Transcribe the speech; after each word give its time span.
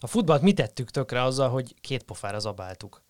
A 0.00 0.06
futballt 0.06 0.42
mi 0.42 0.52
tettük 0.52 0.90
tökre 0.90 1.22
azzal, 1.22 1.48
hogy 1.48 1.74
két 1.80 2.02
pofára 2.02 2.38
zabáltuk. 2.38 3.02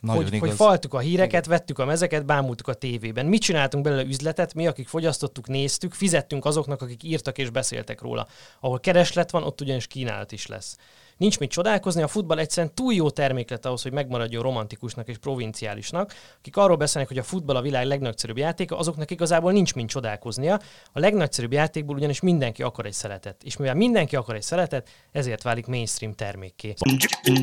Nagyon 0.00 0.22
hogy, 0.22 0.32
igaz. 0.32 0.48
hogy 0.48 0.56
faltuk 0.56 0.94
a 0.94 0.98
híreket, 0.98 1.46
vettük 1.46 1.78
a 1.78 1.84
mezeket, 1.84 2.24
bámultuk 2.24 2.68
a 2.68 2.74
tévében. 2.74 3.26
Mit 3.26 3.40
csináltunk 3.40 3.84
belőle 3.84 4.02
üzletet? 4.02 4.54
Mi, 4.54 4.66
akik 4.66 4.88
fogyasztottuk, 4.88 5.48
néztük, 5.48 5.92
fizettünk 5.92 6.44
azoknak, 6.44 6.82
akik 6.82 7.02
írtak 7.02 7.38
és 7.38 7.50
beszéltek 7.50 8.00
róla. 8.00 8.26
Ahol 8.60 8.80
kereslet 8.80 9.30
van, 9.30 9.42
ott 9.42 9.60
ugyanis 9.60 9.86
kínálat 9.86 10.32
is 10.32 10.46
lesz. 10.46 10.76
Nincs 11.20 11.38
mit 11.38 11.50
csodálkozni, 11.50 12.02
a 12.02 12.08
futball 12.08 12.38
egyszerűen 12.38 12.74
túl 12.74 12.94
jó 12.94 13.10
termék 13.10 13.50
lett 13.50 13.66
ahhoz, 13.66 13.82
hogy 13.82 13.92
megmaradjon 13.92 14.42
romantikusnak 14.42 15.08
és 15.08 15.18
provinciálisnak. 15.18 16.14
Akik 16.38 16.56
arról 16.56 16.76
beszélnek, 16.76 17.10
hogy 17.10 17.18
a 17.18 17.22
futball 17.22 17.56
a 17.56 17.60
világ 17.60 17.86
legnagyszerűbb 17.86 18.38
játéka, 18.38 18.78
azoknak 18.78 19.10
igazából 19.10 19.52
nincs 19.52 19.74
mit 19.74 19.88
csodálkoznia. 19.88 20.60
A 20.92 20.98
legnagyszerűbb 20.98 21.52
játékból 21.52 21.96
ugyanis 21.96 22.20
mindenki 22.20 22.62
akar 22.62 22.86
egy 22.86 22.92
szeletet. 22.92 23.42
És 23.42 23.56
mivel 23.56 23.74
mindenki 23.74 24.16
akar 24.16 24.34
egy 24.34 24.42
szeletet, 24.42 24.88
ezért 25.12 25.42
válik 25.42 25.66
mainstream 25.66 26.14
termékké. 26.14 26.74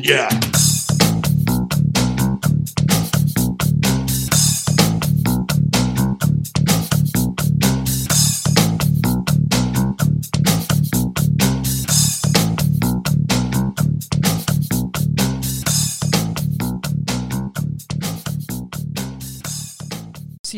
Yeah. 0.02 0.28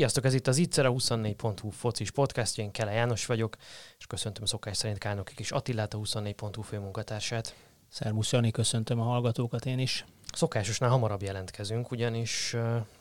Sziasztok, 0.00 0.24
ez 0.24 0.34
itt 0.34 0.46
az 0.46 0.56
Itzer, 0.56 0.86
a 0.86 0.92
24.hu 0.92 1.70
focis 1.70 2.10
podcastja, 2.10 2.64
én 2.64 2.70
Kele 2.70 2.92
János 2.92 3.26
vagyok, 3.26 3.56
és 3.98 4.06
köszöntöm 4.06 4.44
szokás 4.44 4.76
szerint 4.76 4.98
Kálnoki 4.98 5.32
és 5.36 5.50
Attilát, 5.50 5.94
a 5.94 5.98
24.hu 5.98 6.62
főmunkatársát. 6.62 7.54
Szervusz 7.88 8.32
Jani, 8.32 8.50
köszöntöm 8.50 9.00
a 9.00 9.04
hallgatókat 9.04 9.66
én 9.66 9.78
is. 9.78 10.04
Szokásosnál 10.32 10.90
hamarabb 10.90 11.22
jelentkezünk, 11.22 11.90
ugyanis 11.90 12.54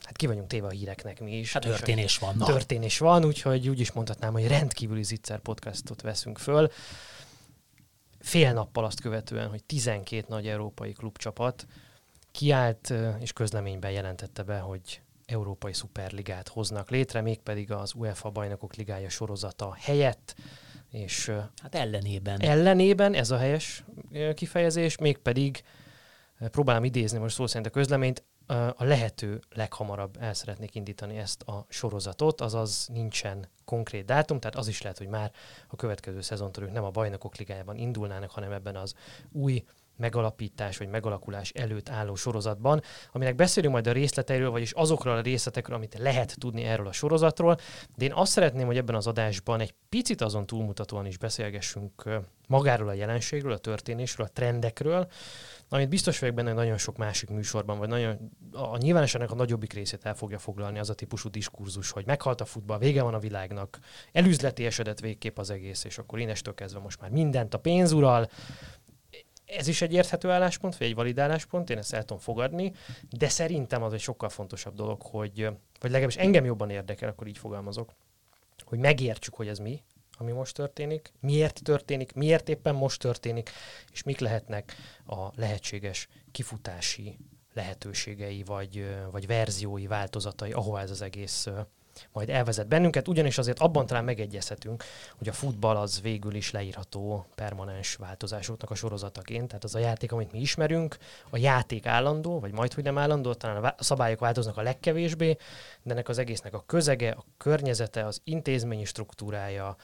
hát 0.03 0.15
ki 0.15 0.25
vagyunk 0.25 0.47
téve 0.47 0.67
a 0.67 0.69
híreknek 0.69 1.19
mi 1.19 1.37
is. 1.37 1.53
Hát 1.53 1.65
És 1.65 1.71
történés 1.71 2.17
van. 2.17 2.35
Na. 2.37 2.45
Történés 2.45 2.97
van, 2.97 3.25
úgyhogy 3.25 3.69
úgy 3.69 3.79
is 3.79 3.91
mondhatnám, 3.91 4.33
hogy 4.33 4.47
rendkívüli 4.47 5.03
Zitzer 5.03 5.39
podcastot 5.39 6.01
veszünk 6.01 6.37
föl. 6.37 6.71
Fél 8.19 8.53
nappal 8.53 8.85
azt 8.85 9.01
követően, 9.01 9.49
hogy 9.49 9.63
12 9.63 10.25
nagy 10.27 10.47
európai 10.47 10.91
klubcsapat 10.91 11.65
kiállt 12.31 12.93
és 13.19 13.33
közleményben 13.33 13.91
jelentette 13.91 14.43
be, 14.43 14.59
hogy 14.59 15.01
Európai 15.29 15.73
Szuperligát 15.73 16.47
hoznak 16.47 16.89
létre, 16.89 17.21
mégpedig 17.21 17.71
az 17.71 17.93
UEFA 17.93 18.29
Bajnokok 18.29 18.75
Ligája 18.75 19.09
sorozata 19.09 19.75
helyett, 19.79 20.35
és 20.91 21.31
Hát 21.61 21.75
ellenében. 21.75 22.39
ellenében, 22.41 23.13
ez 23.13 23.31
a 23.31 23.37
helyes 23.37 23.83
kifejezés, 24.33 24.97
mégpedig 24.97 25.63
próbálom 26.39 26.83
idézni 26.83 27.17
most 27.17 27.35
szó 27.35 27.47
szerint 27.47 27.67
a 27.67 27.69
közleményt, 27.69 28.23
a 28.75 28.83
lehető 28.83 29.39
leghamarabb 29.49 30.17
el 30.19 30.33
szeretnék 30.33 30.75
indítani 30.75 31.17
ezt 31.17 31.41
a 31.41 31.65
sorozatot, 31.69 32.41
azaz 32.41 32.87
nincsen 32.93 33.49
konkrét 33.65 34.05
dátum, 34.05 34.39
tehát 34.39 34.55
az 34.55 34.67
is 34.67 34.81
lehet, 34.81 34.97
hogy 34.97 35.07
már 35.07 35.31
a 35.67 35.75
következő 35.75 36.21
szezontól 36.21 36.63
ők 36.63 36.71
nem 36.71 36.83
a 36.83 36.89
bajnokok 36.89 37.35
ligájában 37.35 37.77
indulnának, 37.77 38.31
hanem 38.31 38.51
ebben 38.51 38.75
az 38.75 38.93
új 39.31 39.63
megalapítás 39.99 40.77
vagy 40.77 40.89
megalakulás 40.89 41.49
előtt 41.49 41.89
álló 41.89 42.15
sorozatban, 42.15 42.81
aminek 43.11 43.35
beszélünk 43.35 43.73
majd 43.73 43.87
a 43.87 43.91
részleteiről, 43.91 44.49
vagyis 44.49 44.71
azokról 44.71 45.15
a 45.15 45.21
részletekről, 45.21 45.75
amit 45.75 45.97
lehet 45.97 46.35
tudni 46.39 46.63
erről 46.63 46.87
a 46.87 46.91
sorozatról, 46.91 47.57
de 47.95 48.05
én 48.05 48.13
azt 48.13 48.31
szeretném, 48.31 48.65
hogy 48.65 48.77
ebben 48.77 48.95
az 48.95 49.07
adásban 49.07 49.59
egy 49.59 49.73
picit 49.89 50.21
azon 50.21 50.45
túlmutatóan 50.45 51.05
is 51.05 51.17
beszélgessünk 51.17 52.03
magáról 52.47 52.87
a 52.87 52.93
jelenségről, 52.93 53.51
a 53.51 53.57
történésről, 53.57 54.25
a 54.25 54.29
trendekről, 54.33 55.07
amit 55.69 55.89
biztos 55.89 56.19
vagyok 56.19 56.35
benne, 56.35 56.47
hogy 56.49 56.57
nagyon 56.57 56.77
sok 56.77 56.97
másik 56.97 57.29
műsorban, 57.29 57.77
vagy 57.77 57.87
nagyon, 57.87 58.31
a 58.51 58.77
nyilvánosságnak 58.77 59.31
a 59.31 59.35
nagyobbik 59.35 59.73
részét 59.73 60.05
el 60.05 60.15
fogja 60.15 60.37
foglalni 60.37 60.79
az 60.79 60.89
a 60.89 60.93
típusú 60.93 61.29
diskurzus, 61.29 61.91
hogy 61.91 62.05
meghalt 62.05 62.41
a 62.41 62.45
futball, 62.45 62.77
vége 62.77 63.03
van 63.03 63.13
a 63.13 63.19
világnak, 63.19 63.79
elüzleti 64.11 64.65
esedett 64.65 64.99
végképp 64.99 65.37
az 65.37 65.49
egész, 65.49 65.83
és 65.83 65.97
akkor 65.97 66.19
innestől 66.19 66.53
kezdve 66.53 66.79
most 66.79 67.01
már 67.01 67.09
mindent 67.09 67.53
a 67.53 67.59
pénz 67.59 67.91
ural, 67.91 68.29
ez 69.57 69.67
is 69.67 69.81
egy 69.81 69.93
érthető 69.93 70.29
álláspont, 70.29 70.77
vagy 70.77 70.87
egy 70.87 70.95
valid 70.95 71.19
álláspont, 71.19 71.69
én 71.69 71.77
ezt 71.77 71.93
el 71.93 72.03
tudom 72.03 72.21
fogadni, 72.21 72.73
de 73.09 73.29
szerintem 73.29 73.83
az 73.83 73.93
egy 73.93 73.99
sokkal 73.99 74.29
fontosabb 74.29 74.75
dolog, 74.75 75.01
hogy, 75.01 75.49
vagy 75.79 75.91
legalábbis 75.91 76.17
engem 76.17 76.45
jobban 76.45 76.69
érdekel, 76.69 77.09
akkor 77.09 77.27
így 77.27 77.37
fogalmazok, 77.37 77.93
hogy 78.63 78.79
megértsük, 78.79 79.35
hogy 79.35 79.47
ez 79.47 79.59
mi, 79.59 79.83
ami 80.17 80.31
most 80.31 80.55
történik, 80.55 81.13
miért 81.19 81.63
történik, 81.63 82.13
miért 82.13 82.49
éppen 82.49 82.75
most 82.75 82.99
történik, 82.99 83.49
és 83.91 84.03
mik 84.03 84.19
lehetnek 84.19 84.75
a 85.05 85.27
lehetséges 85.35 86.07
kifutási 86.31 87.17
lehetőségei, 87.53 88.43
vagy, 88.43 88.95
vagy 89.11 89.27
verziói, 89.27 89.87
változatai, 89.87 90.51
ahova 90.51 90.79
ez 90.79 90.91
az 90.91 91.01
egész 91.01 91.47
majd 92.11 92.29
elvezet 92.29 92.67
bennünket, 92.67 93.07
ugyanis 93.07 93.37
azért 93.37 93.59
abban 93.59 93.85
talán 93.85 94.03
megegyezhetünk, 94.03 94.83
hogy 95.17 95.29
a 95.29 95.33
futball 95.33 95.75
az 95.75 96.01
végül 96.01 96.35
is 96.35 96.51
leírható 96.51 97.25
permanens 97.35 97.95
változásoknak 97.95 98.71
a 98.71 98.75
sorozataként, 98.75 99.47
tehát 99.47 99.63
az 99.63 99.75
a 99.75 99.79
játék, 99.79 100.11
amit 100.11 100.31
mi 100.31 100.39
ismerünk, 100.39 100.97
a 101.29 101.37
játék 101.37 101.85
állandó, 101.85 102.39
vagy 102.39 102.51
majd, 102.51 102.73
hogy 102.73 102.83
nem 102.83 102.97
állandó, 102.97 103.33
talán 103.33 103.63
a 103.77 103.83
szabályok 103.83 104.19
változnak 104.19 104.57
a 104.57 104.61
legkevésbé, 104.61 105.37
de 105.83 105.91
ennek 105.91 106.09
az 106.09 106.17
egésznek 106.17 106.53
a 106.53 106.63
közege, 106.65 107.11
a 107.11 107.25
környezete, 107.37 108.05
az 108.05 108.21
intézményi 108.23 108.85
struktúrája, 108.85 109.77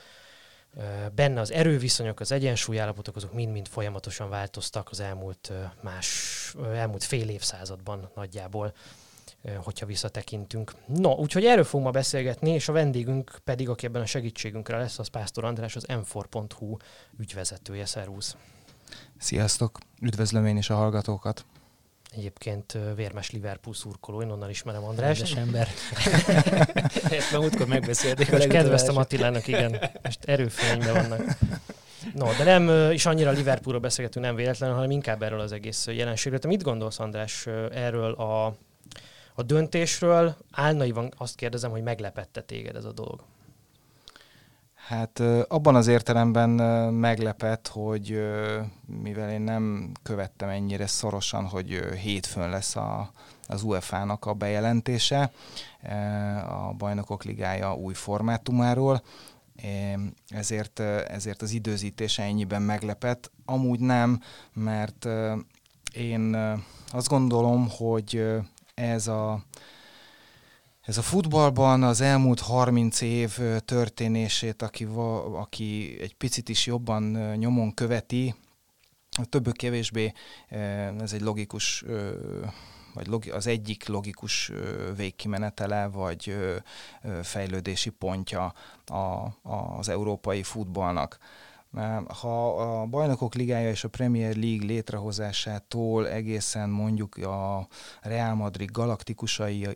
benne 1.16 1.40
az 1.40 1.52
erőviszonyok, 1.52 2.20
az 2.20 2.32
egyensúlyállapotok, 2.32 3.16
azok 3.16 3.34
mind-mind 3.34 3.68
folyamatosan 3.68 4.30
változtak 4.30 4.90
az 4.92 5.00
elmúlt 5.00 5.52
más, 5.82 6.56
elmúlt 6.74 7.04
fél 7.04 7.30
évszázadban 7.30 8.10
nagyjából 8.16 8.74
hogyha 9.64 9.86
visszatekintünk. 9.86 10.72
No, 10.86 11.12
úgyhogy 11.12 11.46
erről 11.46 11.64
fogunk 11.64 11.86
ma 11.86 11.92
beszélgetni, 11.92 12.50
és 12.50 12.68
a 12.68 12.72
vendégünk 12.74 13.40
pedig, 13.44 13.70
aki 13.70 13.86
ebben 13.86 14.02
a 14.02 14.06
segítségünkre 14.06 14.78
lesz, 14.78 15.00
az 15.00 15.08
Pásztor 15.08 15.44
András, 15.44 15.76
az 15.76 15.86
m4.hu 15.88 16.78
ügyvezetője. 17.20 17.86
Szervusz! 17.86 18.36
Sziasztok, 19.18 19.78
üdvözlöm 20.02 20.46
én 20.46 20.58
is 20.58 20.70
a 20.70 20.76
hallgatókat. 20.76 21.46
Egyébként 22.12 22.74
ö, 22.74 22.94
vérmes 22.94 23.32
Liverpool 23.32 23.76
szurkoló, 23.76 24.22
én 24.22 24.30
onnan 24.30 24.50
ismerem 24.50 24.84
András. 24.84 25.20
Rendes 25.20 25.36
ember. 25.36 25.68
Ezt 27.18 27.32
már 27.32 27.42
múltkor 27.42 27.68
megbeszélték. 27.68 28.28
a 28.28 28.36
Most 28.36 28.48
kedveztem. 28.48 28.98
Attilának, 28.98 29.48
igen. 29.48 29.90
Most 30.04 30.24
erőfényben 30.26 30.94
vannak. 30.94 31.38
No, 32.14 32.34
de 32.38 32.44
nem 32.44 32.92
is 32.92 33.06
annyira 33.06 33.32
Liverpoolról 33.32 33.82
beszélgetünk, 33.82 34.26
nem 34.26 34.36
véletlenül, 34.36 34.76
hanem 34.76 34.92
inkább 34.92 35.22
erről 35.22 35.40
az 35.40 35.52
egész 35.52 35.88
jelenségről. 35.88 36.40
Te 36.40 36.48
mit 36.48 36.64
gondolsz, 36.64 37.00
András, 37.00 37.48
erről 37.72 38.14
a, 38.14 38.56
a 39.36 39.44
döntésről? 39.44 40.38
Álnaivan 40.52 41.14
azt 41.18 41.36
kérdezem, 41.36 41.72
hogy 41.72 41.84
meglepette 41.84 42.42
téged 42.42 42.76
ez 42.76 42.86
a 42.86 42.92
dolog. 42.92 43.24
Hát 44.74 45.20
abban 45.48 45.76
az 45.76 45.88
értelemben 45.88 46.50
meglepett, 46.94 47.68
hogy 47.68 48.22
mivel 48.86 49.32
én 49.32 49.42
nem 49.42 49.92
követtem 50.04 50.50
ennyire 50.50 50.88
szorosan, 50.88 51.46
hogy 51.46 51.70
hétfőn 52.02 52.50
lesz 52.50 52.76
a, 52.76 53.12
az 53.48 53.64
UEFA-nak 53.64 54.26
a 54.26 54.34
bejelentése 54.34 55.32
a 56.48 56.74
Bajnokok 56.78 57.24
Ligája 57.24 57.76
új 57.76 57.94
formátumáról, 57.94 59.02
ezért, 60.28 60.80
ezért 61.10 61.42
az 61.42 61.52
időzítése 61.52 62.24
ennyiben 62.24 62.62
meglepett. 62.62 63.32
Amúgy 63.46 63.80
nem, 63.80 64.22
mert 64.54 65.08
én 65.94 66.36
azt 66.92 67.08
gondolom, 67.08 67.70
hogy 67.70 68.24
ez 68.76 69.08
a 69.08 69.44
ez 70.82 70.98
a 70.98 71.02
futballban 71.02 71.84
az 71.84 72.02
elmúlt 72.02 72.40
30 72.40 73.02
év 73.02 73.40
történését, 73.66 74.62
aki, 74.62 74.86
va, 74.86 75.40
aki 75.40 75.98
egy 76.02 76.16
picit 76.16 76.50
is 76.50 76.66
jobban 76.66 77.04
nyomon 77.36 77.74
követi, 77.74 78.36
többé-kevésbé 79.30 80.14
ez 81.00 81.14
egy 81.14 81.22
logikus, 81.22 81.84
vagy 82.94 83.30
az 83.32 83.48
egyik 83.48 83.88
logikus 83.88 84.52
végkimenetele, 84.96 85.88
vagy 85.88 86.36
fejlődési 87.22 87.90
pontja 87.90 88.54
a, 88.86 89.28
az 89.78 89.90
európai 89.90 90.44
futballnak. 90.44 91.18
Ha 92.22 92.62
a 92.62 92.86
Bajnokok 92.86 93.36
Ligája 93.36 93.70
és 93.70 93.84
a 93.84 93.90
Premier 93.90 94.36
League 94.36 94.66
létrehozásától 94.66 96.08
egészen 96.10 96.70
mondjuk 96.70 97.16
a 97.16 97.68
Real 98.02 98.36
Madrid 98.36 98.72
galaktikusai 98.72 99.68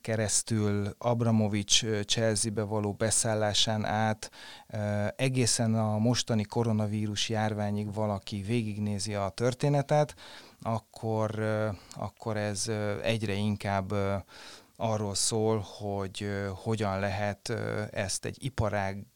keresztül 0.00 0.94
Abramovics 0.98 1.84
Chelsea-be 2.06 2.62
való 2.62 2.92
beszállásán 2.92 3.84
át 3.84 4.30
egészen 5.16 5.74
a 5.74 5.98
mostani 5.98 6.44
koronavírus 6.44 7.28
járványig 7.28 7.94
valaki 7.94 8.42
végignézi 8.42 9.14
a 9.14 9.28
történetet, 9.28 10.14
akkor, 10.62 11.42
akkor 11.92 12.36
ez 12.36 12.70
egyre 13.02 13.34
inkább 13.34 13.92
arról 14.76 15.14
szól, 15.14 15.64
hogy 15.78 16.28
hogyan 16.54 16.98
lehet 16.98 17.48
ezt 17.90 18.24
egy 18.24 18.44
iparág 18.44 19.06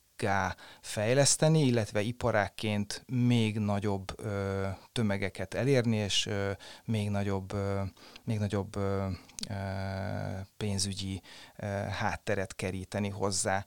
fejleszteni, 0.80 1.60
illetve 1.60 2.00
iparákként 2.00 3.04
még 3.06 3.58
nagyobb 3.58 4.20
ö, 4.20 4.66
tömegeket 4.92 5.54
elérni, 5.54 5.96
és 5.96 6.26
ö, 6.26 6.50
még 6.84 7.10
nagyobb, 7.10 7.52
ö, 7.52 7.80
még 8.24 8.38
nagyobb 8.38 8.76
ö, 8.76 9.06
ö, 9.48 9.54
pénzügyi 10.56 11.20
ö, 11.56 11.66
hátteret 11.66 12.54
keríteni 12.54 13.08
hozzá. 13.08 13.64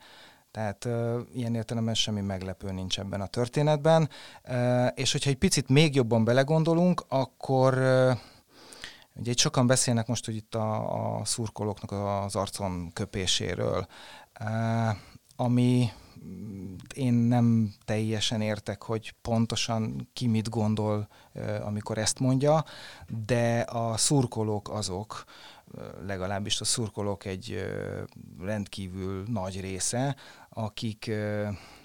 Tehát 0.51 0.85
uh, 0.85 1.19
ilyen 1.33 1.55
értelemben 1.55 1.93
semmi 1.93 2.21
meglepő 2.21 2.71
nincs 2.71 2.99
ebben 2.99 3.21
a 3.21 3.27
történetben. 3.27 4.09
Uh, 4.49 4.87
és 4.93 5.11
hogyha 5.11 5.29
egy 5.29 5.37
picit 5.37 5.69
még 5.69 5.95
jobban 5.95 6.23
belegondolunk, 6.23 7.05
akkor 7.07 7.77
uh, 7.77 8.17
ugye 9.15 9.33
sokan 9.35 9.67
beszélnek 9.67 10.07
most, 10.07 10.25
hogy 10.25 10.35
itt 10.35 10.55
a, 10.55 11.17
a 11.19 11.25
szurkolóknak 11.25 11.91
az 11.91 12.35
arcon 12.35 12.91
köpéséről, 12.93 13.87
ami 15.35 15.91
én 16.93 17.13
nem 17.13 17.73
teljesen 17.85 18.41
értek, 18.41 18.81
hogy 18.81 19.13
pontosan 19.21 20.09
ki 20.13 20.27
mit 20.27 20.49
gondol, 20.49 21.07
amikor 21.61 21.97
ezt 21.97 22.19
mondja, 22.19 22.65
de 23.25 23.59
a 23.59 23.97
szurkolók 23.97 24.69
azok, 24.69 25.23
legalábbis 26.05 26.61
a 26.61 26.65
szurkolók 26.65 27.25
egy 27.25 27.65
rendkívül 28.39 29.23
nagy 29.27 29.61
része, 29.61 30.15
akik 30.49 31.11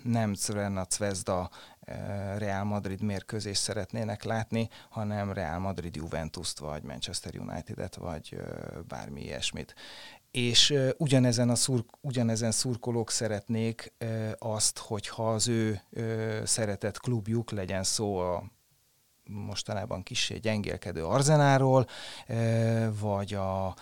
nem 0.03 0.35
a 0.77 0.87
Zvezda 0.91 1.51
Real 2.37 2.65
Madrid 2.65 3.03
mérkőzést 3.03 3.63
szeretnének 3.63 4.25
látni, 4.25 4.69
hanem 4.89 5.33
Real 5.33 5.59
Madrid 5.59 5.97
Juventus-t, 5.97 6.59
vagy 6.59 6.83
Manchester 6.83 7.35
United-et, 7.39 7.97
vagy 7.97 8.37
bármi 8.89 9.23
ilyesmit. 9.23 9.75
És 10.31 10.75
ugyanezen, 10.97 11.51
a 11.51 11.55
szur, 11.55 11.85
ugyanezen 12.01 12.51
szurkolók 12.51 13.11
szeretnék 13.11 13.93
azt, 14.39 14.79
hogyha 14.79 15.33
az 15.33 15.49
ő 15.49 15.81
szeretett 16.45 16.99
klubjuk, 16.99 17.51
legyen 17.51 17.83
szó 17.83 18.17
a 18.17 18.45
mostanában 19.25 20.03
kicsi 20.03 20.41
gyengélkedő 20.41 21.05
Arzenáról, 21.05 21.87
vagy 23.01 23.35
a, 23.35 23.77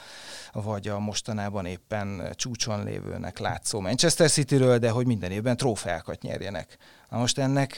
vagy 0.52 0.88
a 0.88 0.98
mostanában 0.98 1.66
éppen 1.66 2.32
csúcson 2.34 2.84
lévőnek 2.84 3.38
látszó 3.38 3.80
Manchester 3.80 4.30
Cityről, 4.30 4.78
de 4.78 4.90
hogy 4.90 5.06
minden 5.06 5.30
évben 5.30 5.56
trófeákat 5.56 6.22
nyerjenek. 6.22 6.76
Na 7.08 7.18
most 7.18 7.38
ennek, 7.38 7.76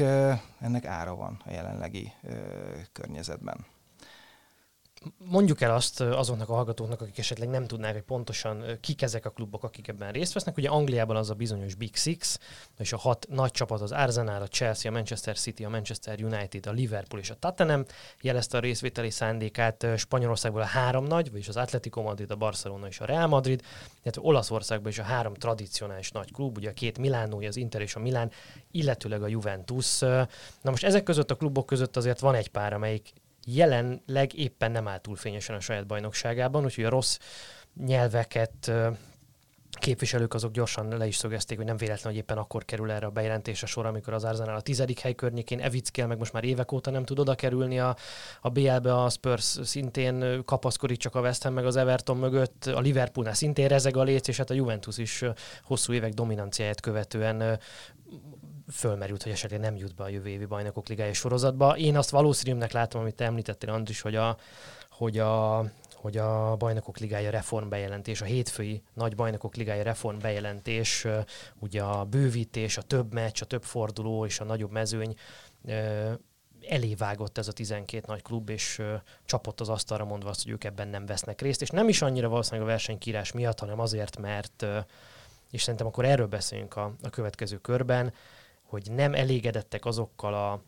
ennek 0.61 0.85
ára 0.85 1.15
van 1.15 1.43
a 1.45 1.51
jelenlegi 1.51 2.13
környezetben. 2.93 3.67
Mondjuk 5.19 5.61
el 5.61 5.75
azt 5.75 6.01
azoknak 6.01 6.49
a 6.49 6.55
hallgatóknak, 6.55 7.01
akik 7.01 7.19
esetleg 7.19 7.49
nem 7.49 7.67
tudnák, 7.67 7.93
hogy 7.93 8.03
pontosan 8.03 8.65
kik 8.81 9.03
ezek 9.03 9.25
a 9.25 9.31
klubok, 9.31 9.65
akik 9.65 9.89
ebben 9.89 10.13
részt 10.13 10.33
vesznek. 10.33 10.57
Ugye 10.57 10.69
Angliában 10.69 11.17
az 11.17 11.31
a 11.31 11.35
bizonyos 11.35 11.75
Big 11.75 11.97
Six, 11.97 12.39
és 12.79 12.93
a 12.93 12.97
hat 12.97 13.27
nagy 13.29 13.51
csapat 13.51 13.81
az 13.81 13.93
Arsenal, 13.93 14.43
a 14.43 14.47
Chelsea, 14.47 14.91
a 14.91 14.95
Manchester 14.95 15.39
City, 15.39 15.65
a 15.65 15.69
Manchester 15.69 16.23
United, 16.23 16.67
a 16.67 16.71
Liverpool 16.71 17.23
és 17.23 17.31
a 17.31 17.35
Tottenham 17.35 17.85
jelezte 18.21 18.57
a 18.57 18.61
részvételi 18.61 19.11
szándékát. 19.11 19.87
Spanyolországból 19.97 20.63
a 20.63 20.65
három 20.65 21.05
nagy, 21.05 21.31
vagyis 21.31 21.49
az 21.49 21.57
Atletico 21.57 22.03
Madrid, 22.03 22.31
a 22.31 22.37
Barcelona 22.37 22.87
és 22.87 23.01
a 23.01 23.05
Real 23.05 23.27
Madrid, 23.27 23.63
illetve 24.03 24.23
Olaszországban 24.25 24.91
is 24.91 24.99
a 24.99 25.03
három 25.03 25.35
tradicionális 25.35 26.11
nagy 26.11 26.33
klub, 26.33 26.57
ugye 26.57 26.69
a 26.69 26.73
két 26.73 26.99
Milánói, 26.99 27.47
az 27.47 27.57
Inter 27.57 27.81
és 27.81 27.95
a 27.95 28.01
Milán, 28.01 28.31
illetőleg 28.71 29.23
a 29.23 29.29
Juventus. 29.29 29.99
Na 29.99 30.27
most 30.71 30.85
ezek 30.85 31.03
között 31.03 31.31
a 31.31 31.37
klubok 31.37 31.67
között 31.67 31.97
azért 31.97 32.21
van 32.21 32.35
egy 32.35 32.49
pár, 32.49 32.73
amelyik 32.73 33.13
jelenleg 33.47 34.35
éppen 34.35 34.71
nem 34.71 34.89
áll 34.89 34.99
túl 34.99 35.17
fényesen 35.17 35.57
a 35.57 35.61
saját 35.61 35.87
bajnokságában, 35.87 36.65
úgyhogy 36.65 36.85
a 36.85 36.91
rossz 36.91 37.19
nyelveket 37.87 38.73
képviselők 39.79 40.35
azok 40.35 40.53
gyorsan 40.53 40.97
le 40.97 41.07
is 41.07 41.17
szögezték, 41.17 41.57
hogy 41.57 41.67
nem 41.67 41.77
véletlen, 41.77 42.13
hogy 42.13 42.23
éppen 42.23 42.39
akkor 42.39 42.65
kerül 42.65 42.91
erre 42.91 43.07
a 43.07 43.11
bejelentés 43.11 43.63
a 43.63 43.67
sor, 43.67 43.87
amikor 43.87 44.13
az 44.13 44.25
Arsenal 44.25 44.57
a 44.57 44.61
tizedik 44.61 44.99
hely 44.99 45.15
környékén 45.15 45.61
Evickel 45.61 46.07
meg 46.07 46.19
most 46.19 46.33
már 46.33 46.45
évek 46.45 46.73
óta 46.73 46.91
nem 46.91 47.05
tud 47.05 47.19
oda 47.19 47.35
kerülni 47.35 47.79
a, 47.79 47.97
a 48.41 48.49
BL-be, 48.49 48.95
a 48.95 49.09
Spurs 49.09 49.59
szintén 49.63 50.45
kapaszkodik 50.45 50.99
csak 50.99 51.15
a 51.15 51.21
West 51.21 51.43
Ham 51.43 51.55
meg 51.55 51.67
az 51.67 51.77
Everton 51.77 52.17
mögött, 52.17 52.65
a 52.65 52.81
Liverpoolnál 52.81 53.35
szintén 53.35 53.69
rezeg 53.69 53.97
a 53.97 54.03
léc, 54.03 54.29
és 54.29 54.37
hát 54.37 54.51
a 54.51 54.55
Juventus 54.55 54.99
is 54.99 55.25
hosszú 55.63 55.93
évek 55.93 56.13
dominanciáját 56.13 56.81
követően 56.81 57.59
fölmerült, 58.73 59.23
hogy 59.23 59.33
esetleg 59.33 59.61
nem 59.61 59.77
jut 59.77 59.95
be 59.95 60.05
a 60.05 60.09
jövő 60.09 60.29
évi 60.29 60.45
bajnokok 60.45 60.89
ligája 60.89 61.13
sorozatba. 61.13 61.77
Én 61.77 61.97
azt 61.97 62.11
valószínűnek 62.11 62.73
látom, 62.73 63.01
amit 63.01 63.15
te 63.15 63.25
említettél, 63.25 63.71
Andris, 63.71 64.01
hogy 64.01 64.15
a, 64.15 64.37
hogy 64.91 65.19
a, 65.19 65.65
hogy 65.95 66.17
a 66.17 66.57
bajnokok 66.57 66.99
ligája 66.99 67.31
reform 67.31 67.69
bejelentés, 67.69 68.21
a 68.21 68.25
hétfői 68.25 68.83
nagy 68.95 69.15
bajnokok 69.15 69.57
ligája 69.57 69.83
reform 69.83 70.19
bejelentés, 70.19 71.07
ugye 71.59 71.83
a 71.83 72.05
bővítés, 72.05 72.77
a 72.77 72.83
több 72.83 73.13
meccs, 73.13 73.43
a 73.43 73.45
több 73.45 73.63
forduló 73.63 74.27
és 74.27 74.41
a 74.41 74.45
nagyobb 74.45 74.71
mezőny 74.71 75.15
elévágott 76.69 77.39
ez 77.39 77.49
a 77.49 77.53
12 77.53 78.05
nagy 78.07 78.23
klub, 78.23 78.49
és 78.49 78.83
csapott 79.25 79.61
az 79.61 79.69
asztalra 79.69 80.05
mondva 80.05 80.29
azt, 80.29 80.43
hogy 80.43 80.53
ők 80.53 80.65
ebben 80.65 80.89
nem 80.89 81.07
vesznek 81.07 81.41
részt, 81.41 81.63
és 81.63 81.69
nem 81.69 81.89
is 81.89 82.03
annyira 82.03 82.29
valószínűleg 82.29 82.67
a 82.69 82.71
versenykírás 82.71 83.33
miatt, 83.33 83.59
hanem 83.59 83.81
azért, 83.81 84.19
mert, 84.19 84.67
és 85.51 85.63
szerintem 85.63 85.87
akkor 85.87 86.05
erről 86.05 86.27
beszéljünk 86.27 86.77
a, 86.77 86.95
a 87.03 87.11
következő 87.11 87.57
körben, 87.57 88.13
hogy 88.71 88.91
nem 88.91 89.15
elégedettek 89.15 89.85
azokkal 89.85 90.35
a 90.35 90.63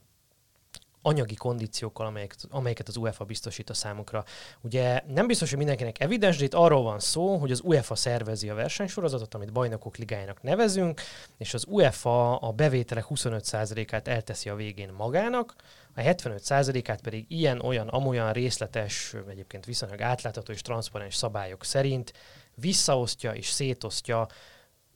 anyagi 1.03 1.35
kondíciókkal, 1.35 2.07
amelyek, 2.07 2.35
amelyeket 2.51 2.89
az 2.89 2.97
UEFA 2.97 3.25
biztosít 3.25 3.71
a 3.71 3.75
számukra. 3.75 4.25
Ugye 4.61 5.03
nem 5.07 5.27
biztos, 5.27 5.49
hogy 5.49 5.59
mindenkinek 5.59 6.01
evidens, 6.01 6.37
de 6.37 6.45
itt 6.45 6.55
arról 6.55 6.83
van 6.83 7.01
szó, 7.01 7.37
hogy 7.37 7.51
az 7.51 7.61
UEFA 7.65 7.95
szervezi 7.95 8.49
a 8.49 8.55
versenysorozatot, 8.55 9.35
amit 9.35 9.53
bajnokok 9.53 9.97
ligájának 9.97 10.43
nevezünk, 10.43 11.01
és 11.37 11.55
az 11.55 11.65
UEFA 11.69 12.37
a 12.37 12.53
bevételek 12.53 13.05
25%-át 13.09 14.09
elteszi 14.09 14.49
a 14.49 14.55
végén 14.55 14.93
magának, 14.97 15.55
a 15.95 16.01
75%-át 16.01 17.01
pedig 17.01 17.25
ilyen-olyan, 17.29 17.89
amolyan 17.89 18.33
részletes, 18.33 19.15
egyébként 19.29 19.65
viszonylag 19.65 20.01
átlátható 20.01 20.53
és 20.53 20.63
transzparens 20.63 21.15
szabályok 21.15 21.65
szerint 21.65 22.13
visszaosztja 22.55 23.33
és 23.33 23.47
szétosztja 23.47 24.27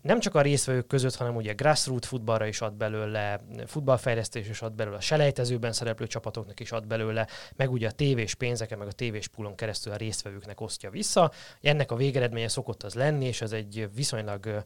nem 0.06 0.20
csak 0.20 0.34
a 0.34 0.40
részvevők 0.40 0.86
között, 0.86 1.14
hanem 1.14 1.36
ugye 1.36 1.52
grassroot 1.52 2.06
futballra 2.06 2.46
is 2.46 2.60
ad 2.60 2.74
belőle, 2.74 3.40
futballfejlesztés 3.66 4.48
is 4.48 4.62
ad 4.62 4.72
belőle, 4.72 4.96
a 4.96 5.00
selejtezőben 5.00 5.72
szereplő 5.72 6.06
csapatoknak 6.06 6.60
is 6.60 6.72
ad 6.72 6.86
belőle, 6.86 7.26
meg 7.56 7.70
ugye 7.70 7.88
a 7.88 7.90
tévés 7.90 8.34
pénzeken, 8.34 8.78
meg 8.78 8.88
a 8.88 8.92
tévés 8.92 9.28
pulon 9.28 9.54
keresztül 9.54 9.92
a 9.92 9.96
résztvevőknek 9.96 10.60
osztja 10.60 10.90
vissza. 10.90 11.32
Ennek 11.60 11.90
a 11.90 11.96
végeredménye 11.96 12.48
szokott 12.48 12.82
az 12.82 12.94
lenni, 12.94 13.26
és 13.26 13.40
ez 13.40 13.52
egy 13.52 13.88
viszonylag 13.94 14.64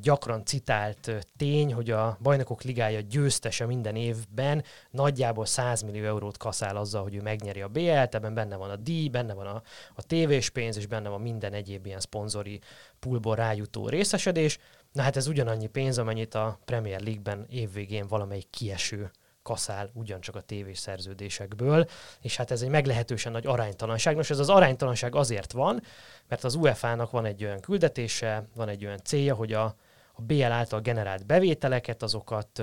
gyakran 0.00 0.44
citált 0.44 1.26
tény, 1.36 1.74
hogy 1.74 1.90
a 1.90 2.18
Bajnokok 2.22 2.62
Ligája 2.62 3.00
győztese 3.00 3.66
minden 3.66 3.96
évben 3.96 4.64
nagyjából 4.90 5.46
100 5.46 5.82
millió 5.82 6.04
eurót 6.04 6.36
kaszál 6.36 6.76
azzal, 6.76 7.02
hogy 7.02 7.14
ő 7.14 7.20
megnyeri 7.20 7.60
a 7.60 7.68
BL-t, 7.68 8.14
ebben 8.14 8.34
benne 8.34 8.56
van 8.56 8.70
a 8.70 8.76
díj, 8.76 9.08
benne 9.08 9.34
van 9.34 9.46
a, 9.46 9.62
a 9.94 10.02
tévés 10.02 10.50
pénz, 10.50 10.76
és 10.76 10.86
benne 10.86 11.08
van 11.08 11.20
minden 11.20 11.52
egyéb 11.52 11.86
ilyen 11.86 12.00
szponzori 12.00 12.60
pulból 12.98 13.34
rájutó 13.34 13.88
részesedés. 13.88 14.58
Na 14.92 15.02
hát 15.02 15.16
ez 15.16 15.26
ugyanannyi 15.26 15.66
pénz, 15.66 15.98
amennyit 15.98 16.34
a 16.34 16.58
Premier 16.64 17.00
League-ben 17.00 17.46
évvégén 17.48 18.06
valamelyik 18.06 18.50
kieső 18.50 19.10
kaszál 19.48 19.90
ugyancsak 19.92 20.36
a 20.36 20.40
tévés 20.40 20.78
szerződésekből, 20.78 21.88
és 22.20 22.36
hát 22.36 22.50
ez 22.50 22.62
egy 22.62 22.68
meglehetősen 22.68 23.32
nagy 23.32 23.46
aránytalanság. 23.46 24.16
Nos, 24.16 24.30
ez 24.30 24.38
az 24.38 24.48
aránytalanság 24.48 25.14
azért 25.14 25.52
van, 25.52 25.82
mert 26.28 26.44
az 26.44 26.54
UEFA-nak 26.54 27.10
van 27.10 27.24
egy 27.24 27.44
olyan 27.44 27.60
küldetése, 27.60 28.44
van 28.54 28.68
egy 28.68 28.84
olyan 28.84 29.00
célja, 29.04 29.34
hogy 29.34 29.52
a, 29.52 29.64
a 30.12 30.22
BL 30.22 30.42
által 30.44 30.80
generált 30.80 31.26
bevételeket, 31.26 32.02
azokat 32.02 32.62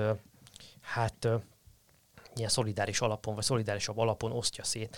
hát 0.80 1.28
ilyen 2.34 2.48
szolidáris 2.48 3.00
alapon, 3.00 3.34
vagy 3.34 3.44
szolidárisabb 3.44 3.98
alapon 3.98 4.32
osztja 4.32 4.64
szét. 4.64 4.96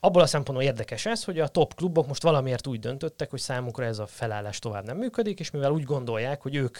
Abból 0.00 0.22
a 0.22 0.26
szempontból 0.26 0.66
érdekes 0.66 1.06
ez, 1.06 1.24
hogy 1.24 1.40
a 1.40 1.48
top 1.48 1.74
klubok 1.74 2.06
most 2.06 2.22
valamiért 2.22 2.66
úgy 2.66 2.80
döntöttek, 2.80 3.30
hogy 3.30 3.40
számukra 3.40 3.84
ez 3.84 3.98
a 3.98 4.06
felállás 4.06 4.58
tovább 4.58 4.84
nem 4.84 4.96
működik, 4.96 5.40
és 5.40 5.50
mivel 5.50 5.72
úgy 5.72 5.84
gondolják, 5.84 6.42
hogy 6.42 6.54
ők 6.54 6.78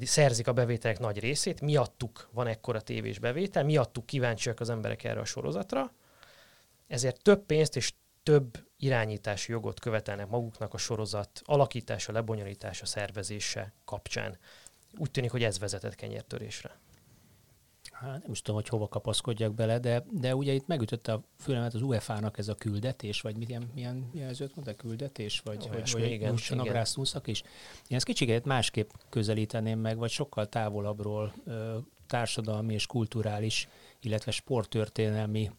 szerzik 0.00 0.46
a 0.46 0.52
bevételek 0.52 0.98
nagy 0.98 1.18
részét, 1.18 1.60
miattuk 1.60 2.28
van 2.32 2.46
ekkora 2.46 2.80
tévés 2.80 3.18
bevétel, 3.18 3.64
miattuk 3.64 4.06
kíváncsiak 4.06 4.60
az 4.60 4.70
emberek 4.70 5.04
erre 5.04 5.20
a 5.20 5.24
sorozatra, 5.24 5.92
ezért 6.86 7.22
több 7.22 7.46
pénzt 7.46 7.76
és 7.76 7.92
több 8.22 8.66
irányítási 8.76 9.52
jogot 9.52 9.80
követelnek 9.80 10.28
maguknak 10.28 10.74
a 10.74 10.78
sorozat 10.78 11.42
alakítása, 11.44 12.12
lebonyolítása, 12.12 12.86
szervezése 12.86 13.72
kapcsán. 13.84 14.38
Úgy 14.98 15.10
tűnik, 15.10 15.30
hogy 15.30 15.42
ez 15.42 15.58
vezetett 15.58 15.94
kenyértörésre 15.94 16.78
hát 18.00 18.22
nem 18.22 18.30
is 18.30 18.42
tudom, 18.42 18.60
hogy 18.60 18.68
hova 18.68 18.88
kapaszkodjak 18.88 19.54
bele, 19.54 19.78
de, 19.78 20.04
de 20.10 20.34
ugye 20.34 20.52
itt 20.52 20.66
megütötte 20.66 21.12
a 21.12 21.22
fülemet 21.38 21.74
az 21.74 21.82
UEFA-nak 21.82 22.38
ez 22.38 22.48
a 22.48 22.54
küldetés, 22.54 23.20
vagy 23.20 23.36
milyen, 23.36 23.70
milyen 23.74 24.10
jelzőt 24.12 24.54
mondta, 24.54 24.74
küldetés, 24.74 25.40
vagy, 25.44 25.66
hogy, 25.66 25.90
vagy 25.92 26.10
igen, 26.10 26.30
jussanak 26.30 26.66
rá 26.66 26.84
szúszak 26.84 27.26
is. 27.26 27.42
Én 27.88 27.96
ezt 27.96 28.04
kicsit 28.04 28.44
másképp 28.44 28.90
közelíteném 29.08 29.78
meg, 29.78 29.98
vagy 29.98 30.10
sokkal 30.10 30.48
távolabbról 30.48 31.34
társadalmi 32.06 32.74
és 32.74 32.86
kulturális, 32.86 33.68
illetve 34.00 34.30
sporttörténelmi 34.30 35.50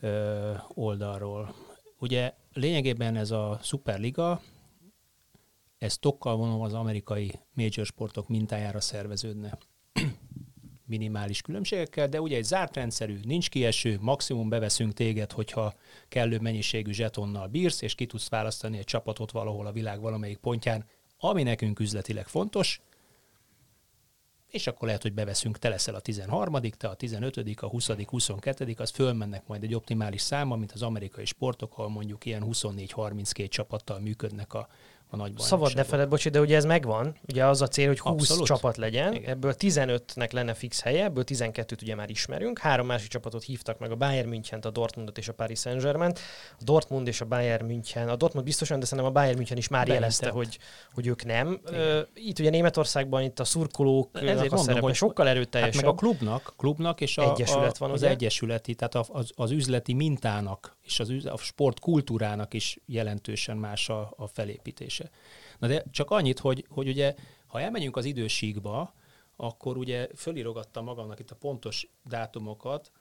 ö, 0.00 0.52
oldalról. 0.74 1.54
Ugye 1.98 2.34
lényegében 2.52 3.16
ez 3.16 3.30
a 3.30 3.58
Superliga 3.62 4.40
ez 5.78 5.98
tokkal 5.98 6.36
vonom 6.36 6.60
az 6.60 6.74
amerikai 6.74 7.32
major 7.54 7.86
sportok 7.86 8.28
mintájára 8.28 8.80
szerveződne. 8.80 9.58
Minimális 10.90 11.42
különbségekkel, 11.42 12.08
de 12.08 12.20
ugye 12.20 12.36
egy 12.36 12.44
zárt 12.44 12.76
rendszerű, 12.76 13.18
nincs 13.24 13.48
kieső, 13.48 13.98
maximum 14.00 14.48
beveszünk 14.48 14.92
téged, 14.92 15.32
hogyha 15.32 15.74
kellő 16.08 16.38
mennyiségű 16.38 16.92
zsetonnal 16.92 17.46
bírsz, 17.46 17.82
és 17.82 17.94
ki 17.94 18.06
tudsz 18.06 18.28
választani 18.28 18.78
egy 18.78 18.84
csapatot 18.84 19.30
valahol 19.30 19.66
a 19.66 19.72
világ 19.72 20.00
valamelyik 20.00 20.38
pontján, 20.38 20.84
ami 21.18 21.42
nekünk 21.42 21.80
üzletileg 21.80 22.26
fontos, 22.28 22.80
és 24.50 24.66
akkor 24.66 24.86
lehet, 24.86 25.02
hogy 25.02 25.12
beveszünk, 25.12 25.58
te 25.58 25.68
leszel 25.68 25.94
a 25.94 26.00
13 26.00 26.60
te 26.60 26.88
a 26.88 26.94
15 26.94 27.36
a 27.60 27.66
20 27.66 27.90
22 28.06 28.74
az 28.76 28.90
fölmennek 28.90 29.46
majd 29.46 29.62
egy 29.62 29.74
optimális 29.74 30.20
száma, 30.20 30.56
mint 30.56 30.72
az 30.72 30.82
amerikai 30.82 31.24
sportok, 31.24 31.72
ahol 31.72 31.88
mondjuk 31.88 32.24
ilyen 32.24 32.44
24-32 32.46 33.48
csapattal 33.48 33.98
működnek 33.98 34.54
a, 34.54 34.68
a 35.10 35.16
nagy 35.16 35.32
Szabad 35.38 35.74
ne 35.74 35.84
feled, 35.84 36.08
bocsi, 36.08 36.28
de 36.28 36.40
ugye 36.40 36.56
ez 36.56 36.64
megvan. 36.64 37.16
Ugye 37.28 37.46
az 37.46 37.62
a 37.62 37.68
cél, 37.68 37.86
hogy 37.86 37.98
20 37.98 38.12
Abszolút. 38.12 38.46
csapat 38.46 38.76
legyen, 38.76 39.12
Igen. 39.14 39.30
ebből 39.30 39.54
15-nek 39.58 40.32
lenne 40.32 40.54
fix 40.54 40.80
helye, 40.80 41.04
ebből 41.04 41.24
12-t 41.26 41.82
ugye 41.82 41.94
már 41.94 42.10
ismerünk. 42.10 42.58
Három 42.58 42.86
másik 42.86 43.08
csapatot 43.08 43.42
hívtak 43.42 43.78
meg, 43.78 43.90
a 43.90 43.94
Bayern 43.94 44.28
München, 44.28 44.60
a 44.60 44.70
Dortmundot 44.70 45.18
és 45.18 45.28
a 45.28 45.32
Paris 45.32 45.58
Saint-Germain. 45.58 46.12
A 46.58 46.62
Dortmund 46.64 47.06
és 47.06 47.20
a 47.20 47.24
Bayern 47.24 47.66
München, 47.66 48.08
a 48.08 48.16
Dortmund 48.16 48.46
biztosan, 48.46 48.78
de 48.78 48.84
szerintem 48.84 49.12
a 49.14 49.14
Bayern 49.14 49.36
München 49.36 49.56
is 49.56 49.68
már 49.68 49.86
Beintett. 49.86 50.00
jelezte, 50.00 50.28
hogy, 50.30 50.58
hogy 50.92 51.06
ők 51.06 51.24
nem. 51.24 51.60
Igen. 51.68 52.06
Itt 52.14 52.38
ugye 52.38 52.50
Németországban 52.50 53.22
itt 53.22 53.40
a 53.40 53.44
szurkolók 53.44 54.08
a 54.16 54.54
mondom, 54.54 54.80
hogy 54.80 54.94
sokkal 54.94 55.28
erőteljesebb. 55.28 55.74
Hát 55.74 55.84
meg 55.84 55.92
a 55.92 55.96
klubnak, 55.96 56.54
klubnak 56.56 57.00
és 57.00 57.18
a, 57.18 57.32
Egyesület 57.32 57.78
van, 57.78 57.90
az 57.90 58.00
ugye? 58.00 58.10
egyesületi, 58.10 58.74
tehát 58.74 58.94
az, 58.94 59.30
az 59.34 59.50
üzleti 59.50 59.92
mintának 59.92 60.78
és 60.90 61.00
az 61.00 61.12
a 61.24 61.36
sportkultúrának 61.36 62.54
is 62.54 62.78
jelentősen 62.86 63.56
más 63.56 63.88
a, 63.88 64.12
a 64.16 64.26
felépítése. 65.00 65.58
Na 65.58 65.66
de 65.66 65.84
csak 65.90 66.10
annyit, 66.10 66.38
hogy, 66.38 66.66
hogy 66.68 66.88
ugye, 66.88 67.14
ha 67.46 67.60
elmegyünk 67.60 67.96
az 67.96 68.04
idősíkba, 68.04 68.94
akkor 69.36 69.76
ugye 69.76 70.08
fölírogattam 70.16 70.84
magamnak 70.84 71.18
itt 71.18 71.30
a 71.30 71.34
pontos 71.34 71.88
dátumokat, 72.04 72.92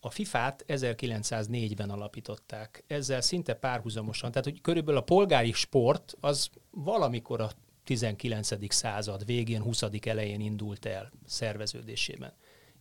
a 0.00 0.10
FIFA-t 0.10 0.64
1904-ben 0.68 1.90
alapították. 1.90 2.84
Ezzel 2.86 3.20
szinte 3.20 3.54
párhuzamosan, 3.54 4.30
tehát 4.30 4.44
hogy 4.44 4.60
körülbelül 4.60 5.00
a 5.00 5.04
polgári 5.04 5.52
sport 5.52 6.16
az 6.20 6.50
valamikor 6.70 7.40
a 7.40 7.50
19. 7.84 8.72
század 8.74 9.24
végén, 9.24 9.62
20. 9.62 9.82
elején 10.00 10.40
indult 10.40 10.86
el 10.86 11.12
szerveződésében. 11.26 12.32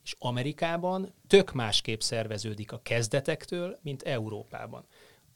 És 0.03 0.15
Amerikában 0.19 1.13
tök 1.27 1.51
másképp 1.51 1.99
szerveződik 1.99 2.71
a 2.71 2.81
kezdetektől, 2.81 3.79
mint 3.81 4.01
Európában. 4.01 4.85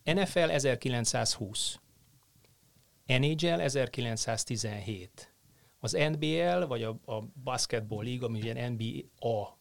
NFL 0.03 0.49
1920, 0.49 1.79
NHL 3.05 3.59
1917, 3.59 5.33
az 5.79 5.91
NBL, 5.91 6.65
vagy 6.65 6.83
a, 6.83 6.89
a 7.05 7.23
Basketball 7.43 8.03
League, 8.03 8.27
ami 8.27 8.39
ugye 8.39 8.69
NBA 8.69 9.55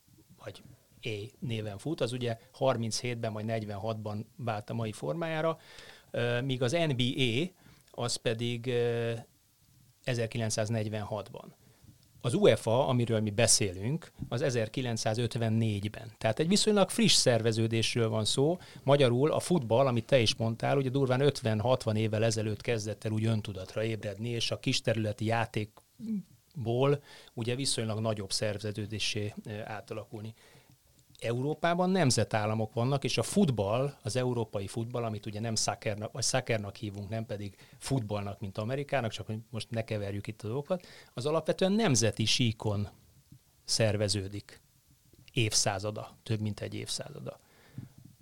vagy 0.44 0.62
A 1.02 1.30
néven 1.38 1.78
fut, 1.78 2.00
az 2.00 2.12
ugye 2.12 2.38
37-ben 2.58 3.32
vagy 3.32 3.44
46-ban 3.48 4.24
vált 4.36 4.70
a 4.70 4.74
mai 4.74 4.92
formájára, 4.92 5.58
míg 6.42 6.62
az 6.62 6.72
NBA 6.72 7.44
az 7.90 8.16
pedig 8.16 8.70
1946-ban. 10.04 11.44
Az 12.24 12.34
UEFA, 12.34 12.86
amiről 12.86 13.20
mi 13.20 13.30
beszélünk, 13.30 14.12
az 14.28 14.42
1954-ben. 14.44 16.12
Tehát 16.18 16.38
egy 16.38 16.48
viszonylag 16.48 16.90
friss 16.90 17.14
szerveződésről 17.14 18.08
van 18.08 18.24
szó. 18.24 18.58
Magyarul 18.82 19.32
a 19.32 19.40
futball, 19.40 19.86
amit 19.86 20.06
te 20.06 20.18
is 20.18 20.34
mondtál, 20.34 20.76
ugye 20.76 20.88
durván 20.88 21.20
50-60 21.24 21.96
évvel 21.96 22.24
ezelőtt 22.24 22.60
kezdett 22.60 23.04
el 23.04 23.12
úgy 23.12 23.24
öntudatra 23.24 23.84
ébredni, 23.84 24.28
és 24.28 24.50
a 24.50 24.58
kisterületi 24.58 25.24
játékból 25.24 27.02
ugye 27.34 27.54
viszonylag 27.54 28.00
nagyobb 28.00 28.32
szerveződésé 28.32 29.34
átalakulni. 29.64 30.34
Európában 31.22 31.90
nemzetállamok 31.90 32.72
vannak, 32.72 33.04
és 33.04 33.18
a 33.18 33.22
futball, 33.22 33.94
az 34.02 34.16
európai 34.16 34.66
futball, 34.66 35.04
amit 35.04 35.26
ugye 35.26 35.40
nem 35.40 35.54
szaccernak, 35.54 36.12
vagy 36.12 36.22
szaccernak 36.22 36.76
hívunk, 36.76 37.08
nem 37.08 37.26
pedig 37.26 37.56
futballnak, 37.78 38.40
mint 38.40 38.58
Amerikának, 38.58 39.10
csak 39.10 39.26
hogy 39.26 39.38
most 39.50 39.70
ne 39.70 39.84
keverjük 39.84 40.26
itt 40.26 40.42
a 40.42 40.46
dolgokat, 40.46 40.86
az 41.14 41.26
alapvetően 41.26 41.72
nemzeti 41.72 42.24
síkon 42.24 42.88
szerveződik 43.64 44.60
évszázada, 45.32 46.16
több 46.22 46.40
mint 46.40 46.60
egy 46.60 46.74
évszázada. 46.74 47.40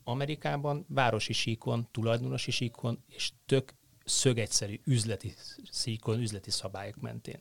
Amerikában 0.05 0.85
városi 0.89 1.33
síkon, 1.33 1.89
tulajdonosi 1.91 2.51
síkon 2.51 3.03
és 3.09 3.33
tök 3.47 3.75
szögegyszerű 4.05 4.81
üzleti 4.85 5.35
síkon, 5.73 6.21
üzleti 6.21 6.51
szabályok 6.51 7.01
mentén 7.01 7.41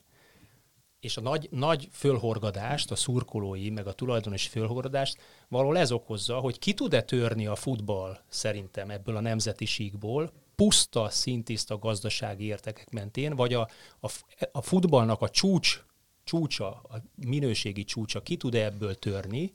és 0.99 1.17
a 1.17 1.21
nagy, 1.21 1.47
nagy 1.51 1.89
fölhorgadást, 1.91 2.91
a 2.91 2.95
szurkolói, 2.95 3.69
meg 3.69 3.87
a 3.87 3.93
tulajdonos 3.93 4.47
fölhorgadást 4.47 5.21
való 5.47 5.73
ez 5.73 5.91
okozza, 5.91 6.39
hogy 6.39 6.59
ki 6.59 6.73
tud-e 6.73 7.01
törni 7.01 7.45
a 7.45 7.55
futball 7.55 8.19
szerintem 8.29 8.89
ebből 8.89 9.15
a 9.15 9.19
nemzeti 9.19 9.65
síkból, 9.65 10.31
puszta, 10.55 11.09
szintiszta 11.09 11.77
gazdasági 11.77 12.45
értekek 12.45 12.89
mentén, 12.89 13.35
vagy 13.35 13.53
a, 13.53 13.69
a, 13.99 14.11
a 14.51 14.61
futballnak 14.61 15.21
a 15.21 15.29
csúcs, 15.29 15.83
csúcsa, 16.23 16.67
a 16.67 17.03
minőségi 17.15 17.83
csúcsa 17.83 18.21
ki 18.21 18.37
tud 18.37 18.55
-e 18.55 18.63
ebből 18.63 18.95
törni, 18.95 19.53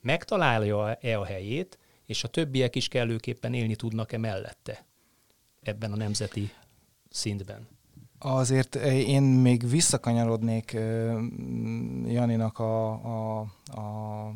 megtalálja-e 0.00 1.18
a 1.18 1.24
helyét, 1.24 1.78
és 2.06 2.24
a 2.24 2.28
többiek 2.28 2.76
is 2.76 2.88
kellőképpen 2.88 3.54
élni 3.54 3.76
tudnak-e 3.76 4.18
mellette 4.18 4.86
ebben 5.62 5.92
a 5.92 5.96
nemzeti 5.96 6.52
szintben. 7.10 7.73
Azért 8.26 8.74
én 8.84 9.22
még 9.22 9.68
visszakanyarodnék 9.68 10.76
Janinak 12.06 12.58
a, 12.58 12.90
a, 12.92 13.38
a 13.66 14.30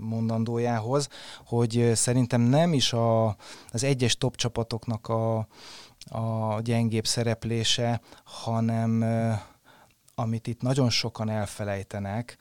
mondandójához, 0.00 1.08
hogy 1.46 1.90
szerintem 1.94 2.40
nem 2.40 2.72
is 2.72 2.92
a, 2.92 3.26
az 3.70 3.84
egyes 3.84 4.16
top 4.16 4.36
csapatoknak 4.36 5.08
a, 5.08 5.38
a 6.10 6.60
gyengébb 6.62 7.06
szereplése, 7.06 8.00
hanem 8.24 9.04
amit 10.14 10.46
itt 10.46 10.62
nagyon 10.62 10.90
sokan 10.90 11.30
elfelejtenek, 11.30 12.36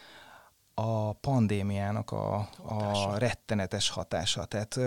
a 0.74 1.14
pandémiának 1.14 2.12
a, 2.12 2.50
a 2.68 3.18
rettenetes 3.18 3.90
hatása. 3.90 4.46
Tehát 4.46 4.80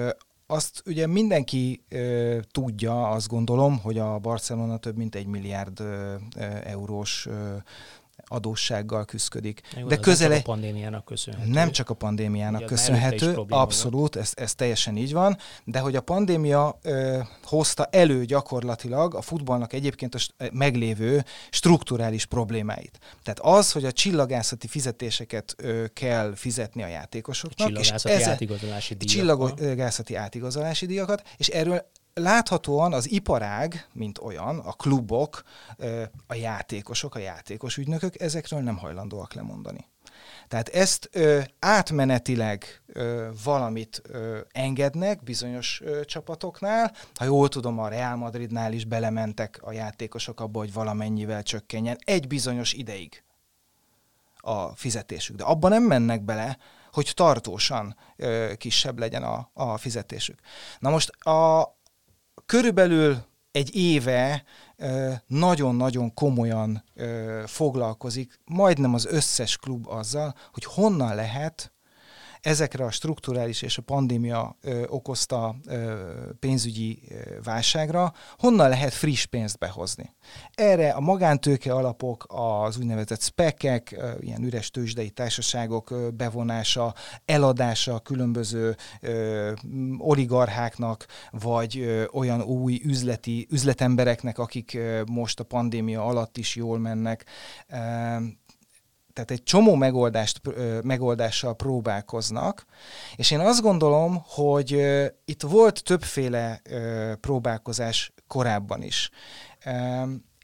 azt 0.53 0.83
ugye 0.87 1.07
mindenki 1.07 1.83
ö, 1.89 2.39
tudja, 2.51 3.09
azt 3.09 3.29
gondolom, 3.29 3.79
hogy 3.79 3.99
a 3.99 4.19
Barcelona 4.19 4.77
több 4.77 4.97
mint 4.97 5.15
egy 5.15 5.27
milliárd 5.27 5.81
ö, 5.81 6.15
eurós 6.65 7.27
ö, 7.27 7.57
adóssággal 8.33 9.05
küzdik. 9.05 9.61
Jó, 9.77 9.87
de 9.87 9.97
közel 9.97 10.29
nem 10.29 10.37
csak 10.37 10.47
a 10.47 10.53
pandémiának 10.53 11.05
köszönhető. 11.05 11.51
Nem 11.51 11.71
csak 11.71 11.91
a 11.91 11.95
pandémiának 11.95 12.61
Ugye, 12.61 12.69
köszönhető, 12.69 13.35
abszolút, 13.49 14.17
ez, 14.17 14.33
ez 14.35 14.55
teljesen 14.55 14.97
így 14.97 15.13
van, 15.13 15.37
de 15.65 15.79
hogy 15.79 15.97
a 15.97 16.01
pandémia 16.01 16.79
ö, 16.83 17.19
hozta 17.43 17.85
elő 17.85 18.25
gyakorlatilag 18.25 19.15
a 19.15 19.21
futballnak 19.21 19.73
egyébként 19.73 20.15
a 20.15 20.19
st- 20.19 20.35
meglévő 20.53 21.25
strukturális 21.51 22.27
problémáit. 22.27 22.99
Tehát 23.23 23.41
az, 23.41 23.73
hogy 23.73 23.85
a 23.85 23.93
csillagászati 23.93 24.69
fizetéseket 24.69 25.55
ö, 25.57 25.85
kell 25.93 26.33
fizetni 26.35 26.83
a 26.83 26.89
játékosoknak. 26.89 27.69
Csillagászati 27.69 28.15
és 28.15 28.27
átigazolási 28.27 28.95
díjakat. 28.95 29.57
Csillagászati 29.57 30.15
átigazolási 30.15 30.87
díjakat, 30.87 31.23
és 31.37 31.49
erről 31.49 31.91
láthatóan 32.15 32.93
az 32.93 33.11
iparág, 33.11 33.89
mint 33.93 34.19
olyan, 34.19 34.59
a 34.59 34.73
klubok, 34.73 35.43
a 36.27 36.35
játékosok, 36.35 37.15
a 37.15 37.19
játékos 37.19 37.77
ügynökök 37.77 38.21
ezekről 38.21 38.61
nem 38.61 38.77
hajlandóak 38.77 39.33
lemondani. 39.33 39.91
Tehát 40.49 40.69
ezt 40.69 41.09
ö, 41.13 41.41
átmenetileg 41.59 42.83
ö, 42.87 43.29
valamit 43.45 44.03
ö, 44.05 44.39
engednek 44.51 45.23
bizonyos 45.23 45.81
ö, 45.85 46.05
csapatoknál. 46.05 46.93
Ha 47.15 47.25
jól 47.25 47.49
tudom, 47.49 47.79
a 47.79 47.89
Real 47.89 48.17
Madridnál 48.17 48.73
is 48.73 48.85
belementek 48.85 49.59
a 49.63 49.73
játékosok 49.73 50.41
abba, 50.41 50.59
hogy 50.59 50.73
valamennyivel 50.73 51.43
csökkenjen 51.43 51.99
egy 52.05 52.27
bizonyos 52.27 52.73
ideig 52.73 53.23
a 54.37 54.77
fizetésük. 54.77 55.37
De 55.37 55.45
abban 55.45 55.71
nem 55.71 55.83
mennek 55.83 56.23
bele, 56.23 56.59
hogy 56.93 57.13
tartósan 57.15 57.97
ö, 58.17 58.53
kisebb 58.57 58.99
legyen 58.99 59.23
a, 59.23 59.51
a 59.53 59.77
fizetésük. 59.77 60.39
Na 60.79 60.91
most 60.91 61.11
a, 61.11 61.61
körülbelül 62.47 63.17
egy 63.51 63.77
éve 63.77 64.45
nagyon-nagyon 65.27 66.15
komolyan 66.15 66.85
foglalkozik, 67.47 68.39
majdnem 68.45 68.95
az 68.95 69.07
összes 69.07 69.57
klub 69.57 69.89
azzal, 69.89 70.35
hogy 70.53 70.65
honnan 70.65 71.15
lehet 71.15 71.72
ezekre 72.43 72.85
a 72.85 72.91
strukturális 72.91 73.63
és 73.63 73.79
a 73.79 73.83
pandémia 73.83 74.57
ö, 74.61 74.83
okozta 74.87 75.57
ö, 75.67 76.01
pénzügyi 76.41 77.03
ö, 77.09 77.15
válságra 77.43 78.13
honnan 78.39 78.69
lehet 78.69 78.95
friss 78.95 79.25
pénzt 79.25 79.59
behozni. 79.59 80.15
Erre 80.55 80.91
a 80.91 81.01
magántőke 81.01 81.73
alapok, 81.75 82.25
az 82.29 82.79
úgynevezett 82.79 83.23
spekek, 83.23 83.95
ö, 83.99 84.11
ilyen 84.21 84.43
üres 84.43 84.71
tőzsdei 84.71 85.11
társaságok 85.11 85.91
ö, 85.91 86.09
bevonása, 86.11 86.95
eladása 87.25 87.99
különböző 87.99 88.77
ö, 89.01 89.53
oligarcháknak, 89.99 91.07
vagy 91.31 91.79
ö, 91.79 92.05
olyan 92.13 92.43
új 92.43 92.81
üzleti 92.85 93.47
üzletembereknek, 93.51 94.39
akik 94.39 94.75
ö, 94.75 95.03
most 95.11 95.41
a 95.41 95.45
pandémia 95.45 96.05
alatt 96.05 96.37
is 96.37 96.57
jól 96.57 96.79
mennek 96.79 97.25
tehát 99.13 99.31
egy 99.31 99.43
csomó 99.43 99.75
megoldást, 99.75 100.41
megoldással 100.83 101.55
próbálkoznak, 101.55 102.65
és 103.17 103.31
én 103.31 103.41
azt 103.41 103.63
gondolom, 103.63 104.23
hogy 104.27 104.71
itt 105.25 105.43
volt 105.43 105.83
többféle 105.85 106.63
próbálkozás 107.21 108.13
korábban 108.27 108.83
is. 108.83 109.11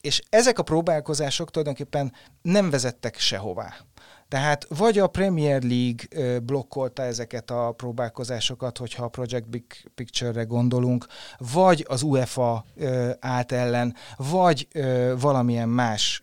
És 0.01 0.23
ezek 0.29 0.59
a 0.59 0.63
próbálkozások 0.63 1.51
tulajdonképpen 1.51 2.13
nem 2.43 2.71
vezettek 2.71 3.19
sehová. 3.19 3.75
Tehát 4.29 4.67
vagy 4.69 4.99
a 4.99 5.07
Premier 5.07 5.63
League 5.63 6.39
blokkolta 6.41 7.03
ezeket 7.03 7.51
a 7.51 7.73
próbálkozásokat, 7.73 8.79
hogyha 8.79 9.05
a 9.05 9.09
Project 9.09 9.49
Big 9.49 9.65
Picture-re 9.95 10.43
gondolunk, 10.43 11.07
vagy 11.39 11.85
az 11.89 12.03
UEFA 12.03 12.65
állt 13.21 13.53
ellen, 13.53 13.95
vagy 14.17 14.69
valamilyen 15.19 15.69
más 15.69 16.23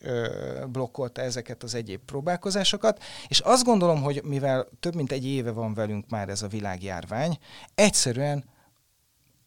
blokkolta 0.67 1.21
ezeket 1.21 1.63
az 1.63 1.75
egyéb 1.75 2.01
próbálkozásokat, 2.05 3.03
és 3.27 3.39
azt 3.39 3.63
gondolom, 3.63 4.01
hogy 4.01 4.21
mivel 4.23 4.67
több 4.79 4.95
mint 4.95 5.11
egy 5.11 5.25
éve 5.25 5.51
van 5.51 5.73
velünk 5.73 6.09
már 6.09 6.29
ez 6.29 6.41
a 6.41 6.47
világjárvány, 6.47 7.37
egyszerűen 7.75 8.43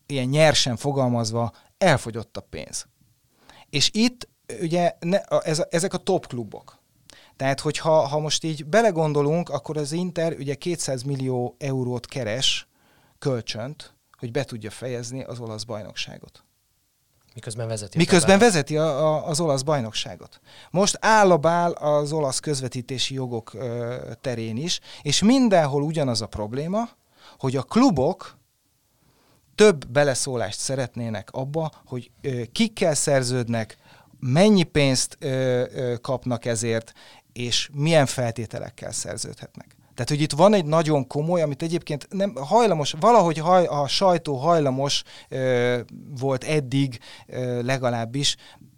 ilyen 0.06 0.28
nyersen 0.28 0.76
fogalmazva 0.76 1.52
elfogyott 1.78 2.36
a 2.36 2.40
pénz. 2.40 2.86
És 3.70 3.90
itt 3.92 4.28
ugye 4.60 4.92
ne, 5.00 5.16
a, 5.16 5.42
ez 5.44 5.62
ezek 5.70 5.94
a 5.94 5.98
top 5.98 6.26
klubok. 6.26 6.77
Tehát, 7.38 7.60
hogyha 7.60 8.06
ha 8.06 8.18
most 8.18 8.44
így 8.44 8.66
belegondolunk, 8.66 9.48
akkor 9.48 9.76
az 9.76 9.92
Inter 9.92 10.32
ugye 10.38 10.54
200 10.54 11.02
millió 11.02 11.54
eurót 11.58 12.06
keres 12.06 12.68
kölcsönt, 13.18 13.94
hogy 14.18 14.30
be 14.30 14.44
tudja 14.44 14.70
fejezni 14.70 15.22
az 15.22 15.40
olasz 15.40 15.62
bajnokságot. 15.64 16.44
Miközben 17.34 17.68
vezeti. 17.68 17.98
Miközben 17.98 18.38
vezeti 18.38 18.76
a, 18.76 19.06
a, 19.06 19.26
az 19.26 19.40
olasz 19.40 19.62
bajnokságot. 19.62 20.40
Most 20.70 20.98
állabál 21.00 21.70
az 21.70 22.12
olasz 22.12 22.38
közvetítési 22.38 23.14
jogok 23.14 23.54
ö, 23.54 23.96
terén 24.20 24.56
is, 24.56 24.80
és 25.02 25.22
mindenhol 25.22 25.82
ugyanaz 25.82 26.22
a 26.22 26.26
probléma, 26.26 26.88
hogy 27.38 27.56
a 27.56 27.62
klubok 27.62 28.36
több 29.54 29.86
beleszólást 29.86 30.58
szeretnének 30.58 31.28
abba, 31.30 31.70
hogy 31.84 32.10
ö, 32.20 32.42
kikkel 32.52 32.94
szerződnek, 32.94 33.76
mennyi 34.20 34.62
pénzt 34.62 35.16
ö, 35.20 35.28
ö, 35.74 35.96
kapnak 36.00 36.44
ezért, 36.44 36.92
és 37.38 37.70
milyen 37.72 38.06
feltételekkel 38.06 38.92
szerződhetnek. 38.92 39.76
Tehát, 39.94 40.08
hogy 40.08 40.20
itt 40.20 40.32
van 40.32 40.54
egy 40.54 40.64
nagyon 40.64 41.06
komoly, 41.06 41.42
amit 41.42 41.62
egyébként 41.62 42.06
nem 42.10 42.34
hajlamos, 42.34 42.94
valahogy 43.00 43.38
haj, 43.38 43.64
a 43.64 43.88
sajtó 43.88 44.36
hajlamos 44.36 45.02
ö, 45.28 45.78
volt 46.18 46.44
eddig 46.44 46.98
ö, 47.26 47.62
legalábbis, 47.62 48.36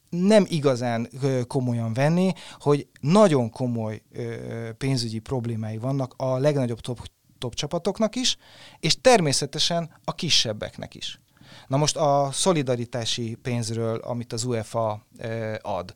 nem 0.09 0.45
igazán 0.49 1.09
ö, 1.23 1.40
komolyan 1.47 1.93
venni, 1.93 2.33
hogy 2.59 2.87
nagyon 3.00 3.50
komoly 3.50 4.02
ö, 4.12 4.35
pénzügyi 4.79 5.19
problémái 5.19 5.79
vannak 5.79 6.14
a 6.17 6.38
legnagyobb 6.38 6.81
top, 6.81 6.99
top 7.38 7.55
csapatoknak 7.55 8.17
is, 8.17 8.37
és 8.81 9.00
természetesen 9.00 9.90
a 10.05 10.14
kisebbeknek 10.14 10.95
is. 10.95 11.21
Na 11.67 11.76
most 11.76 11.97
a 11.97 12.29
szolidaritási 12.33 13.35
pénzről, 13.43 13.99
amit 13.99 14.33
az 14.33 14.45
UEFA 14.45 15.07
ö, 15.19 15.55
ad 15.62 15.95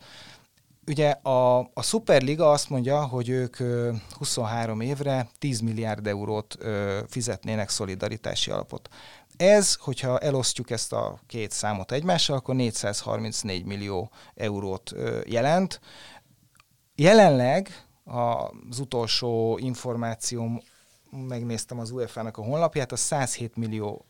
ugye 0.87 1.11
a, 1.11 1.59
a 1.59 1.83
Superliga 1.83 2.50
azt 2.50 2.71
mondja, 2.71 3.05
hogy 3.07 3.29
ők 3.29 3.57
23 4.11 4.81
évre 4.81 5.29
10 5.38 5.61
milliárd 5.61 6.07
eurót 6.07 6.59
fizetnének 7.09 7.69
szolidaritási 7.69 8.50
alapot. 8.50 8.88
Ez, 9.37 9.75
hogyha 9.75 10.19
elosztjuk 10.19 10.71
ezt 10.71 10.93
a 10.93 11.19
két 11.26 11.50
számot 11.50 11.93
egymással, 11.93 12.37
akkor 12.37 12.55
434 12.55 13.64
millió 13.64 14.11
eurót 14.35 14.93
jelent. 15.26 15.81
Jelenleg 16.95 17.69
az 18.05 18.79
utolsó 18.79 19.59
információm 19.62 20.61
megnéztem 21.14 21.78
az 21.78 21.90
UEFA-nak 21.90 22.37
a 22.37 22.42
honlapját, 22.42 22.92
az 22.92 23.00
107 23.00 23.56
millió 23.56 24.06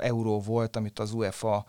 euró 0.00 0.40
volt, 0.40 0.76
amit 0.76 0.98
az 0.98 1.12
UEFA 1.12 1.64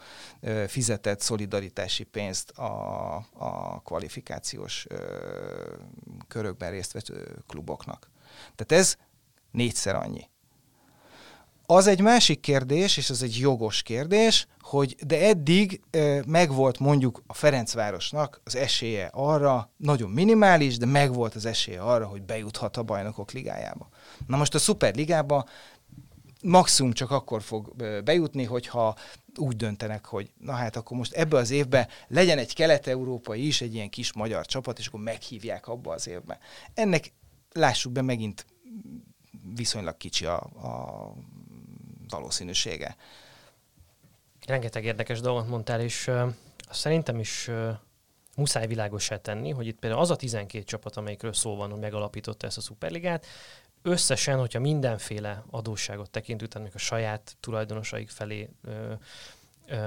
fizetett 0.68 1.20
szolidaritási 1.20 2.04
pénzt 2.04 2.50
a, 2.50 3.16
a 3.34 3.82
kvalifikációs 3.84 4.88
körökben 6.28 6.72
részt 6.72 6.92
vett 6.92 7.12
kluboknak. 7.48 8.10
Tehát 8.56 8.84
ez 8.84 8.98
négyszer 9.52 9.96
annyi. 9.96 10.31
Az 11.74 11.88
egy 11.88 12.02
másik 12.02 12.40
kérdés, 12.40 12.98
és 12.98 13.10
az 13.10 13.24
egy 13.24 13.38
jogos 13.38 13.82
kérdés, 13.82 14.48
hogy 14.60 14.96
de 15.06 15.28
eddig 15.28 15.82
e, 15.92 16.24
megvolt 16.28 16.80
mondjuk 16.80 17.24
a 17.28 17.34
Ferencvárosnak 17.34 18.42
az 18.44 18.56
esélye 18.56 19.10
arra, 19.14 19.72
nagyon 19.78 20.10
minimális, 20.10 20.78
de 20.78 20.86
megvolt 20.86 21.36
az 21.36 21.46
esélye 21.46 21.82
arra, 21.82 22.06
hogy 22.06 22.22
bejuthat 22.22 22.78
a 22.78 22.84
bajnokok 22.84 23.32
ligájába. 23.32 23.90
Na 24.28 24.38
most 24.38 24.56
a 24.56 24.58
Superligába 24.58 25.46
maximum 26.44 26.94
csak 26.94 27.12
akkor 27.12 27.42
fog 27.42 27.76
bejutni, 28.04 28.44
hogyha 28.44 28.96
úgy 29.36 29.56
döntenek, 29.56 30.06
hogy 30.06 30.32
na 30.38 30.52
hát 30.52 30.76
akkor 30.76 30.98
most 30.98 31.14
ebbe 31.14 31.38
az 31.38 31.52
évbe 31.52 31.88
legyen 32.08 32.38
egy 32.38 32.54
kelet-európai 32.54 33.48
is, 33.48 33.62
egy 33.62 33.74
ilyen 33.74 33.90
kis 33.90 34.14
magyar 34.14 34.46
csapat, 34.46 34.80
és 34.80 34.88
akkor 34.88 35.00
meghívják 35.00 35.68
abba 35.68 35.94
az 35.94 36.08
évbe. 36.08 36.40
Ennek 36.74 37.14
lássuk 37.52 37.92
be 37.92 38.02
megint 38.02 38.46
viszonylag 39.56 39.98
kicsi 39.98 40.26
a, 40.26 40.38
a 40.40 41.14
valószínűsége. 42.12 42.96
Rengeteg 44.46 44.86
érdekes 44.86 45.20
dolgot 45.20 45.48
mondtál, 45.48 45.82
és 45.82 46.08
uh, 46.08 46.34
szerintem 46.70 47.20
is 47.20 47.48
uh, 47.48 47.70
muszáj 48.36 48.68
világosá 48.68 49.18
tenni, 49.18 49.50
hogy 49.50 49.68
itt 49.68 49.80
például 49.80 50.02
az 50.02 50.12
a 50.12 50.16
12 50.16 50.64
csapat, 50.64 50.98
amelyikről 50.98 51.34
szó 51.34 51.56
van, 51.56 51.72
hogy 51.72 51.80
megalapította 51.80 52.48
ezt 52.48 52.58
a 52.58 52.62
szuperligát, 52.62 53.26
összesen, 53.82 54.40
hogyha 54.40 54.60
mindenféle 54.60 55.44
adósságot 55.50 56.10
tekintünk, 56.10 56.76
a 56.76 56.78
saját 56.78 57.36
tulajdonosaik 57.40 58.10
felé 58.10 58.50
ö, 58.64 58.94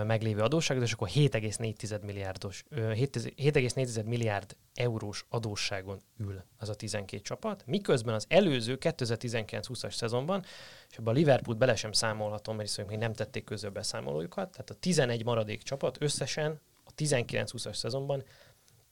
meglévő 0.06 0.40
adósságot, 0.40 0.82
és 0.82 0.92
akkor 0.92 1.08
7,4 1.08 2.02
milliárdos, 2.02 2.64
7,4 2.70 4.04
milliárd 4.04 4.56
eurós 4.74 5.26
adósságon 5.28 6.00
ül 6.18 6.44
az 6.58 6.68
a 6.68 6.74
12 6.74 7.22
csapat, 7.22 7.62
miközben 7.66 8.14
az 8.14 8.26
előző 8.28 8.76
2019-20-as 8.80 9.92
szezonban, 9.92 10.44
és 10.90 10.96
ebben 10.96 11.14
a 11.14 11.16
Liverpool 11.16 11.56
bele 11.56 11.76
sem 11.76 11.92
számolhatom, 11.92 12.56
mert 12.56 12.68
hiszen 12.68 12.86
még 12.86 12.98
nem 12.98 13.12
tették 13.12 13.44
közül 13.44 13.70
beszámolójukat, 13.70 14.50
tehát 14.50 14.70
a 14.70 14.74
11 14.74 15.24
maradék 15.24 15.62
csapat 15.62 15.96
összesen 16.00 16.60
a 16.84 16.90
19-20-as 16.96 17.74
szezonban 17.74 18.24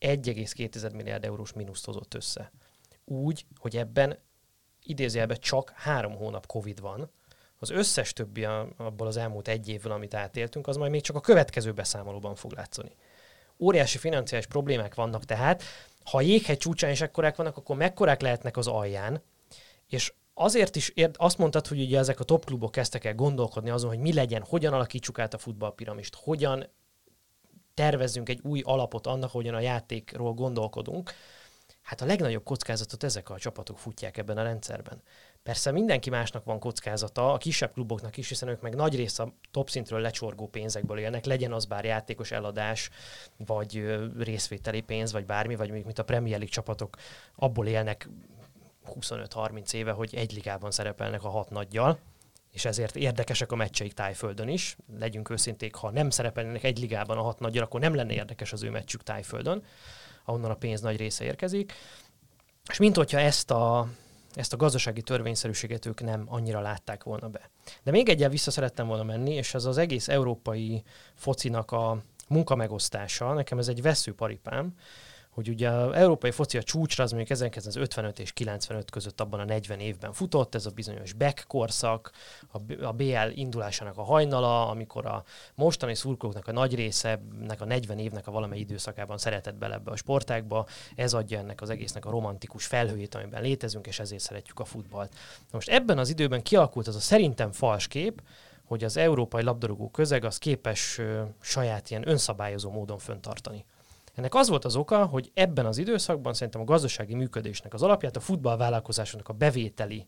1,2 0.00 0.94
milliárd 0.94 1.24
eurós 1.24 1.52
mínuszt 1.52 1.84
hozott 1.84 2.14
össze. 2.14 2.52
Úgy, 3.04 3.46
hogy 3.58 3.76
ebben 3.76 4.18
idézőjelben 4.84 5.38
csak 5.40 5.72
három 5.74 6.16
hónap 6.16 6.46
Covid 6.46 6.80
van, 6.80 7.10
az 7.62 7.70
összes 7.70 8.12
többi 8.12 8.44
abból 8.76 9.06
az 9.06 9.16
elmúlt 9.16 9.48
egy 9.48 9.68
évvel, 9.68 9.92
amit 9.92 10.14
átéltünk, 10.14 10.66
az 10.66 10.76
majd 10.76 10.90
még 10.90 11.00
csak 11.00 11.16
a 11.16 11.20
következő 11.20 11.72
beszámolóban 11.72 12.34
fog 12.34 12.52
látszani. 12.52 12.90
Óriási 13.58 13.98
financiális 13.98 14.46
problémák 14.46 14.94
vannak 14.94 15.24
tehát, 15.24 15.62
ha 16.04 16.16
a 16.16 16.20
jéghegy 16.20 16.56
csúcsán 16.56 16.90
is 16.90 17.00
ekkorák 17.00 17.36
vannak, 17.36 17.56
akkor 17.56 17.76
mekkorák 17.76 18.20
lehetnek 18.20 18.56
az 18.56 18.66
alján, 18.66 19.22
és 19.86 20.12
azért 20.34 20.76
is 20.76 20.88
érd, 20.88 21.14
azt 21.18 21.38
mondtad, 21.38 21.66
hogy 21.66 21.80
ugye 21.80 21.98
ezek 21.98 22.20
a 22.20 22.24
top 22.24 22.44
klubok 22.44 22.70
kezdtek 22.70 23.04
el 23.04 23.14
gondolkodni 23.14 23.70
azon, 23.70 23.90
hogy 23.90 23.98
mi 23.98 24.12
legyen, 24.12 24.44
hogyan 24.48 24.72
alakítsuk 24.72 25.18
át 25.18 25.34
a 25.34 25.38
futballpiramist, 25.38 26.14
hogyan 26.14 26.66
tervezzünk 27.74 28.28
egy 28.28 28.40
új 28.42 28.60
alapot 28.64 29.06
annak, 29.06 29.30
hogyan 29.30 29.54
a 29.54 29.60
játékról 29.60 30.32
gondolkodunk, 30.32 31.12
Hát 31.82 32.00
a 32.00 32.04
legnagyobb 32.04 32.44
kockázatot 32.44 33.04
ezek 33.04 33.30
a 33.30 33.38
csapatok 33.38 33.78
futják 33.78 34.16
ebben 34.16 34.38
a 34.38 34.42
rendszerben. 34.42 35.02
Persze 35.42 35.70
mindenki 35.70 36.10
másnak 36.10 36.44
van 36.44 36.58
kockázata, 36.58 37.32
a 37.32 37.38
kisebb 37.38 37.72
kluboknak 37.72 38.16
is, 38.16 38.28
hiszen 38.28 38.48
ők 38.48 38.60
meg 38.60 38.74
nagy 38.74 38.96
rész 38.96 39.18
a 39.18 39.32
top 39.50 39.70
szintről 39.70 40.00
lecsorgó 40.00 40.48
pénzekből 40.48 40.98
élnek, 40.98 41.24
legyen 41.24 41.52
az 41.52 41.64
bár 41.64 41.84
játékos 41.84 42.30
eladás, 42.30 42.90
vagy 43.36 43.84
részvételi 44.18 44.80
pénz, 44.80 45.12
vagy 45.12 45.26
bármi, 45.26 45.56
vagy 45.56 45.70
mint 45.70 45.98
a 45.98 46.04
Premier 46.04 46.36
League 46.36 46.54
csapatok 46.54 46.96
abból 47.36 47.66
élnek 47.66 48.08
25-30 49.00 49.72
éve, 49.72 49.90
hogy 49.90 50.14
egy 50.14 50.32
ligában 50.32 50.70
szerepelnek 50.70 51.24
a 51.24 51.28
hat 51.28 51.50
nagyjal, 51.50 51.98
és 52.50 52.64
ezért 52.64 52.96
érdekesek 52.96 53.52
a 53.52 53.56
meccseik 53.56 53.92
tájföldön 53.92 54.48
is. 54.48 54.76
Legyünk 54.98 55.30
őszinték, 55.30 55.74
ha 55.74 55.90
nem 55.90 56.10
szerepelnének 56.10 56.64
egy 56.64 56.78
ligában 56.78 57.18
a 57.18 57.22
hat 57.22 57.38
nagyjal, 57.38 57.64
akkor 57.64 57.80
nem 57.80 57.94
lenne 57.94 58.12
érdekes 58.12 58.52
az 58.52 58.62
ő 58.62 58.70
meccsük 58.70 59.02
tájföldön 59.02 59.62
ahonnan 60.24 60.50
a 60.50 60.54
pénz 60.54 60.80
nagy 60.80 60.96
része 60.96 61.24
érkezik. 61.24 61.72
És 62.70 62.78
mint 62.78 62.96
hogyha 62.96 63.18
ezt 63.18 63.50
a 63.50 63.88
ezt 64.34 64.52
a 64.52 64.56
gazdasági 64.56 65.02
törvényszerűséget 65.02 65.86
ők 65.86 66.02
nem 66.02 66.24
annyira 66.28 66.60
látták 66.60 67.04
volna 67.04 67.28
be. 67.28 67.50
De 67.82 67.90
még 67.90 68.08
egyel 68.08 68.28
vissza 68.28 68.50
szerettem 68.50 68.86
volna 68.86 69.02
menni, 69.02 69.34
és 69.34 69.54
ez 69.54 69.64
az 69.64 69.78
egész 69.78 70.08
európai 70.08 70.82
focinak 71.14 71.70
a 71.70 71.98
munkamegosztása, 72.28 73.32
nekem 73.32 73.58
ez 73.58 73.68
egy 73.68 73.82
veszőparipám, 73.82 74.74
hogy 75.32 75.48
ugye 75.48 75.68
az 75.68 75.92
európai 75.92 76.30
foci 76.30 76.58
a 76.58 76.62
csúcsra 76.62 77.04
az 77.04 77.10
mondjuk 77.10 77.30
1955 77.30 78.18
és 78.18 78.32
95 78.32 78.90
között 78.90 79.20
abban 79.20 79.40
a 79.40 79.44
40 79.44 79.80
évben 79.80 80.12
futott, 80.12 80.54
ez 80.54 80.66
a 80.66 80.70
bizonyos 80.70 81.12
back 81.12 81.44
korszak, 81.46 82.10
a 82.82 82.92
BL 82.92 83.28
indulásának 83.34 83.98
a 83.98 84.02
hajnala, 84.02 84.68
amikor 84.68 85.06
a 85.06 85.24
mostani 85.54 85.94
szurkolóknak 85.94 86.48
a 86.48 86.52
nagy 86.52 86.74
része, 86.74 87.20
nek 87.46 87.60
a 87.60 87.64
40 87.64 87.98
évnek 87.98 88.26
a 88.26 88.30
valamely 88.30 88.58
időszakában 88.58 89.18
szeretett 89.18 89.54
bele 89.54 89.74
ebbe 89.74 89.90
a 89.90 89.96
sportákba, 89.96 90.66
ez 90.94 91.14
adja 91.14 91.38
ennek 91.38 91.60
az 91.60 91.70
egésznek 91.70 92.04
a 92.04 92.10
romantikus 92.10 92.66
felhőjét, 92.66 93.14
amiben 93.14 93.42
létezünk, 93.42 93.86
és 93.86 93.98
ezért 93.98 94.22
szeretjük 94.22 94.60
a 94.60 94.64
futballt. 94.64 95.14
Most 95.50 95.68
ebben 95.68 95.98
az 95.98 96.08
időben 96.08 96.42
kialakult 96.42 96.86
az 96.86 96.96
a 96.96 97.00
szerintem 97.00 97.52
fals 97.52 97.88
kép, 97.88 98.22
hogy 98.64 98.84
az 98.84 98.96
európai 98.96 99.42
labdarúgó 99.42 99.90
közeg 99.90 100.24
az 100.24 100.38
képes 100.38 100.98
ö, 100.98 101.22
saját 101.40 101.90
ilyen 101.90 102.08
önszabályozó 102.08 102.70
módon 102.70 102.98
föntartani. 102.98 103.64
Ennek 104.14 104.34
az 104.34 104.48
volt 104.48 104.64
az 104.64 104.76
oka, 104.76 105.06
hogy 105.06 105.30
ebben 105.34 105.66
az 105.66 105.78
időszakban 105.78 106.34
szerintem 106.34 106.60
a 106.60 106.64
gazdasági 106.64 107.14
működésnek 107.14 107.74
az 107.74 107.82
alapját 107.82 108.16
a 108.16 108.20
futballvállalkozásoknak 108.20 109.28
a 109.28 109.32
bevételi 109.32 110.06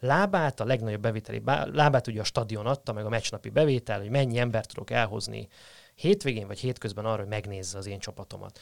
lábát, 0.00 0.60
a 0.60 0.64
legnagyobb 0.64 1.00
bevételi 1.00 1.42
lábát 1.72 2.06
ugye 2.06 2.20
a 2.20 2.24
stadion 2.24 2.66
adta, 2.66 2.92
meg 2.92 3.04
a 3.04 3.08
meccsnapi 3.08 3.48
bevétel, 3.48 4.00
hogy 4.00 4.10
mennyi 4.10 4.38
embert 4.38 4.68
tudok 4.68 4.90
elhozni 4.90 5.48
hétvégén 5.94 6.46
vagy 6.46 6.58
hétközben 6.58 7.04
arra, 7.04 7.20
hogy 7.20 7.28
megnézze 7.28 7.78
az 7.78 7.86
én 7.86 7.98
csapatomat. 7.98 8.58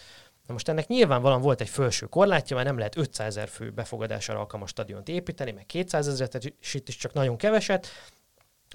Na 0.47 0.53
most 0.53 0.69
ennek 0.69 0.87
nyilvánvalóan 0.87 1.41
volt 1.41 1.61
egy 1.61 1.69
felső 1.69 2.07
korlátja, 2.07 2.57
mert 2.57 2.69
nem 2.69 2.79
lehet 2.79 2.97
500 2.97 3.27
ezer 3.27 3.49
fő 3.49 3.71
befogadására 3.71 4.39
alkalmas 4.39 4.71
stadiont 4.71 5.09
építeni, 5.09 5.53
meg 5.53 5.67
200 5.67 6.09
ezeret, 6.09 6.53
és 6.61 6.75
itt 6.75 6.89
is 6.89 6.97
csak 6.97 7.13
nagyon 7.13 7.37
keveset, 7.37 7.87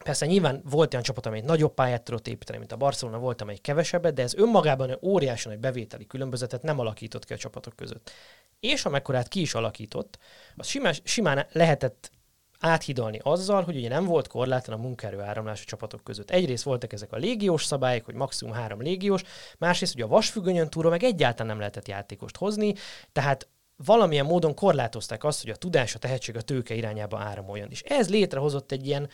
Persze 0.03 0.25
nyilván 0.25 0.61
volt 0.69 0.91
olyan 0.91 1.05
csapat, 1.05 1.25
amely 1.25 1.41
nagyobb 1.41 1.73
pályát 1.73 2.03
tudott 2.03 2.27
építeni, 2.27 2.57
mint 2.57 2.71
a 2.71 2.77
Barcelona, 2.77 3.17
volt, 3.17 3.41
amely 3.41 3.55
kevesebbet, 3.55 4.13
de 4.13 4.21
ez 4.21 4.33
önmagában 4.33 4.97
óriási 5.01 5.47
nagy 5.47 5.59
bevételi 5.59 6.07
különbözetet 6.07 6.61
nem 6.61 6.79
alakított 6.79 7.25
ki 7.25 7.33
a 7.33 7.37
csapatok 7.37 7.75
között. 7.75 8.11
És 8.59 8.85
amekkorát 8.85 9.27
ki 9.27 9.41
is 9.41 9.53
alakított, 9.53 10.17
az 10.55 10.67
simán, 10.67 10.93
simán 11.03 11.47
lehetett 11.51 12.11
áthidalni 12.59 13.19
azzal, 13.23 13.63
hogy 13.63 13.75
ugye 13.75 13.89
nem 13.89 14.05
volt 14.05 14.27
korlátlan 14.27 14.79
a 14.79 14.81
munkaerő 14.81 15.19
áramlás 15.19 15.61
a 15.61 15.65
csapatok 15.65 16.03
között. 16.03 16.31
Egyrészt 16.31 16.63
voltak 16.63 16.93
ezek 16.93 17.11
a 17.11 17.17
légiós 17.17 17.65
szabályok, 17.65 18.05
hogy 18.05 18.15
maximum 18.15 18.53
három 18.53 18.81
légiós, 18.81 19.23
másrészt 19.57 19.93
ugye 19.95 20.03
a 20.03 20.07
vasfüggönyön 20.07 20.69
túlra 20.69 20.89
meg 20.89 21.03
egyáltalán 21.03 21.47
nem 21.47 21.57
lehetett 21.57 21.87
játékost 21.87 22.37
hozni, 22.37 22.73
tehát 23.11 23.47
valamilyen 23.85 24.25
módon 24.25 24.55
korlátozták 24.55 25.23
azt, 25.23 25.41
hogy 25.41 25.51
a 25.51 25.55
tudás, 25.55 25.95
a 25.95 25.99
tehetség 25.99 26.35
a 26.35 26.41
tőke 26.41 26.73
irányába 26.73 27.19
áramoljon. 27.19 27.69
És 27.69 27.81
ez 27.81 28.09
létrehozott 28.09 28.71
egy 28.71 28.87
ilyen 28.87 29.09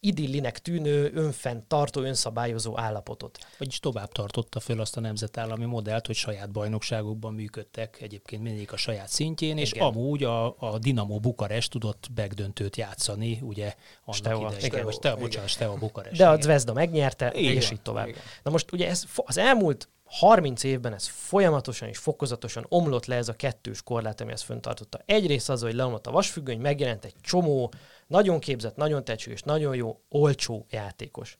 idillinek 0.00 0.58
tűnő, 0.58 1.10
önfenntartó, 1.14 2.00
önszabályozó 2.00 2.78
állapotot. 2.78 3.38
Vagyis 3.58 3.78
tovább 3.78 4.12
tartotta 4.12 4.60
föl 4.60 4.80
azt 4.80 4.96
a 4.96 5.00
nemzetállami 5.00 5.64
modellt, 5.64 6.06
hogy 6.06 6.14
saját 6.14 6.50
bajnokságokban 6.50 7.34
működtek, 7.34 8.00
egyébként 8.00 8.42
mindig 8.42 8.72
a 8.72 8.76
saját 8.76 9.08
szintjén, 9.08 9.50
Igen. 9.50 9.62
és 9.62 9.72
amúgy 9.72 10.24
a, 10.24 10.46
a 10.58 10.78
Dinamo 10.78 11.18
Bukarest 11.18 11.70
tudott 11.70 12.06
begdöntőt 12.14 12.76
játszani, 12.76 13.38
ugye 13.42 13.74
annak 14.04 14.14
Steaua, 14.14 14.48
idején. 14.48 14.64
Igen, 14.64 14.84
vagy 14.84 14.94
Steaua, 14.94 15.20
bocsánat, 15.20 15.48
Steaua 15.48 15.76
Bukarest. 15.76 16.16
De 16.16 16.28
a 16.28 16.40
Zvezda 16.40 16.72
megnyerte, 16.72 17.32
Igen. 17.34 17.56
és 17.56 17.70
így 17.70 17.80
tovább. 17.80 18.08
Igen. 18.08 18.22
Na 18.42 18.50
most 18.50 18.72
ugye 18.72 18.88
ez 18.88 19.04
az 19.16 19.38
elmúlt 19.38 19.88
30 20.10 20.62
évben 20.64 20.92
ez 20.92 21.06
folyamatosan 21.06 21.88
és 21.88 21.98
fokozatosan 21.98 22.66
omlott 22.68 23.06
le 23.06 23.16
ez 23.16 23.28
a 23.28 23.32
kettős 23.32 23.82
korlát, 23.82 24.20
ami 24.20 24.32
ezt 24.32 24.42
föntartotta. 24.42 25.00
Egyrészt 25.04 25.50
az, 25.50 25.62
hogy 25.62 25.74
leomlott 25.74 26.06
a 26.06 26.10
vasfüggöny, 26.10 26.60
megjelent 26.60 27.04
egy 27.04 27.14
csomó 27.20 27.72
nagyon 28.06 28.38
képzett, 28.38 28.76
nagyon 28.76 29.04
tehetséges, 29.04 29.42
nagyon 29.42 29.74
jó, 29.74 30.00
olcsó 30.08 30.66
játékos. 30.70 31.38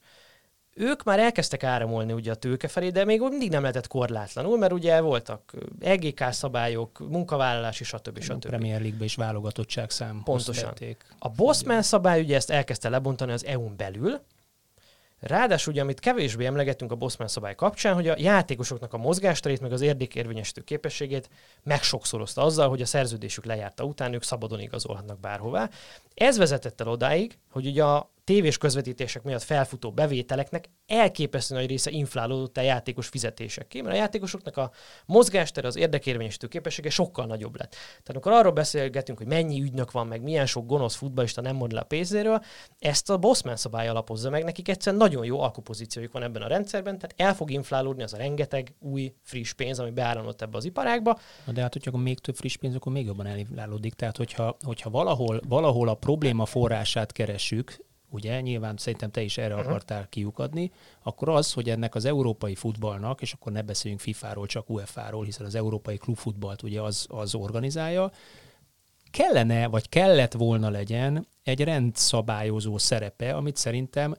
Ők 0.73 1.03
már 1.03 1.19
elkezdtek 1.19 1.63
áramolni 1.63 2.13
ugye 2.13 2.31
a 2.31 2.35
tőke 2.35 2.67
felé, 2.67 2.89
de 2.89 3.05
még 3.05 3.19
mindig 3.21 3.49
nem 3.49 3.61
lehetett 3.61 3.87
korlátlanul, 3.87 4.57
mert 4.57 4.73
ugye 4.73 5.01
voltak 5.01 5.53
EGK 5.79 6.23
szabályok, 6.31 6.99
munkavállalási, 7.09 7.83
stb. 7.83 8.21
stb. 8.21 8.45
A 8.45 8.47
Premier 8.47 8.81
League-be 8.81 9.03
is 9.03 9.15
válogatottság 9.15 9.89
szám. 9.89 10.21
Pontosan. 10.23 10.73
A 11.19 11.29
Bossman 11.29 11.81
szabály 11.81 12.21
ugye 12.21 12.35
ezt 12.35 12.49
elkezdte 12.49 12.89
lebontani 12.89 13.31
az 13.31 13.45
EU-n 13.45 13.75
belül, 13.77 14.21
Ráadásul, 15.21 15.73
ugye, 15.73 15.81
amit 15.81 15.99
kevésbé 15.99 16.45
emlegettünk 16.45 16.91
a 16.91 16.95
Bosman 16.95 17.27
szabály 17.27 17.55
kapcsán, 17.55 17.93
hogy 17.93 18.07
a 18.07 18.15
játékosoknak 18.17 18.93
a 18.93 18.97
mozgásterét, 18.97 19.61
meg 19.61 19.71
az 19.71 19.81
érdekérvényesítő 19.81 20.61
képességét 20.61 21.29
megsokszorozta 21.63 22.41
azzal, 22.41 22.69
hogy 22.69 22.81
a 22.81 22.85
szerződésük 22.85 23.45
lejárta 23.45 23.83
után 23.83 24.13
ők 24.13 24.23
szabadon 24.23 24.59
igazolhatnak 24.59 25.19
bárhová. 25.19 25.69
Ez 26.13 26.37
vezetett 26.37 26.81
el 26.81 26.87
odáig, 26.87 27.37
hogy 27.51 27.65
ugye 27.65 27.83
a 27.83 28.09
tévés 28.31 28.57
közvetítések 28.57 29.23
miatt 29.23 29.41
felfutó 29.41 29.91
bevételeknek 29.91 30.69
elképesztő 30.87 31.55
nagy 31.55 31.67
része 31.67 31.91
inflálódott 31.91 32.57
a 32.57 32.61
játékos 32.61 33.07
fizetésekké, 33.07 33.81
mert 33.81 33.95
a 33.95 33.97
játékosoknak 33.97 34.57
a 34.57 34.71
mozgástere, 35.05 35.67
az 35.67 35.75
érdekérvényesítő 35.75 36.47
képessége 36.47 36.89
sokkal 36.89 37.25
nagyobb 37.25 37.57
lett. 37.57 37.71
Tehát 37.71 38.09
amikor 38.09 38.31
arról 38.31 38.51
beszélgetünk, 38.51 39.17
hogy 39.17 39.27
mennyi 39.27 39.61
ügynök 39.61 39.91
van, 39.91 40.07
meg 40.07 40.21
milyen 40.21 40.45
sok 40.45 40.65
gonosz 40.65 40.95
futballista 40.95 41.41
nem 41.41 41.55
mond 41.55 41.71
le 41.71 41.79
a 41.79 41.83
pénzéről, 41.83 42.43
ezt 42.79 43.09
a 43.09 43.17
Bosman 43.17 43.55
szabály 43.55 43.87
alapozza 43.87 44.29
meg, 44.29 44.43
nekik 44.43 44.69
egyszerűen 44.69 45.01
nagyon 45.01 45.25
jó 45.25 45.39
alkupozíciójuk 45.39 46.11
van 46.11 46.23
ebben 46.23 46.41
a 46.41 46.47
rendszerben, 46.47 46.97
tehát 46.97 47.15
el 47.17 47.35
fog 47.35 47.51
inflálódni 47.51 48.03
az 48.03 48.13
a 48.13 48.17
rengeteg 48.17 48.75
új 48.79 49.13
friss 49.23 49.53
pénz, 49.53 49.79
ami 49.79 49.91
beáramlott 49.91 50.41
ebbe 50.41 50.57
az 50.57 50.65
iparágba. 50.65 51.19
Na 51.45 51.51
de 51.51 51.61
hát, 51.61 51.73
hogyha 51.73 51.97
még 51.97 52.19
több 52.19 52.35
friss 52.35 52.55
pénz, 52.57 52.75
akkor 52.75 52.91
még 52.91 53.05
jobban 53.05 53.25
elinflálódik. 53.25 53.93
Tehát, 53.93 54.17
hogyha, 54.17 54.57
hogyha 54.65 54.89
valahol, 54.89 55.39
valahol 55.47 55.87
a 55.87 55.95
probléma 55.95 56.45
forrását 56.45 57.11
keresünk, 57.11 57.89
ugye, 58.11 58.41
nyilván 58.41 58.77
szerintem 58.77 59.11
te 59.11 59.21
is 59.21 59.37
erre 59.37 59.53
uh-huh. 59.53 59.69
akartál 59.69 60.07
kiukadni, 60.09 60.71
akkor 61.03 61.29
az, 61.29 61.53
hogy 61.53 61.69
ennek 61.69 61.95
az 61.95 62.05
európai 62.05 62.55
futballnak, 62.55 63.21
és 63.21 63.33
akkor 63.33 63.51
ne 63.51 63.61
beszéljünk 63.61 64.01
FIFA-ról, 64.01 64.45
csak 64.45 64.69
UEFA-ról, 64.69 65.23
hiszen 65.23 65.45
az 65.45 65.55
európai 65.55 65.97
klubfutballt 65.97 66.63
ugye 66.63 66.81
az, 66.81 67.05
az 67.09 67.35
organizálja, 67.35 68.11
kellene, 69.11 69.67
vagy 69.67 69.89
kellett 69.89 70.33
volna 70.33 70.69
legyen 70.69 71.27
egy 71.43 71.63
rendszabályozó 71.63 72.77
szerepe, 72.77 73.35
amit 73.35 73.57
szerintem 73.57 74.15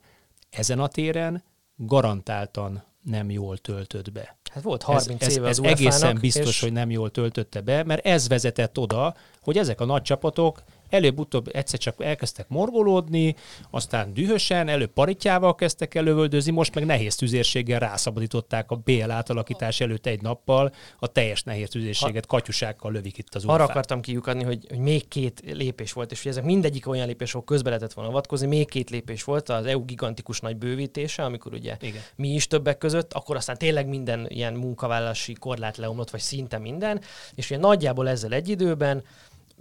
ezen 0.50 0.81
a 0.81 0.88
téren 0.88 1.42
garantáltan 1.76 2.83
nem 3.02 3.31
jól 3.31 3.59
töltött 3.59 4.12
be. 4.12 4.37
Hát 4.52 4.62
volt 4.62 4.83
30 4.83 5.22
ez, 5.22 5.37
éve 5.37 5.48
ez, 5.48 5.59
ez 5.59 5.64
egészen 5.64 6.18
biztos, 6.20 6.48
és... 6.48 6.61
hogy 6.61 6.72
nem 6.72 6.90
jól 6.90 7.11
töltötte 7.11 7.61
be, 7.61 7.85
mert 7.85 8.07
ez 8.07 8.28
vezetett 8.28 8.78
oda, 8.78 9.14
hogy 9.42 9.59
ezek 9.59 9.81
a 9.81 9.85
nagy 9.85 10.02
csapatok 10.02 10.62
Előbb-utóbb 10.92 11.48
egyszer 11.52 11.78
csak 11.78 12.05
elkezdtek 12.05 12.48
morgolódni, 12.48 13.35
aztán 13.70 14.14
dühösen, 14.14 14.68
előbb 14.68 14.92
paritjával 14.92 15.55
kezdtek 15.55 15.94
elővöldözni, 15.94 16.52
most 16.52 16.74
meg 16.74 16.85
nehéz 16.85 17.16
tüzérséggel 17.16 17.78
rászabadították 17.78 18.70
a 18.70 18.76
BL 18.76 19.11
átalakítás 19.11 19.81
előtt 19.81 20.07
egy 20.07 20.22
nappal 20.22 20.72
a 20.98 21.07
teljes 21.07 21.42
nehéz 21.42 21.68
tüzérséget, 21.68 22.26
katyusákkal 22.26 22.92
lövik 22.92 23.18
itt 23.18 23.35
az 23.35 23.44
Arra 23.44 23.64
akartam 23.64 24.00
kiukadni, 24.00 24.44
hogy, 24.44 24.66
hogy 24.68 24.78
még 24.78 25.09
két 25.09 25.42
lépés 25.52 25.92
volt, 25.92 26.11
és 26.11 26.22
hogy 26.22 26.31
ezek 26.31 26.44
mindegyik 26.44 26.88
olyan 26.88 27.07
lépés, 27.07 27.31
ahol 27.31 27.44
közbe 27.44 27.68
lehetett 27.68 27.92
volna 27.92 28.11
avatkozni, 28.11 28.46
még 28.46 28.68
két 28.68 28.90
lépés 28.90 29.24
volt, 29.24 29.48
az 29.48 29.66
EU 29.66 29.85
gigantikus 29.85 30.40
nagy 30.40 30.57
bővítése, 30.57 31.24
amikor 31.24 31.52
ugye 31.52 31.76
Igen. 31.81 32.02
mi 32.16 32.28
is 32.28 32.46
többek 32.46 32.78
között, 32.78 33.12
akkor 33.12 33.37
aztán 33.37 33.59
tényleg 33.59 33.88
minden 33.88 34.26
ilyen 34.28 34.55
munkavállalási 34.55 35.33
korlát 35.33 35.76
leomlott, 35.76 36.11
vagy 36.11 36.20
szinte 36.20 36.59
minden, 36.59 37.00
és 37.35 37.50
ugye 37.50 37.59
nagyjából 37.59 38.09
ezzel 38.09 38.33
egy 38.33 38.48
időben 38.48 39.02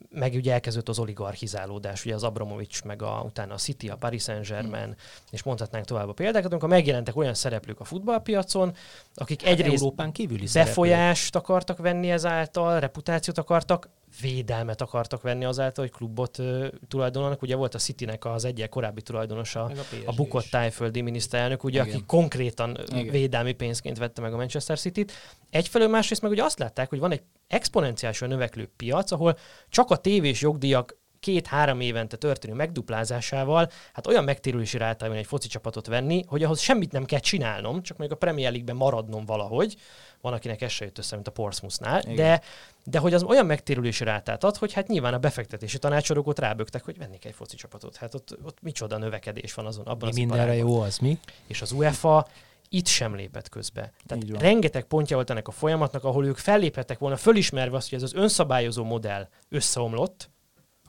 meg 0.09 0.33
ugye 0.33 0.53
elkezdődött 0.53 0.89
az 0.89 0.99
oligarchizálódás, 0.99 2.05
ugye 2.05 2.15
az 2.15 2.23
Abramovics, 2.23 2.83
meg 2.83 3.01
a, 3.01 3.23
utána 3.25 3.53
a 3.53 3.57
City, 3.57 3.89
a 3.89 3.95
Paris 3.95 4.23
Saint-Germain, 4.23 4.83
hmm. 4.83 4.95
és 5.31 5.43
mondhatnánk 5.43 5.85
tovább 5.85 6.09
a 6.09 6.13
példákat, 6.13 6.51
amikor 6.51 6.69
megjelentek 6.69 7.15
olyan 7.15 7.33
szereplők 7.33 7.79
a 7.79 7.83
futballpiacon, 7.83 8.75
akik 9.15 9.41
hát 9.41 9.51
egyrészt 9.51 9.81
Európán 9.81 10.11
kívüli 10.11 10.47
befolyást 10.53 11.21
szereplők. 11.21 11.43
akartak 11.43 11.77
venni 11.77 12.11
ezáltal, 12.11 12.79
reputációt 12.79 13.37
akartak, 13.37 13.89
védelmet 14.21 14.81
akartak 14.81 15.21
venni 15.21 15.45
azáltal, 15.45 15.83
hogy 15.83 15.93
klubot 15.93 16.37
uh, 16.37 16.67
tulajdonolnak. 16.87 17.41
Ugye 17.41 17.55
volt 17.55 17.75
a 17.75 17.79
Citynek 17.79 18.25
az 18.25 18.45
egyik 18.45 18.69
korábbi 18.69 19.01
tulajdonosa, 19.01 19.63
a, 19.63 19.71
a 20.05 20.13
bukott 20.13 20.45
tájföldi 20.45 21.01
miniszterelnök, 21.01 21.63
ugye, 21.63 21.81
aki 21.81 22.03
konkrétan 22.05 22.77
Igen. 22.87 23.11
védelmi 23.11 23.53
pénzként 23.53 23.97
vette 23.97 24.21
meg 24.21 24.33
a 24.33 24.37
Manchester 24.37 24.79
City-t. 24.79 25.11
Egyfelől 25.49 25.87
másrészt 25.87 26.21
meg 26.21 26.31
ugye 26.31 26.43
azt 26.43 26.59
látták, 26.59 26.89
hogy 26.89 26.99
van 26.99 27.11
egy 27.11 27.21
exponenciálisan 27.47 28.29
növekvő 28.29 28.71
piac, 28.77 29.11
ahol 29.11 29.37
csak 29.69 29.89
a 29.89 29.97
tévés 29.97 30.41
jogdíjak 30.41 30.99
két-három 31.21 31.79
évente 31.79 32.17
történő 32.17 32.53
megduplázásával, 32.53 33.71
hát 33.93 34.07
olyan 34.07 34.23
megtérülési 34.23 34.77
rátában 34.77 35.15
egy 35.15 35.25
foci 35.25 35.47
csapatot 35.47 35.87
venni, 35.87 36.23
hogy 36.27 36.43
ahhoz 36.43 36.59
semmit 36.59 36.91
nem 36.91 37.05
kell 37.05 37.19
csinálnom, 37.19 37.81
csak 37.81 37.97
még 37.97 38.11
a 38.11 38.15
Premier 38.15 38.51
League-ben 38.51 38.75
maradnom 38.75 39.25
valahogy, 39.25 39.75
van, 40.21 40.33
akinek 40.33 40.61
ez 40.61 40.71
se 40.71 40.85
jött 40.85 40.97
össze, 40.97 41.15
mint 41.15 41.27
a 41.27 41.31
Portsmouthnál, 41.31 42.01
de, 42.15 42.41
de 42.83 42.99
hogy 42.99 43.13
az 43.13 43.23
olyan 43.23 43.45
megtérülési 43.45 44.03
rátát 44.03 44.43
ad, 44.43 44.57
hogy 44.57 44.73
hát 44.73 44.87
nyilván 44.87 45.13
a 45.13 45.17
befektetési 45.17 45.77
tanácsadók 45.77 46.27
ott 46.27 46.39
rábögtek, 46.39 46.83
hogy 46.83 46.97
vennék 46.97 47.25
egy 47.25 47.33
foci 47.33 47.55
csapatot. 47.55 47.95
Hát 47.95 48.13
ott, 48.13 48.37
ott 48.43 48.57
micsoda 48.61 48.97
növekedés 48.97 49.53
van 49.53 49.65
azon. 49.65 49.85
Abban 49.85 49.99
mi 50.01 50.09
az 50.09 50.15
mindenre 50.15 50.55
jó 50.55 50.79
az 50.79 50.97
mi? 50.97 51.19
És 51.47 51.61
az 51.61 51.71
UEFA 51.71 52.27
itt 52.69 52.87
sem 52.87 53.15
lépett 53.15 53.49
közbe. 53.49 53.93
Tehát 54.05 54.23
rengeteg 54.39 54.83
pontja 54.83 55.15
volt 55.15 55.29
ennek 55.29 55.47
a 55.47 55.51
folyamatnak, 55.51 56.03
ahol 56.03 56.25
ők 56.25 56.37
felléphettek 56.37 56.99
volna, 56.99 57.17
fölismerve 57.17 57.75
azt, 57.75 57.89
hogy 57.89 57.97
ez 57.97 58.03
az 58.03 58.13
önszabályozó 58.13 58.83
modell 58.83 59.27
összeomlott, 59.49 60.29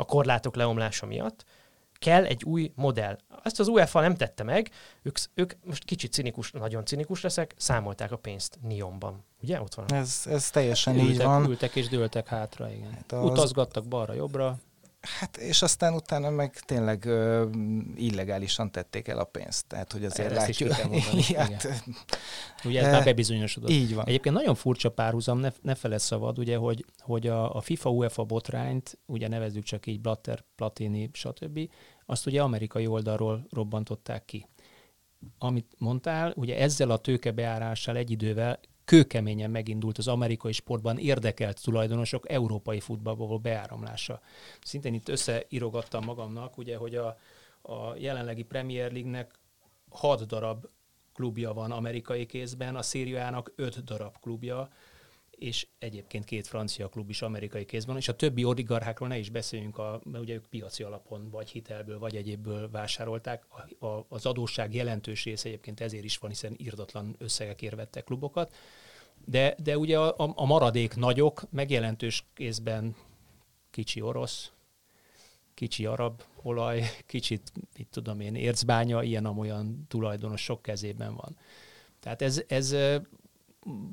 a 0.03 0.05
korlátok 0.05 0.57
leomlása 0.57 1.07
miatt, 1.07 1.45
kell 1.99 2.25
egy 2.25 2.45
új 2.45 2.73
modell. 2.75 3.19
Ezt 3.43 3.61
az 3.61 3.69
UEFA 3.69 4.01
nem 4.01 4.15
tette 4.15 4.43
meg, 4.43 4.71
ők, 5.03 5.19
ők 5.35 5.53
most 5.65 5.85
kicsit 5.85 6.13
cinikus, 6.13 6.51
nagyon 6.51 6.85
cinikus 6.85 7.23
leszek, 7.23 7.55
számolták 7.57 8.13
a 8.13 8.17
pénzt 8.17 8.59
Nionban. 8.63 9.25
Ugye? 9.43 9.61
Ott 9.61 9.75
van. 9.75 9.93
Ez, 9.93 10.23
ez 10.27 10.51
teljesen 10.51 10.95
ültek, 10.95 11.11
így 11.11 11.23
van. 11.23 11.45
Ültek 11.45 11.77
és 11.77 11.89
dőltek 11.89 12.29
hátra, 12.29 12.71
igen. 12.71 12.93
Hát 12.93 13.13
az... 13.13 13.25
Utazgattak 13.25 13.89
balra-jobbra. 13.89 14.59
Hát, 15.03 15.37
és 15.37 15.63
aztán 15.63 15.95
utána 15.95 16.31
meg 16.31 16.61
tényleg 16.61 17.05
ö, 17.05 17.49
illegálisan 17.95 18.71
tették 18.71 19.09
el 19.09 19.19
a 19.19 19.25
pénzt. 19.25 19.67
Tehát, 19.67 19.93
hogy 19.93 20.05
azért 20.05 20.31
Ezt 20.31 20.47
látjuk. 20.47 20.71
Is 21.15 21.33
hát, 21.37 21.83
ugye 22.65 22.83
ez 22.83 22.93
már 22.93 23.05
bebizonyosodott. 23.05 23.71
Így 23.71 23.95
van. 23.95 24.07
Egyébként 24.07 24.35
nagyon 24.35 24.55
furcsa 24.55 24.91
párhuzam, 24.91 25.39
ne, 25.39 25.51
ne 25.63 25.75
feled 25.75 25.99
szabad, 25.99 26.39
ugye, 26.39 26.57
hogy, 26.57 26.85
hogy 26.99 27.27
a, 27.27 27.55
a 27.55 27.61
FIFA 27.61 27.91
UEFA 27.91 28.25
botrányt, 28.25 28.99
ugye 29.07 29.29
nevezzük 29.29 29.65
csak 29.65 29.87
így 29.87 30.01
Blatter, 30.01 30.45
Platini, 30.57 31.11
stb., 31.13 31.71
azt 32.07 32.27
ugye 32.27 32.43
amerikai 32.43 32.87
oldalról 32.87 33.47
robbantották 33.51 34.25
ki. 34.25 34.47
Amit 35.39 35.75
mondtál, 35.79 36.33
ugye 36.37 36.59
ezzel 36.59 36.91
a 36.91 36.99
tőkebeárással 36.99 37.97
egy 37.97 38.11
idővel 38.11 38.61
kőkeményen 38.85 39.51
megindult 39.51 39.99
az 39.99 40.09
amerikai 40.09 40.53
sportban 40.53 40.99
érdekelt 40.99 41.63
tulajdonosok 41.63 42.31
európai 42.31 42.81
futballba 42.81 43.27
való 43.27 43.39
beáramlása. 43.39 44.21
Szintén 44.61 44.95
itt 44.95 45.09
összeirogattam 45.09 46.05
magamnak, 46.05 46.59
ugye, 46.59 46.77
hogy 46.77 46.95
a, 46.95 47.17
a 47.63 47.97
jelenlegi 47.97 48.43
Premier 48.43 48.93
League-nek 48.93 49.31
hat 49.91 50.27
darab 50.27 50.67
klubja 51.15 51.53
van 51.53 51.71
amerikai 51.71 52.27
kézben, 52.27 52.77
a 52.77 52.83
szériának 52.83 53.53
öt 53.57 53.85
darab 53.85 54.19
klubja, 54.21 54.69
és 55.43 55.67
egyébként 55.79 56.25
két 56.25 56.47
francia 56.47 56.89
klub 56.89 57.11
is 57.11 57.23
amerikai 57.23 57.65
kézben, 57.65 57.97
és 57.97 58.09
a 58.09 58.17
többi 58.17 58.45
oligarchákról 58.45 59.09
ne 59.09 59.19
is 59.19 59.31
beszéljünk, 59.31 59.79
a, 59.79 60.01
mert 60.05 60.25
ugye 60.25 60.35
ők 60.35 60.47
piaci 60.47 60.83
alapon, 60.83 61.31
vagy 61.31 61.51
hitelből, 61.51 61.99
vagy 61.99 62.17
egyébből 62.17 62.71
vásárolták. 62.71 63.45
A, 63.79 63.87
a, 63.87 64.07
az 64.09 64.27
adósság 64.27 64.75
jelentős 64.75 65.25
része 65.25 65.49
egyébként 65.49 65.81
ezért 65.81 66.05
is 66.05 66.19
van, 66.19 66.31
hiszen 66.31 66.55
írdatlan 66.57 67.15
összegekért 67.19 67.75
vettek 67.75 68.05
klubokat. 68.05 68.55
De, 69.25 69.55
de 69.63 69.79
ugye 69.79 69.99
a, 69.99 70.33
a 70.35 70.47
maradék 70.47 70.95
nagyok, 70.95 71.43
meg 71.51 71.71
jelentős 71.71 72.27
kézben 72.35 72.97
kicsi 73.71 74.01
orosz, 74.01 74.53
kicsi 75.55 75.87
arab 75.87 76.23
olaj, 76.43 76.83
kicsit, 77.07 77.53
mit 77.77 77.89
tudom 77.91 78.21
én, 78.21 78.35
ércbánya, 78.35 79.03
ilyen-amolyan 79.03 79.85
tulajdonos 79.89 80.43
sok 80.43 80.63
kezében 80.63 81.15
van. 81.15 81.37
Tehát 82.01 82.23
ez, 82.23 82.43
ez 82.47 82.77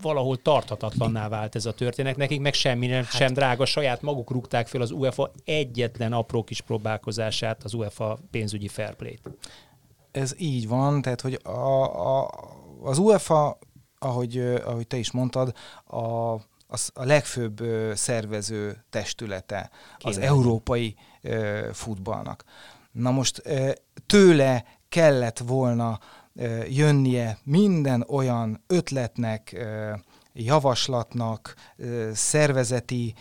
valahol 0.01 0.37
tarthatatlanná 0.37 1.27
vált 1.27 1.55
ez 1.55 1.65
a 1.65 1.73
történet. 1.73 2.15
Nekik 2.15 2.39
meg 2.39 2.53
semmi 2.53 2.87
nem, 2.87 3.03
hát, 3.03 3.11
sem 3.11 3.33
drága, 3.33 3.65
saját 3.65 4.01
maguk 4.01 4.31
rúgták 4.31 4.67
fel 4.67 4.81
az 4.81 4.91
UEFA 4.91 5.31
egyetlen 5.45 6.13
apró 6.13 6.43
kis 6.43 6.61
próbálkozását, 6.61 7.63
az 7.63 7.73
UEFA 7.73 8.17
pénzügyi 8.31 8.67
fair 8.67 8.95
play-t. 8.95 9.29
Ez 10.11 10.33
így 10.37 10.67
van, 10.67 11.01
tehát 11.01 11.21
hogy 11.21 11.39
a, 11.43 12.19
a, 12.19 12.29
az 12.81 12.97
UEFA, 12.97 13.57
ahogy, 13.99 14.37
ahogy 14.65 14.87
te 14.87 14.97
is 14.97 15.11
mondtad, 15.11 15.53
a, 15.85 16.33
az 16.67 16.91
a 16.93 17.03
legfőbb 17.03 17.63
szervező 17.93 18.83
testülete 18.89 19.69
Kéne. 19.97 20.15
az 20.15 20.17
európai 20.17 20.95
futballnak. 21.71 22.43
Na 22.91 23.11
most 23.11 23.41
tőle 24.05 24.65
kellett 24.89 25.37
volna 25.37 25.99
jönnie 26.67 27.37
minden 27.43 28.05
olyan 28.07 28.63
ötletnek, 28.67 29.65
javaslatnak, 30.33 31.55
szervezeti 32.13 33.13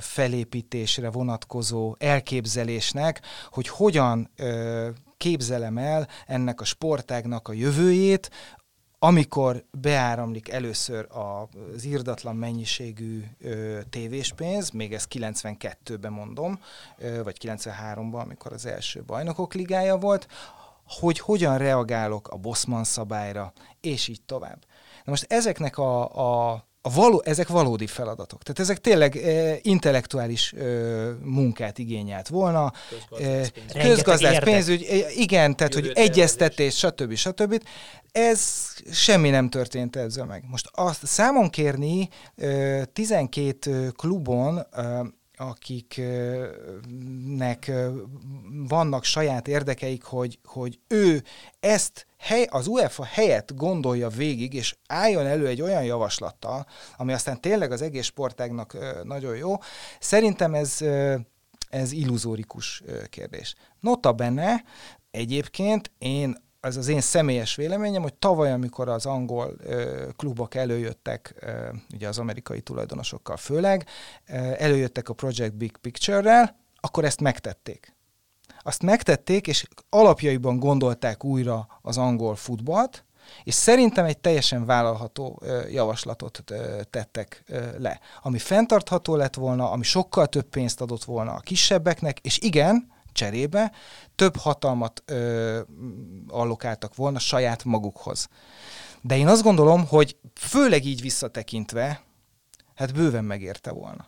felépítésre 0.00 1.10
vonatkozó 1.10 1.94
elképzelésnek, 1.98 3.20
hogy 3.50 3.68
hogyan 3.68 4.30
képzelem 5.16 5.78
el 5.78 6.08
ennek 6.26 6.60
a 6.60 6.64
sportágnak 6.64 7.48
a 7.48 7.52
jövőjét, 7.52 8.30
amikor 9.00 9.64
beáramlik 9.70 10.48
először 10.48 11.06
az 11.08 11.84
írdatlan 11.84 12.36
mennyiségű 12.36 13.24
ö, 13.40 13.78
tévéspénz, 13.90 14.70
még 14.70 14.92
ezt 14.92 15.08
92-ben 15.14 16.12
mondom, 16.12 16.60
ö, 16.98 17.22
vagy 17.22 17.36
93-ban, 17.40 18.22
amikor 18.22 18.52
az 18.52 18.66
első 18.66 19.02
bajnokok 19.02 19.54
ligája 19.54 19.96
volt, 19.96 20.26
hogy 20.88 21.18
hogyan 21.18 21.58
reagálok 21.58 22.28
a 22.28 22.36
Bosman 22.36 22.84
szabályra, 22.84 23.52
és 23.80 24.08
így 24.08 24.22
tovább. 24.26 24.64
Na 25.04 25.10
most 25.10 25.32
ezeknek 25.32 25.78
a, 25.78 26.16
a, 26.16 26.52
a 26.80 26.90
való, 26.90 27.22
ezek 27.24 27.48
valódi 27.48 27.86
feladatok. 27.86 28.42
Tehát 28.42 28.60
ezek 28.60 28.78
tényleg 28.78 29.16
e, 29.16 29.58
intellektuális 29.62 30.52
e, 30.52 30.64
munkát 31.22 31.78
igényelt 31.78 32.28
volna. 32.28 32.72
Közgazdász, 33.72 34.34
e, 34.34 34.40
pénzügy, 34.40 34.82
e, 34.82 35.10
igen, 35.10 35.56
tehát 35.56 35.74
hogy 35.74 35.90
egyeztetés, 35.94 36.76
stb. 36.76 37.14
stb. 37.14 37.62
Ez 38.12 38.68
semmi 38.92 39.30
nem 39.30 39.48
történt 39.48 39.96
ezzel 39.96 40.24
meg. 40.24 40.44
Most 40.46 40.68
azt 40.72 41.06
számon 41.06 41.50
kérni 41.50 42.08
e, 42.36 42.84
12 42.84 43.90
klubon 43.90 44.58
e, 44.58 45.16
akiknek 45.38 46.10
vannak 48.68 49.04
saját 49.04 49.48
érdekeik, 49.48 50.02
hogy, 50.02 50.38
hogy 50.44 50.78
ő 50.88 51.24
ezt 51.60 52.06
hely, 52.18 52.46
az 52.50 52.66
UEFA 52.66 53.04
helyett 53.04 53.54
gondolja 53.54 54.08
végig, 54.08 54.54
és 54.54 54.76
álljon 54.86 55.26
elő 55.26 55.46
egy 55.46 55.62
olyan 55.62 55.84
javaslattal, 55.84 56.66
ami 56.96 57.12
aztán 57.12 57.40
tényleg 57.40 57.72
az 57.72 57.82
egész 57.82 58.04
sportágnak 58.04 58.76
nagyon 59.04 59.36
jó. 59.36 59.54
Szerintem 60.00 60.54
ez, 60.54 60.80
ez 61.68 61.92
illuzórikus 61.92 62.82
kérdés. 63.10 63.54
Nota 63.80 64.12
benne, 64.12 64.64
egyébként 65.10 65.90
én 65.98 66.46
ez 66.60 66.76
az 66.76 66.88
én 66.88 67.00
személyes 67.00 67.54
véleményem, 67.54 68.02
hogy 68.02 68.14
tavaly, 68.14 68.52
amikor 68.52 68.88
az 68.88 69.06
angol 69.06 69.54
ö, 69.58 70.06
klubok 70.16 70.54
előjöttek, 70.54 71.34
ö, 71.40 71.68
ugye 71.94 72.08
az 72.08 72.18
amerikai 72.18 72.60
tulajdonosokkal 72.60 73.36
főleg, 73.36 73.86
ö, 74.28 74.34
előjöttek 74.58 75.08
a 75.08 75.14
Project 75.14 75.54
Big 75.54 75.76
Picture-rel, 75.76 76.56
akkor 76.80 77.04
ezt 77.04 77.20
megtették. 77.20 77.96
Azt 78.62 78.82
megtették, 78.82 79.46
és 79.46 79.66
alapjaiban 79.88 80.58
gondolták 80.58 81.24
újra 81.24 81.66
az 81.82 81.98
angol 81.98 82.36
futballt, 82.36 83.04
és 83.44 83.54
szerintem 83.54 84.04
egy 84.04 84.18
teljesen 84.18 84.64
vállalható 84.64 85.42
javaslatot 85.70 86.44
tettek 86.90 87.44
le, 87.78 88.00
ami 88.22 88.38
fenntartható 88.38 89.16
lett 89.16 89.34
volna, 89.34 89.70
ami 89.70 89.82
sokkal 89.82 90.26
több 90.26 90.48
pénzt 90.48 90.80
adott 90.80 91.04
volna 91.04 91.32
a 91.32 91.40
kisebbeknek, 91.40 92.18
és 92.18 92.38
igen, 92.38 92.92
cserébe 93.18 93.72
több 94.14 94.36
hatalmat 94.36 95.02
ö, 95.06 95.60
allokáltak 96.28 96.94
volna 96.94 97.18
saját 97.18 97.64
magukhoz. 97.64 98.28
De 99.00 99.16
én 99.16 99.28
azt 99.28 99.42
gondolom, 99.42 99.86
hogy 99.86 100.16
főleg 100.34 100.84
így 100.84 101.00
visszatekintve, 101.00 102.02
hát 102.74 102.94
bőven 102.94 103.24
megérte 103.24 103.72
volna. 103.72 104.06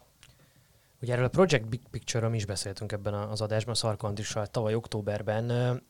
Ugye 1.02 1.12
erről 1.12 1.24
a 1.24 1.28
Project 1.28 1.68
Big 1.68 1.80
Picture-ről 1.90 2.34
is 2.34 2.44
beszéltünk 2.44 2.92
ebben 2.92 3.14
az 3.14 3.40
adásban, 3.40 3.74
Szarka 3.74 4.06
Andrissal 4.06 4.46
tavaly 4.46 4.74
októberben. 4.74 5.82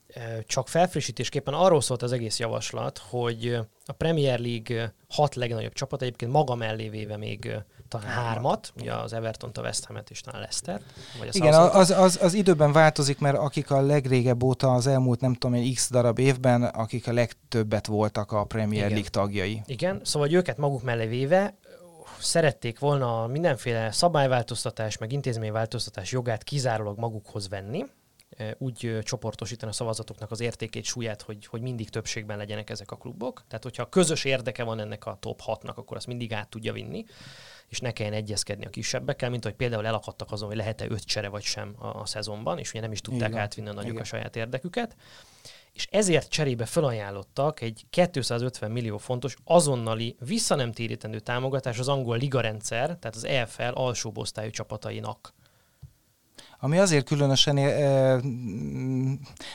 Csak 0.46 0.68
felfrissítésképpen 0.68 1.54
arról 1.54 1.80
szólt 1.80 2.02
az 2.02 2.12
egész 2.12 2.38
javaslat, 2.38 2.98
hogy 3.08 3.58
a 3.84 3.92
Premier 3.92 4.38
League 4.38 4.94
hat 5.08 5.34
legnagyobb 5.34 5.72
csapat 5.72 6.02
egyébként 6.02 6.32
maga 6.32 6.54
mellé 6.54 6.88
véve 6.88 7.16
még 7.16 7.52
talán 7.88 8.06
hármat, 8.06 8.72
ugye 8.80 8.94
az 8.94 9.12
Everton, 9.12 9.50
a 9.54 9.60
West 9.60 9.84
Ham-et 9.84 10.10
és 10.10 10.20
talán 10.20 10.40
Leicester. 10.40 10.80
Vagy 11.18 11.28
a 11.28 11.30
Igen, 11.32 11.54
az, 11.54 11.90
az, 11.90 12.18
az 12.22 12.34
időben 12.34 12.72
változik, 12.72 13.18
mert 13.18 13.36
akik 13.36 13.70
a 13.70 13.80
legrégebb 13.80 14.42
óta 14.42 14.74
az 14.74 14.86
elmúlt 14.86 15.20
nem 15.20 15.34
tudom 15.34 15.56
én 15.56 15.74
x 15.74 15.90
darab 15.90 16.18
évben, 16.18 16.62
akik 16.62 17.08
a 17.08 17.12
legtöbbet 17.12 17.86
voltak 17.86 18.32
a 18.32 18.44
Premier 18.44 18.84
Igen. 18.84 18.90
League 18.90 19.10
tagjai. 19.10 19.62
Igen, 19.66 20.00
szóval 20.04 20.32
őket 20.32 20.56
maguk 20.56 20.82
mellé 20.82 21.06
véve 21.06 21.54
szerették 22.20 22.78
volna 22.78 23.26
mindenféle 23.26 23.90
szabályváltoztatás, 23.90 24.98
meg 24.98 25.12
intézményváltoztatás 25.12 26.12
jogát 26.12 26.42
kizárólag 26.42 26.98
magukhoz 26.98 27.48
venni, 27.48 27.84
úgy 28.58 28.98
csoportosítani 29.02 29.70
a 29.70 29.74
szavazatoknak 29.74 30.30
az 30.30 30.40
értékét, 30.40 30.84
súlyát, 30.84 31.22
hogy, 31.22 31.46
hogy 31.46 31.60
mindig 31.60 31.88
többségben 31.88 32.36
legyenek 32.36 32.70
ezek 32.70 32.90
a 32.90 32.96
klubok. 32.96 33.44
Tehát, 33.48 33.62
hogyha 33.62 33.88
közös 33.88 34.24
érdeke 34.24 34.62
van 34.62 34.80
ennek 34.80 35.06
a 35.06 35.16
top 35.20 35.40
6-nak, 35.46 35.74
akkor 35.74 35.96
azt 35.96 36.06
mindig 36.06 36.32
át 36.32 36.48
tudja 36.48 36.72
vinni 36.72 37.04
és 37.70 37.80
ne 37.80 37.90
kelljen 37.92 38.14
egyezkedni 38.14 38.64
a 38.66 38.70
kisebbekkel, 38.70 39.30
mint 39.30 39.44
hogy 39.44 39.54
például 39.54 39.86
elakadtak 39.86 40.32
azon, 40.32 40.48
hogy 40.48 40.56
lehet-e 40.56 40.86
öt 40.88 41.04
csere 41.04 41.28
vagy 41.28 41.42
sem 41.42 41.74
a, 41.78 41.86
a 41.86 42.06
szezonban, 42.06 42.58
és 42.58 42.70
ugye 42.70 42.80
nem 42.80 42.92
is 42.92 43.00
tudták 43.00 43.28
Igen. 43.28 43.40
átvinni 43.40 43.68
a 43.68 43.72
nagyok 43.72 43.90
Igen. 43.90 44.02
a 44.02 44.04
saját 44.04 44.36
érdeküket. 44.36 44.96
És 45.72 45.86
ezért 45.90 46.30
cserébe 46.30 46.64
felajánlottak 46.64 47.60
egy 47.60 47.86
250 47.90 48.70
millió 48.70 48.98
fontos 48.98 49.36
azonnali 49.44 50.16
visszanemtérítendő 50.18 51.20
támogatás 51.20 51.78
az 51.78 51.88
angol 51.88 52.16
liga 52.16 52.40
rendszer, 52.40 52.86
tehát 52.86 53.16
az 53.16 53.24
EFL 53.24 53.72
alsóbb 53.72 54.18
osztályú 54.18 54.50
csapatainak. 54.50 55.34
ami 56.62 56.78
azért 56.78 57.06
különösen, 57.06 57.56
e, 57.56 57.70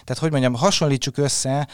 tehát 0.04 0.18
hogy 0.20 0.32
mondjam, 0.32 0.54
hasonlítsuk 0.54 1.18
össze, 1.18 1.68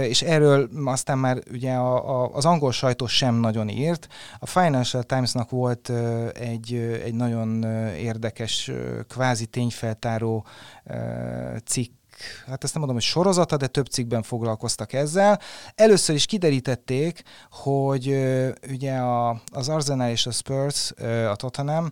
és 0.00 0.22
erről 0.22 0.68
aztán 0.84 1.18
már 1.18 1.42
ugye 1.52 1.72
a, 1.72 2.34
az 2.34 2.44
angol 2.44 2.72
sajtó 2.72 3.06
sem 3.06 3.34
nagyon 3.34 3.68
írt. 3.68 4.08
A 4.38 4.46
Financial 4.46 5.02
Times-nak 5.02 5.50
volt 5.50 5.92
egy, 6.34 6.74
egy 7.04 7.14
nagyon 7.14 7.62
érdekes, 7.94 8.70
kvázi 9.08 9.46
tényfeltáró 9.46 10.46
cikk, 11.64 12.01
hát 12.46 12.64
ezt 12.64 12.74
nem 12.74 12.82
mondom, 12.82 12.94
hogy 12.94 13.10
sorozata, 13.10 13.56
de 13.56 13.66
több 13.66 13.86
cikkben 13.86 14.22
foglalkoztak 14.22 14.92
ezzel. 14.92 15.40
Először 15.74 16.14
is 16.14 16.26
kiderítették, 16.26 17.22
hogy 17.50 18.06
ugye 18.68 18.96
a, 18.96 19.42
az 19.52 19.68
Arsenal 19.68 20.10
és 20.10 20.26
a 20.26 20.30
Spurs, 20.30 20.92
a 21.30 21.36
Tottenham 21.36 21.90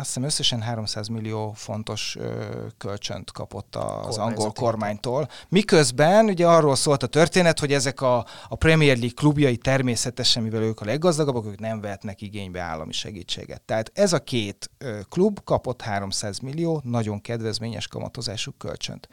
azt 0.00 0.08
hiszem 0.08 0.22
összesen 0.22 0.60
300 0.60 1.08
millió 1.08 1.52
fontos 1.52 2.16
ö, 2.18 2.44
kölcsönt 2.78 3.32
kapott 3.32 3.76
az 3.76 4.18
angol 4.18 4.52
kormánytól. 4.52 5.28
Miközben 5.48 6.24
ugye 6.24 6.46
arról 6.46 6.76
szólt 6.76 7.02
a 7.02 7.06
történet, 7.06 7.58
hogy 7.58 7.72
ezek 7.72 8.00
a, 8.00 8.26
a 8.48 8.54
Premier 8.54 8.96
League 8.96 9.14
klubjai 9.14 9.56
természetesen, 9.56 10.42
mivel 10.42 10.62
ők 10.62 10.80
a 10.80 10.84
leggazdagabbak, 10.84 11.46
ők 11.46 11.58
nem 11.58 11.80
vehetnek 11.80 12.20
igénybe 12.20 12.60
állami 12.60 12.92
segítséget. 12.92 13.62
Tehát 13.62 13.90
ez 13.94 14.12
a 14.12 14.18
két 14.18 14.70
ö, 14.78 14.98
klub 15.08 15.44
kapott 15.44 15.82
300 15.82 16.38
millió 16.38 16.80
nagyon 16.84 17.20
kedvezményes 17.20 17.88
kamatozású 17.88 18.52
kölcsönt. 18.58 19.08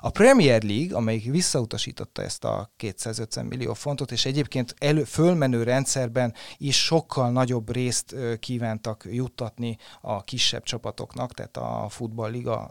A 0.00 0.10
Premier 0.10 0.62
League, 0.62 0.96
amelyik 0.96 1.30
visszautasította 1.30 2.22
ezt 2.22 2.44
a 2.44 2.72
250 2.76 3.46
millió 3.46 3.74
fontot, 3.74 4.12
és 4.12 4.24
egyébként 4.24 4.74
elő, 4.78 5.04
fölmenő 5.04 5.62
rendszerben 5.62 6.34
is 6.56 6.84
sokkal 6.84 7.30
nagyobb 7.30 7.72
részt 7.72 8.12
ö, 8.12 8.36
kívántak 8.36 9.06
juttatni 9.10 9.76
a 10.00 10.22
kisebb 10.32 10.62
csapatoknak, 10.62 11.32
tehát 11.32 11.56
a 11.56 11.88
futballliga, 11.88 12.70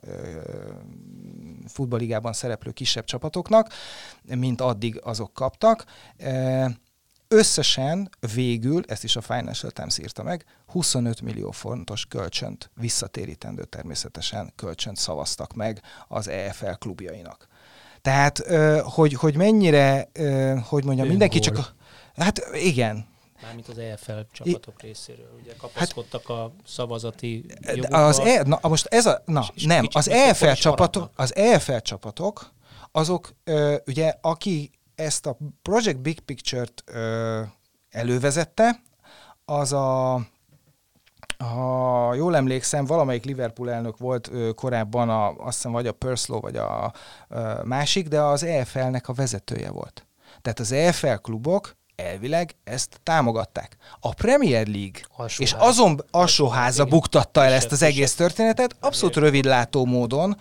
futballligában 1.67 2.33
szereplő 2.33 2.71
kisebb 2.71 3.03
csapatoknak, 3.03 3.73
mint 4.35 4.61
addig 4.61 4.99
azok 5.03 5.33
kaptak. 5.33 5.85
Összesen 7.27 8.09
végül, 8.33 8.83
ezt 8.87 9.03
is 9.03 9.15
a 9.15 9.21
Financial 9.21 9.71
Times 9.71 9.97
írta 9.97 10.23
meg, 10.23 10.45
25 10.65 11.21
millió 11.21 11.51
fontos 11.51 12.05
kölcsönt, 12.05 12.71
visszatérítendő 12.75 13.63
természetesen 13.63 14.51
kölcsönt 14.55 14.97
szavaztak 14.97 15.53
meg 15.53 15.81
az 16.07 16.27
EFL 16.27 16.71
klubjainak. 16.79 17.47
Tehát, 18.01 18.37
hogy, 18.83 19.13
hogy 19.13 19.35
mennyire, 19.35 20.09
hogy 20.69 20.83
mondjam, 20.83 21.07
mindenki 21.07 21.39
csak... 21.39 21.75
Hát 22.15 22.41
igen, 22.53 23.10
Mármint 23.41 23.67
az 23.67 23.77
EFL 23.77 24.19
csapatok 24.31 24.83
I, 24.83 24.85
részéről. 24.85 25.39
Ugye 25.41 25.55
kapaszkodtak 25.55 26.27
hát, 26.27 26.37
a 26.37 26.51
szavazati 26.65 27.45
Az 27.89 28.19
e, 28.19 28.43
na, 28.43 28.59
most 28.61 28.85
ez 28.85 29.05
a, 29.05 29.21
na, 29.25 29.45
nem, 29.65 29.87
az 29.91 30.09
EFL, 30.09 30.51
csapatok, 30.51 31.11
az 31.15 31.35
EFL 31.35 31.77
csapatok, 31.77 32.53
azok 32.91 33.33
ö, 33.43 33.75
ugye, 33.85 34.13
aki 34.21 34.71
ezt 34.95 35.25
a 35.25 35.37
Project 35.61 35.99
Big 35.99 36.19
Picture-t 36.19 36.83
ö, 36.85 37.41
elővezette, 37.89 38.81
az 39.45 39.73
a 39.73 40.19
ha 41.37 42.13
jól 42.13 42.35
emlékszem, 42.35 42.85
valamelyik 42.85 43.25
Liverpool 43.25 43.71
elnök 43.71 43.97
volt 43.97 44.29
ö, 44.31 44.49
korábban, 44.55 45.09
a, 45.09 45.27
azt 45.29 45.55
hiszem, 45.55 45.71
vagy 45.71 45.87
a 45.87 45.91
Purslow, 45.91 46.39
vagy 46.39 46.55
a 46.55 46.93
ö, 47.29 47.53
másik, 47.63 48.07
de 48.07 48.21
az 48.21 48.43
EFL-nek 48.43 49.07
a 49.07 49.13
vezetője 49.13 49.71
volt. 49.71 50.05
Tehát 50.41 50.59
az 50.59 50.71
EFL 50.71 51.13
klubok 51.13 51.75
elvileg 51.95 52.55
ezt 52.63 52.99
támogatták. 53.03 53.77
A 53.99 54.13
Premier 54.13 54.67
League 54.67 55.01
alsóház. 55.15 55.39
és 55.39 55.55
azon 55.57 56.03
alsóháza 56.11 56.85
buktatta 56.85 57.43
el 57.43 57.53
ezt 57.53 57.71
az 57.71 57.81
egész 57.81 58.15
történetet, 58.15 58.75
abszolút 58.79 59.15
rövidlátó 59.15 59.85
módon, 59.85 60.37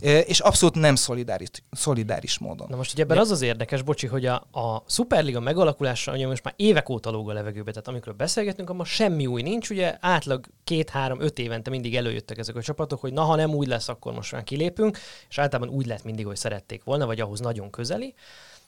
és 0.00 0.40
abszolút 0.40 0.74
nem 0.74 0.94
szolidáris, 0.94 1.48
szolidáris 1.70 2.38
módon. 2.38 2.66
Na 2.70 2.76
most 2.76 2.92
ugye 2.92 3.02
ebben 3.02 3.16
De... 3.16 3.22
az 3.22 3.30
az 3.30 3.42
érdekes, 3.42 3.82
bocsi, 3.82 4.06
hogy 4.06 4.26
a, 4.26 4.34
a 4.34 4.82
Superliga 4.88 5.40
megalakulása, 5.40 6.12
ugye 6.12 6.26
most 6.26 6.44
már 6.44 6.54
évek 6.56 6.88
óta 6.88 7.10
lóg 7.10 7.30
a 7.30 7.32
levegőbe, 7.32 7.70
tehát 7.70 7.88
amikor 7.88 8.14
beszélgetünk, 8.14 8.70
abban 8.70 8.84
semmi 8.84 9.26
új 9.26 9.42
nincs, 9.42 9.70
ugye 9.70 9.96
átlag 10.00 10.46
két-három-öt 10.64 11.38
évente 11.38 11.70
mindig 11.70 11.96
előjöttek 11.96 12.38
ezek 12.38 12.56
a 12.56 12.62
csapatok, 12.62 13.00
hogy 13.00 13.12
na, 13.12 13.22
ha 13.22 13.34
nem 13.34 13.54
úgy 13.54 13.66
lesz, 13.66 13.88
akkor 13.88 14.12
most 14.12 14.32
már 14.32 14.44
kilépünk, 14.44 14.98
és 15.28 15.38
általában 15.38 15.74
úgy 15.74 15.86
lett 15.86 16.04
mindig, 16.04 16.26
hogy 16.26 16.36
szerették 16.36 16.84
volna, 16.84 17.06
vagy 17.06 17.20
ahhoz 17.20 17.40
nagyon 17.40 17.70
közeli. 17.70 18.14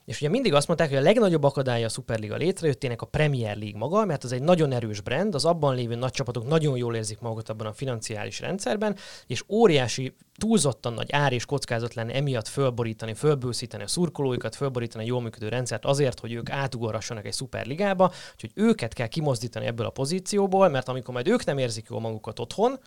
És 0.06 0.20
ugye 0.20 0.28
mindig 0.28 0.54
azt 0.54 0.66
mondták, 0.66 0.88
hogy 0.88 0.98
a 0.98 1.00
legnagyobb 1.00 1.44
akadálya 1.44 1.86
a 1.86 1.88
Superliga 1.88 2.36
létrejöttének 2.36 3.02
a 3.02 3.06
Premier 3.06 3.56
League 3.56 3.78
maga, 3.78 4.04
mert 4.04 4.24
az 4.24 4.32
egy 4.32 4.42
nagyon 4.42 4.72
erős 4.72 5.00
brand, 5.00 5.34
az 5.34 5.44
abban 5.44 5.74
lévő 5.74 5.94
nagy 5.94 6.10
csapatok 6.10 6.46
nagyon 6.46 6.76
jól 6.76 6.94
érzik 6.94 7.20
magukat 7.20 7.48
abban 7.48 7.66
a 7.66 7.72
financiális 7.72 8.40
rendszerben, 8.40 8.96
és 9.26 9.44
óriási, 9.48 10.16
túlzottan 10.38 10.92
nagy 10.92 11.12
ár 11.12 11.32
és 11.32 11.44
kockázat 11.44 11.94
lenne 11.94 12.14
emiatt 12.14 12.48
fölborítani, 12.48 13.14
fölbőszíteni 13.14 13.82
a 13.82 13.86
szurkolóikat, 13.86 14.54
fölborítani 14.54 15.04
a 15.04 15.06
jól 15.06 15.22
működő 15.22 15.48
rendszert 15.48 15.84
azért, 15.84 16.20
hogy 16.20 16.32
ők 16.32 16.50
átugorhassanak 16.50 17.26
egy 17.26 17.32
szuperligába, 17.32 18.12
hogy 18.40 18.50
őket 18.54 18.92
kell 18.92 19.06
kimozdítani 19.06 19.66
ebből 19.66 19.86
a 19.86 19.90
pozícióból, 19.90 20.68
mert 20.68 20.88
amikor 20.88 21.14
majd 21.14 21.28
ők 21.28 21.44
nem 21.44 21.58
érzik 21.58 21.86
jól 21.90 22.00
magukat 22.00 22.38
otthon, 22.38 22.78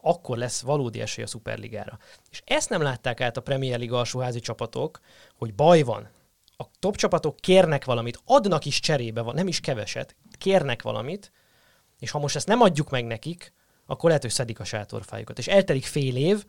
akkor 0.00 0.36
lesz 0.36 0.60
valódi 0.60 1.00
esély 1.00 1.24
a 1.24 1.26
szuperligára. 1.26 1.98
És 2.30 2.42
ezt 2.44 2.68
nem 2.68 2.82
látták 2.82 3.20
át 3.20 3.36
a 3.36 3.40
Premier 3.40 3.78
League 3.78 3.98
alsóházi 3.98 4.40
csapatok, 4.40 5.00
hogy 5.36 5.54
baj 5.54 5.82
van, 5.82 6.08
a 6.60 6.64
top 6.78 6.96
csapatok 6.96 7.36
kérnek 7.36 7.84
valamit, 7.84 8.20
adnak 8.24 8.64
is 8.64 8.80
cserébe, 8.80 9.22
nem 9.22 9.48
is 9.48 9.60
keveset, 9.60 10.16
kérnek 10.38 10.82
valamit, 10.82 11.32
és 11.98 12.10
ha 12.10 12.18
most 12.18 12.36
ezt 12.36 12.46
nem 12.46 12.60
adjuk 12.60 12.90
meg 12.90 13.04
nekik, 13.04 13.52
akkor 13.86 14.06
lehet, 14.06 14.22
hogy 14.22 14.32
szedik 14.32 14.60
a 14.60 14.64
sátorfájukat. 14.64 15.38
És 15.38 15.48
eltelik 15.48 15.84
fél 15.84 16.16
év, 16.16 16.44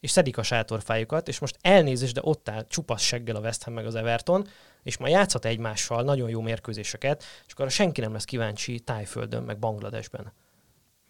és 0.00 0.10
szedik 0.10 0.38
a 0.38 0.42
sátorfájukat, 0.42 1.28
és 1.28 1.38
most 1.38 1.58
elnézést, 1.60 2.14
de 2.14 2.20
ott 2.24 2.48
áll 2.48 2.66
csupasz 2.68 3.02
seggel 3.02 3.36
a 3.36 3.40
West 3.40 3.62
Ham 3.62 3.74
meg 3.74 3.86
az 3.86 3.94
Everton, 3.94 4.48
és 4.82 4.96
ma 4.96 5.08
játszhat 5.08 5.44
egymással 5.44 6.02
nagyon 6.02 6.28
jó 6.28 6.40
mérkőzéseket, 6.40 7.24
és 7.46 7.52
akkor 7.52 7.70
senki 7.70 8.00
nem 8.00 8.12
lesz 8.12 8.24
kíváncsi 8.24 8.80
Tájföldön, 8.80 9.42
meg 9.42 9.58
Bangladesben. 9.58 10.32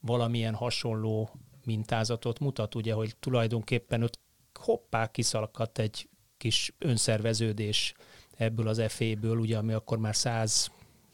valamilyen 0.00 0.54
hasonló 0.54 1.30
mintázatot 1.64 2.38
mutat, 2.38 2.74
ugye, 2.74 2.92
hogy 2.92 3.16
tulajdonképpen 3.20 4.02
ott 4.02 4.18
hoppá 4.54 5.10
kiszalakadt 5.10 5.78
egy 5.78 6.08
kis 6.36 6.74
önszerveződés 6.78 7.94
ebből 8.36 8.68
az 8.68 8.82
FA-ből, 8.88 9.38
ugye, 9.38 9.58
ami 9.58 9.72
akkor 9.72 9.98
már 9.98 10.16
100 10.16 10.70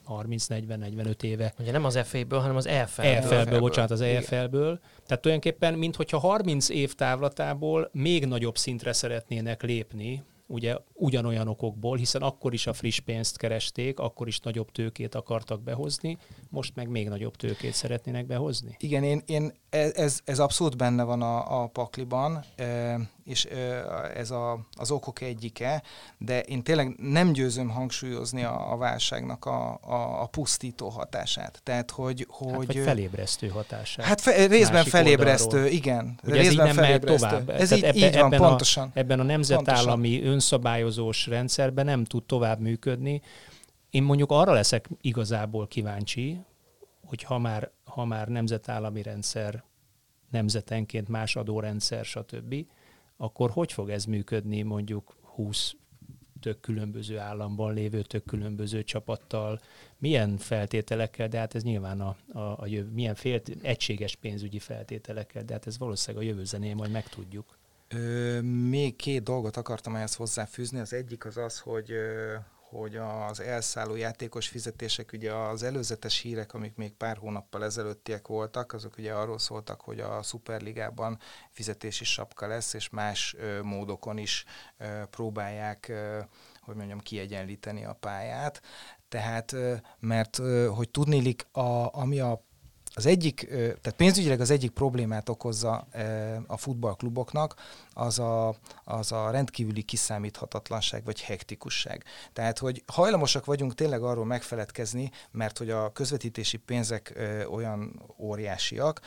30-40-45 0.08 1.22
éve. 1.22 1.54
Ugye 1.58 1.72
nem 1.72 1.84
az 1.84 1.98
FA-ből, 2.04 2.38
hanem 2.38 2.56
az 2.56 2.66
EFL-ből. 2.66 3.10
EFL-ből, 3.10 3.60
bocsánat, 3.60 3.90
az 3.90 4.00
EFL-ből. 4.00 4.80
Tehát 5.06 5.22
tulajdonképpen, 5.22 5.74
mintha 5.74 6.18
30 6.18 6.68
év 6.68 6.94
távlatából 6.94 7.90
még 7.92 8.26
nagyobb 8.26 8.56
szintre 8.56 8.92
szeretnének 8.92 9.62
lépni, 9.62 10.22
ugye 10.46 10.76
ugyanolyan 10.92 11.48
okokból, 11.48 11.96
hiszen 11.96 12.22
akkor 12.22 12.52
is 12.52 12.66
a 12.66 12.72
friss 12.72 12.98
pénzt 13.00 13.36
keresték, 13.36 13.98
akkor 13.98 14.26
is 14.26 14.40
nagyobb 14.40 14.70
tőkét 14.70 15.14
akartak 15.14 15.62
behozni, 15.62 16.18
most 16.50 16.74
meg 16.74 16.88
még 16.88 17.08
nagyobb 17.08 17.36
tőkét 17.36 17.72
szeretnének 17.72 18.26
behozni. 18.26 18.76
Igen, 18.78 19.02
én, 19.02 19.22
én 19.26 19.42
e, 19.44 19.54
ez, 19.74 20.20
ez 20.24 20.38
abszolút 20.38 20.76
benne 20.76 21.02
van 21.02 21.22
a, 21.22 21.62
a 21.62 21.66
pakliban, 21.66 22.44
és 23.24 23.44
ez 24.14 24.30
a, 24.30 24.66
az 24.72 24.90
okok 24.90 25.20
egyike, 25.20 25.82
de 26.18 26.40
én 26.40 26.62
tényleg 26.62 26.94
nem 26.98 27.32
győzöm 27.32 27.68
hangsúlyozni 27.68 28.44
a, 28.44 28.72
a 28.72 28.76
válságnak 28.76 29.44
a, 29.44 29.78
a, 29.82 30.22
a 30.22 30.26
pusztító 30.26 30.88
hatását. 30.88 31.60
Tehát, 31.62 31.90
hogy... 31.90 32.26
hogy 32.28 32.48
hát, 32.48 32.66
vagy 32.66 32.84
felébresztő 32.84 33.48
hatását. 33.48 34.06
Hát 34.06 34.20
fe, 34.20 34.46
részben 34.46 34.84
felébresztő, 34.84 35.46
oldalról. 35.46 35.76
igen. 35.76 36.18
Ugye 36.24 36.40
részben 36.40 36.46
ez 36.46 36.52
így 36.52 36.76
nem 36.76 36.84
felébresztő. 36.84 37.28
tovább. 37.28 37.50
Ez 37.50 37.70
így, 37.70 37.82
ebbe, 37.82 37.96
így 37.96 38.14
van, 38.14 38.24
ebben 38.24 38.38
pontosan. 38.38 38.90
A, 38.94 38.98
ebben 38.98 39.20
a 39.20 39.22
nemzetállami 39.22 40.08
pontosan. 40.08 40.32
önszabályozós 40.32 41.26
rendszerben 41.26 41.84
nem 41.84 42.04
tud 42.04 42.24
tovább 42.24 42.60
működni. 42.60 43.22
Én 43.90 44.02
mondjuk 44.02 44.30
arra 44.30 44.52
leszek 44.52 44.88
igazából 45.00 45.66
kíváncsi, 45.66 46.40
hogy 47.04 47.22
ha 47.22 47.38
már, 47.38 47.70
ha 47.84 48.04
már 48.04 48.28
nemzetállami 48.28 49.02
rendszer, 49.02 49.64
nemzetenként 50.30 51.08
más 51.08 51.36
adórendszer, 51.36 52.04
stb., 52.04 52.54
akkor 53.16 53.50
hogy 53.50 53.72
fog 53.72 53.90
ez 53.90 54.04
működni 54.04 54.62
mondjuk 54.62 55.16
20 55.20 55.74
tök 56.44 56.60
különböző 56.60 57.18
államban 57.18 57.74
lévő 57.74 58.02
tök 58.02 58.24
különböző 58.24 58.82
csapattal, 58.82 59.60
milyen 59.98 60.36
feltételekkel, 60.36 61.28
de 61.28 61.38
hát 61.38 61.54
ez 61.54 61.62
nyilván 61.62 62.00
a, 62.00 62.16
a, 62.32 62.38
a 62.38 62.66
jövő, 62.66 62.90
milyen 62.90 63.14
fél, 63.14 63.40
egységes 63.62 64.16
pénzügyi 64.16 64.58
feltételekkel, 64.58 65.42
de 65.44 65.52
hát 65.52 65.66
ez 65.66 65.78
valószínűleg 65.78 66.26
a 66.26 66.28
jövő 66.28 66.44
zené, 66.44 66.72
majd 66.72 66.90
megtudjuk. 66.90 67.58
Ö, 67.88 68.40
még 68.40 68.96
két 68.96 69.22
dolgot 69.22 69.56
akartam 69.56 69.94
ehhez 69.96 70.14
hozzáfűzni. 70.14 70.78
Az 70.78 70.92
egyik 70.92 71.24
az 71.24 71.36
az, 71.36 71.58
hogy 71.58 71.92
hogy 72.74 72.96
az 72.96 73.40
elszálló 73.40 73.94
játékos 73.94 74.48
fizetések, 74.48 75.10
ugye 75.12 75.32
az 75.32 75.62
előzetes 75.62 76.18
hírek, 76.18 76.54
amik 76.54 76.76
még 76.76 76.92
pár 76.92 77.16
hónappal 77.16 77.64
ezelőttiek 77.64 78.26
voltak, 78.26 78.72
azok 78.72 78.98
ugye 78.98 79.12
arról 79.12 79.38
szóltak, 79.38 79.80
hogy 79.80 80.00
a 80.00 80.22
Superligában 80.22 81.18
fizetési 81.50 82.04
sapka 82.04 82.46
lesz, 82.46 82.74
és 82.74 82.88
más 82.88 83.34
ö, 83.38 83.62
módokon 83.62 84.18
is 84.18 84.44
ö, 84.76 85.04
próbálják, 85.10 85.88
ö, 85.88 86.20
hogy 86.60 86.76
mondjam, 86.76 86.98
kiegyenlíteni 86.98 87.84
a 87.84 87.92
pályát. 87.92 88.62
Tehát, 89.08 89.54
mert 89.98 90.36
hogy 90.74 90.90
tudnélik, 90.90 91.46
a, 91.52 91.94
ami 91.94 92.20
a 92.20 92.43
az 92.96 93.06
egyik, 93.06 93.46
tehát 93.48 93.94
pénzügyileg 93.96 94.40
az 94.40 94.50
egyik 94.50 94.70
problémát 94.70 95.28
okozza 95.28 95.86
a 96.46 96.56
futballkluboknak, 96.56 97.54
az 97.92 98.18
a, 98.18 98.54
az 98.84 99.12
a 99.12 99.30
rendkívüli 99.30 99.82
kiszámíthatatlanság 99.82 101.04
vagy 101.04 101.20
hektikusság. 101.20 102.04
Tehát, 102.32 102.58
hogy 102.58 102.82
hajlamosak 102.86 103.44
vagyunk 103.44 103.74
tényleg 103.74 104.02
arról 104.02 104.24
megfeledkezni, 104.24 105.10
mert 105.30 105.58
hogy 105.58 105.70
a 105.70 105.92
közvetítési 105.92 106.56
pénzek 106.56 107.18
olyan 107.50 108.02
óriásiak, 108.18 109.00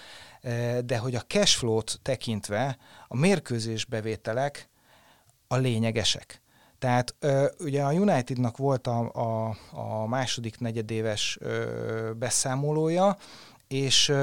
de 0.86 0.98
hogy 0.98 1.16
a 1.16 1.22
cashflow-t 1.22 2.00
tekintve 2.02 2.78
a 3.08 3.18
mérkőzés 3.18 3.86
bevételek 3.86 4.70
a 5.48 5.56
lényegesek. 5.56 6.42
Tehát 6.80 7.16
ugye 7.60 7.84
a 7.84 7.94
Unitednak 7.94 8.58
volt 8.58 8.88
a, 8.88 9.12
a, 9.14 9.58
a 9.72 10.08
második 10.08 10.60
negyedéves 10.60 11.40
beszámolója, 12.16 13.18
és 13.68 14.14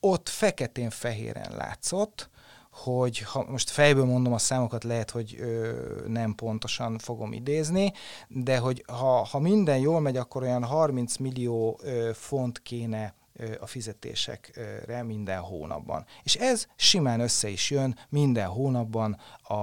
ott 0.00 0.28
feketén-fehéren 0.28 1.56
látszott, 1.56 2.30
hogy 2.74 3.18
ha 3.18 3.44
most 3.48 3.70
fejből 3.70 4.04
mondom 4.04 4.32
a 4.32 4.38
számokat, 4.38 4.84
lehet, 4.84 5.10
hogy 5.10 5.36
ö, 5.38 5.72
nem 6.06 6.34
pontosan 6.34 6.98
fogom 6.98 7.32
idézni, 7.32 7.92
de 8.28 8.58
hogy 8.58 8.84
ha, 8.86 9.24
ha 9.24 9.38
minden 9.38 9.78
jól 9.78 10.00
megy, 10.00 10.16
akkor 10.16 10.42
olyan 10.42 10.64
30 10.64 11.16
millió 11.16 11.80
ö, 11.82 12.10
font 12.14 12.62
kéne 12.62 13.14
ö, 13.32 13.52
a 13.60 13.66
fizetésekre 13.66 15.02
minden 15.02 15.40
hónapban. 15.40 16.06
És 16.22 16.34
ez 16.34 16.66
simán 16.76 17.20
össze 17.20 17.48
is 17.48 17.70
jön 17.70 17.98
minden 18.08 18.46
hónapban 18.46 19.20
a, 19.42 19.54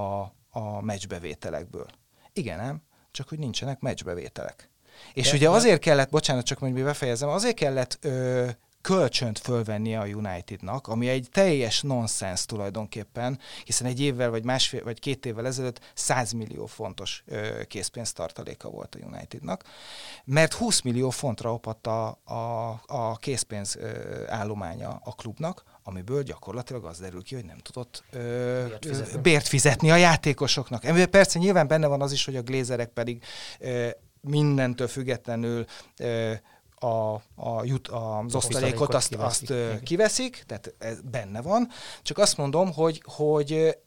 a 0.50 0.82
meccsbevételekből. 0.82 1.88
Igen, 2.34 2.58
nem? 2.58 2.82
Csak 3.12 3.30
hogy 3.30 3.40
nincsenek 3.40 3.80
meccsbevételek. 3.80 4.70
És 5.14 5.30
de, 5.30 5.36
ugye 5.36 5.50
azért 5.50 5.82
kellett, 5.82 6.10
bocsánat, 6.10 6.46
csak 6.46 6.58
hogy 6.58 6.74
befejezem, 6.74 7.30
azért 7.30 7.56
kellett 7.56 7.98
ö, 8.02 8.50
kölcsönt 8.82 9.40
fölvennie 9.40 10.00
a 10.00 10.06
Unitednak, 10.06 10.88
ami 10.88 11.10
egy 11.10 11.28
teljes 11.32 11.82
nonsens 11.82 12.46
tulajdonképpen, 12.46 13.40
hiszen 13.64 13.88
egy 13.88 14.02
évvel 14.02 14.30
vagy 14.30 14.44
másfél 14.44 14.84
vagy 14.84 15.00
két 15.00 15.26
évvel 15.26 15.46
ezelőtt 15.46 15.80
100 15.94 16.32
millió 16.32 16.66
fontos 16.66 17.24
ö, 17.26 17.64
készpénztartaléka 17.68 18.70
volt 18.70 18.96
a 18.96 19.06
Unitednak, 19.06 19.64
mert 20.24 20.54
20 20.54 20.82
millió 20.82 21.10
fontra 21.10 21.54
opadt 21.54 21.88
a, 21.88 22.08
a, 22.24 22.70
a 22.86 23.16
készpénz 23.18 23.76
ö, 23.76 23.90
állománya 24.28 25.02
a 25.04 25.16
klubnak, 25.16 25.64
amiből 25.84 26.24
gyakorlatilag 26.24 26.86
az 26.86 27.00
derül 27.00 27.24
ki, 27.24 27.36
hogy 27.36 27.46
nem 27.46 27.58
tudott 27.58 28.04
ö, 28.12 28.66
bért, 28.68 28.86
fizetni. 28.86 29.22
bért 29.22 29.48
fizetni 29.48 29.92
a 29.92 29.96
játékosoknak. 29.96 30.84
Amiben 30.84 31.10
persze 31.10 31.40
nyilván 31.40 31.68
benne 31.68 31.88
van 31.88 32.02
az 32.02 32.12
is, 32.12 32.26
hogy 32.26 32.36
a 32.36 32.42
glézerek 32.42 32.90
pedig 32.90 33.24
ö, 33.60 33.90
mindentől 34.22 34.88
függetlenül 34.88 35.66
ö, 35.98 36.34
a, 36.84 37.14
a 37.36 37.64
jut, 37.64 37.88
az 37.88 38.36
osztalékot 38.36 38.94
azt, 38.94 39.10
kiveszik. 39.10 39.50
azt 39.50 39.84
kiveszik, 39.84 40.44
tehát 40.46 40.74
ez 40.78 41.02
benne 41.02 41.42
van. 41.42 41.68
Csak 42.02 42.18
azt 42.18 42.38
mondom, 42.38 42.74
hogy, 42.74 43.02
hogy 43.06 43.78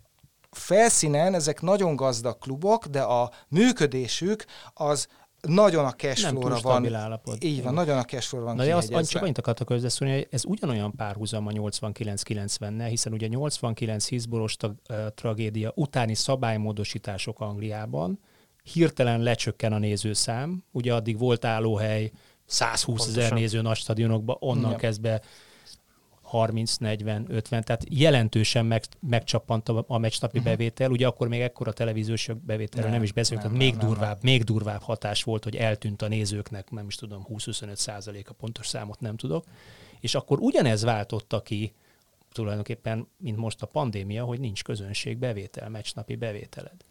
felszínen 0.50 1.34
ezek 1.34 1.60
nagyon 1.60 1.96
gazdag 1.96 2.38
klubok, 2.38 2.86
de 2.86 3.00
a 3.00 3.30
működésük 3.48 4.44
az 4.74 5.08
nagyon 5.40 5.84
a 5.84 5.92
cashflow-ra 5.92 6.58
van. 6.62 6.94
Állapot. 6.94 7.44
Így 7.44 7.62
van, 7.62 7.74
nagyon 7.74 7.98
a 7.98 8.04
cashflow-ra 8.04 8.46
van 8.46 8.56
Na 8.56 8.64
de 8.64 8.76
azt, 8.76 9.10
csak 9.10 9.22
annyit 9.22 9.38
akartak 9.38 9.68
hozzászólni, 9.68 10.14
hogy 10.14 10.28
ez 10.30 10.44
ugyanolyan 10.44 10.92
párhuzam 10.96 11.46
a 11.46 11.50
89-90-nel, 11.50 12.86
hiszen 12.88 13.12
ugye 13.12 13.26
89 13.26 14.08
hizboros 14.08 14.56
tragédia 15.14 15.72
utáni 15.74 16.14
szabálymódosítások 16.14 17.40
Angliában 17.40 18.18
hirtelen 18.72 19.20
lecsökken 19.20 19.72
a 19.72 19.78
nézőszám, 19.78 20.64
ugye 20.72 20.94
addig 20.94 21.18
volt 21.18 21.44
állóhely, 21.44 22.10
120 22.54 23.06
ezer 23.06 23.32
néző 23.32 23.60
nagy 23.60 23.76
stadionokba, 23.76 24.36
onnan 24.40 24.70
ja. 24.70 24.76
kezdve 24.76 25.20
30, 26.22 26.76
40, 26.76 27.26
50, 27.28 27.62
tehát 27.62 27.84
jelentősen 27.88 28.66
meg, 28.66 28.84
megcsappant 29.00 29.68
a, 29.68 29.84
a 29.86 29.98
meccsnapi 29.98 30.38
uh-huh. 30.38 30.52
bevétel. 30.52 30.90
Ugye 30.90 31.06
akkor 31.06 31.28
még 31.28 31.40
ekkora 31.40 31.72
televíziós 31.72 32.30
bevételről 32.46 32.84
nem, 32.84 32.94
nem 32.94 33.02
is 33.02 33.12
beszélünk, 33.12 33.46
tehát 33.46 33.58
még 33.58 33.74
nem, 33.74 33.86
durvább, 33.86 34.22
nem. 34.22 34.32
még 34.32 34.42
durvább 34.42 34.82
hatás 34.82 35.22
volt, 35.22 35.44
hogy 35.44 35.56
eltűnt 35.56 36.02
a 36.02 36.08
nézőknek, 36.08 36.70
nem 36.70 36.86
is 36.86 36.94
tudom, 36.94 37.26
20-25 37.28 37.74
százalék 37.74 38.30
a 38.30 38.34
pontos 38.34 38.66
számot 38.66 39.00
nem 39.00 39.16
tudok. 39.16 39.44
És 40.00 40.14
akkor 40.14 40.38
ugyanez 40.38 40.82
váltotta 40.82 41.42
ki 41.42 41.74
tulajdonképpen, 42.32 43.08
mint 43.16 43.36
most 43.36 43.62
a 43.62 43.66
pandémia, 43.66 44.24
hogy 44.24 44.40
nincs 44.40 44.62
közönség 44.62 45.18
bevétel, 45.18 45.68
meccsnapi 45.68 46.16
bevételed. 46.16 46.84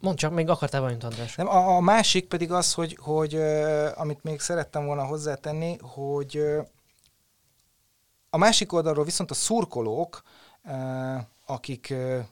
Mondd 0.00 0.16
csak, 0.16 0.32
még 0.32 0.48
akartál 0.48 0.80
valamit, 0.80 1.04
András. 1.04 1.34
Nem, 1.34 1.48
a, 1.48 1.76
a 1.76 1.80
másik 1.80 2.28
pedig 2.28 2.52
az, 2.52 2.74
hogy, 2.74 2.96
hogy 3.00 3.34
uh, 3.34 3.88
amit 3.94 4.22
még 4.22 4.40
szerettem 4.40 4.86
volna 4.86 5.04
hozzátenni, 5.04 5.76
hogy 5.80 6.38
uh, 6.38 6.66
a 8.30 8.36
másik 8.36 8.72
oldalról 8.72 9.04
viszont 9.04 9.30
a 9.30 9.34
szurkolók, 9.34 10.22
uh, 10.64 11.20
akik 11.46 11.88
uh, 11.90 12.24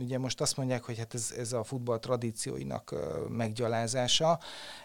ugye 0.00 0.18
most 0.18 0.40
azt 0.40 0.56
mondják, 0.56 0.84
hogy 0.84 0.98
hát 0.98 1.14
ez, 1.14 1.34
ez 1.38 1.52
a 1.52 1.64
futball 1.64 1.98
tradícióinak 1.98 2.92
uh, 2.92 3.28
meggyalázása, 3.28 4.38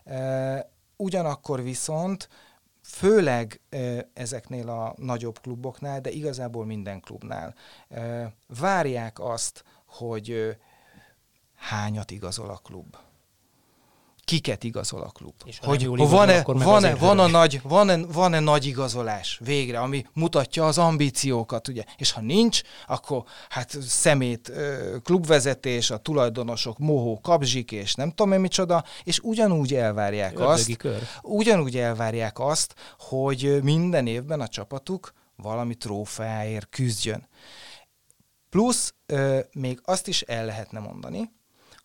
uh, 0.05 0.59
ugyanakkor 0.95 1.63
viszont 1.63 2.29
főleg 2.81 3.61
ezeknél 4.13 4.69
a 4.69 4.93
nagyobb 4.97 5.39
kluboknál, 5.39 6.01
de 6.01 6.09
igazából 6.09 6.65
minden 6.65 6.99
klubnál 6.99 7.55
várják 8.47 9.19
azt, 9.19 9.63
hogy 9.85 10.57
hányat 11.59 12.11
igazol 12.11 12.49
a 12.49 12.57
klub 12.57 12.97
kiket 14.29 14.63
igazol 14.63 15.01
a 15.01 15.09
klub. 15.09 15.33
És 15.45 15.59
hogy 15.61 15.85
van-e, 15.85 16.43
van-e, 16.43 16.95
van, 16.95 17.19
a 17.19 17.27
nagy, 17.27 17.61
van-e, 17.63 17.97
van-e 17.97 18.39
nagy 18.39 18.65
igazolás 18.65 19.39
végre, 19.43 19.79
ami 19.79 20.05
mutatja 20.13 20.67
az 20.67 20.77
ambíciókat, 20.77 21.67
ugye? 21.67 21.83
És 21.97 22.11
ha 22.11 22.21
nincs, 22.21 22.61
akkor 22.87 23.23
hát 23.49 23.77
szemét, 23.81 24.51
klubvezetés, 25.03 25.89
a 25.89 25.97
tulajdonosok, 25.97 26.77
mohó, 26.77 27.19
kapzsik, 27.21 27.71
és 27.71 27.95
nem 27.95 28.09
tudom 28.09 28.31
én 28.31 28.39
micsoda, 28.39 28.83
és 29.03 29.19
ugyanúgy 29.19 29.73
elvárják 29.73 30.39
Ördögi 30.39 30.51
azt, 30.51 30.77
kör. 30.77 31.01
ugyanúgy 31.21 31.77
elvárják 31.77 32.39
azt, 32.39 32.75
hogy 32.97 33.59
minden 33.63 34.07
évben 34.07 34.41
a 34.41 34.47
csapatuk 34.47 35.13
valami 35.35 35.75
trófeáért 35.75 36.67
küzdjön. 36.69 37.27
Plusz 38.49 38.93
még 39.53 39.79
azt 39.83 40.07
is 40.07 40.21
el 40.21 40.45
lehetne 40.45 40.79
mondani, 40.79 41.31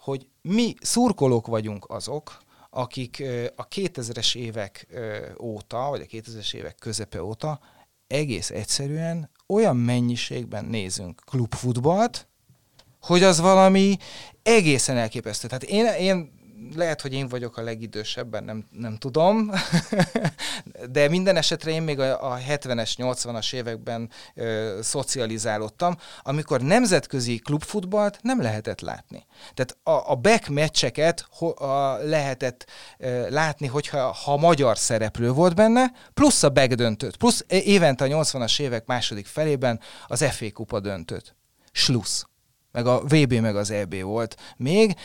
hogy 0.04 0.26
mi 0.42 0.74
szurkolók 0.80 1.46
vagyunk 1.46 1.84
azok, 1.88 2.42
akik 2.70 3.22
a 3.56 3.68
2000-es 3.68 4.36
évek 4.36 4.86
óta, 5.40 5.88
vagy 5.88 6.00
a 6.00 6.16
2000-es 6.16 6.54
évek 6.54 6.74
közepe 6.74 7.22
óta 7.22 7.60
egész 8.06 8.50
egyszerűen 8.50 9.30
olyan 9.46 9.76
mennyiségben 9.76 10.64
nézünk 10.64 11.22
klubfutballt, 11.24 12.26
hogy 13.00 13.22
az 13.22 13.40
valami 13.40 13.96
egészen 14.42 14.96
elképesztő. 14.96 15.48
Tehát 15.48 15.62
én, 15.62 15.86
én 15.86 16.33
lehet, 16.74 17.00
hogy 17.00 17.12
én 17.12 17.28
vagyok 17.28 17.56
a 17.56 17.62
legidősebben, 17.62 18.44
nem, 18.44 18.64
nem 18.70 18.96
tudom, 18.96 19.50
de 20.90 21.08
minden 21.08 21.36
esetre 21.36 21.70
én 21.70 21.82
még 21.82 21.98
a, 22.00 22.32
a 22.32 22.38
70-es, 22.38 22.92
80-as 22.96 23.54
években 23.54 24.10
ö, 24.34 24.78
szocializálódtam, 24.82 25.96
amikor 26.22 26.60
nemzetközi 26.60 27.38
klubfutballt 27.38 28.18
nem 28.22 28.42
lehetett 28.42 28.80
látni. 28.80 29.26
Tehát 29.54 29.76
a, 29.82 30.10
a 30.10 30.14
back 30.14 30.48
meccseket 30.48 31.26
ho, 31.30 31.64
a, 31.64 31.96
lehetett 31.96 32.66
ö, 32.98 33.30
látni, 33.30 33.66
hogyha 33.66 34.12
ha 34.12 34.36
magyar 34.36 34.78
szereplő 34.78 35.30
volt 35.30 35.54
benne, 35.54 35.92
plusz 36.14 36.42
a 36.42 36.50
back 36.50 36.72
döntőt, 36.72 37.16
plusz 37.16 37.44
évente 37.48 38.04
a 38.04 38.08
80-as 38.08 38.60
évek 38.60 38.86
második 38.86 39.26
felében 39.26 39.80
az 40.06 40.24
FA 40.30 40.46
kupa 40.52 40.80
döntőt. 40.80 41.34
Slusz 41.72 42.26
meg 42.74 42.86
a 42.86 43.00
VB, 43.00 43.32
meg 43.32 43.56
az 43.56 43.70
EB 43.70 44.00
volt 44.02 44.36
még, 44.56 44.96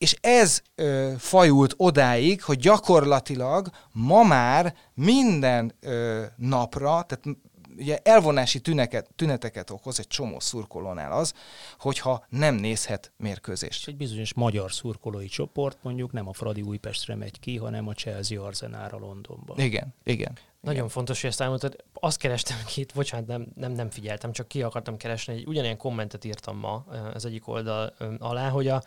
és 0.00 0.16
ez 0.20 0.62
ö, 0.74 1.12
fajult 1.18 1.74
odáig, 1.76 2.42
hogy 2.42 2.58
gyakorlatilag 2.58 3.68
ma 3.92 4.22
már 4.22 4.74
minden 4.94 5.74
ö, 5.80 6.24
napra, 6.36 7.02
tehát 7.02 7.38
ugye 7.76 7.98
elvonási 8.02 8.60
tüneket, 8.60 9.10
tüneteket 9.16 9.70
okoz 9.70 9.98
egy 9.98 10.06
csomó 10.06 10.40
szurkolónál 10.40 11.12
az, 11.12 11.34
hogyha 11.78 12.26
nem 12.28 12.54
nézhet 12.54 13.12
mérkőzést. 13.16 13.88
Egy 13.88 13.96
bizonyos 13.96 14.34
magyar 14.34 14.72
szurkolói 14.72 15.26
csoport 15.26 15.78
mondjuk 15.82 16.12
nem 16.12 16.28
a 16.28 16.32
Fradi 16.32 16.62
Újpestre 16.62 17.14
megy 17.14 17.40
ki, 17.40 17.56
hanem 17.56 17.88
a 17.88 17.92
Chelsea 17.92 18.44
Arsenára 18.44 18.98
Londonba. 18.98 19.54
Igen, 19.56 19.94
igen. 20.04 20.32
Nagyon 20.60 20.78
igen. 20.78 20.88
fontos, 20.88 21.20
hogy 21.20 21.30
ezt 21.30 21.40
elmondtad. 21.40 21.76
Azt 21.92 22.18
kerestem 22.18 22.56
ki 22.66 22.80
itt, 22.80 22.94
bocsánat, 22.94 23.26
nem, 23.26 23.46
nem, 23.54 23.72
nem 23.72 23.90
figyeltem, 23.90 24.32
csak 24.32 24.48
ki 24.48 24.62
akartam 24.62 24.96
keresni. 24.96 25.34
Egy 25.34 25.46
ugyanilyen 25.46 25.76
kommentet 25.76 26.24
írtam 26.24 26.56
ma 26.56 26.84
az 27.14 27.24
egyik 27.24 27.48
oldal 27.48 27.94
alá, 28.18 28.48
hogy 28.48 28.68
a 28.68 28.82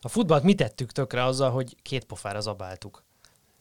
A 0.00 0.08
futballt 0.08 0.42
mit 0.42 0.56
tettük 0.56 0.92
tökre 0.92 1.24
azzal, 1.24 1.50
hogy 1.50 1.76
két 1.82 2.04
pofára 2.04 2.40
zabáltuk? 2.40 3.02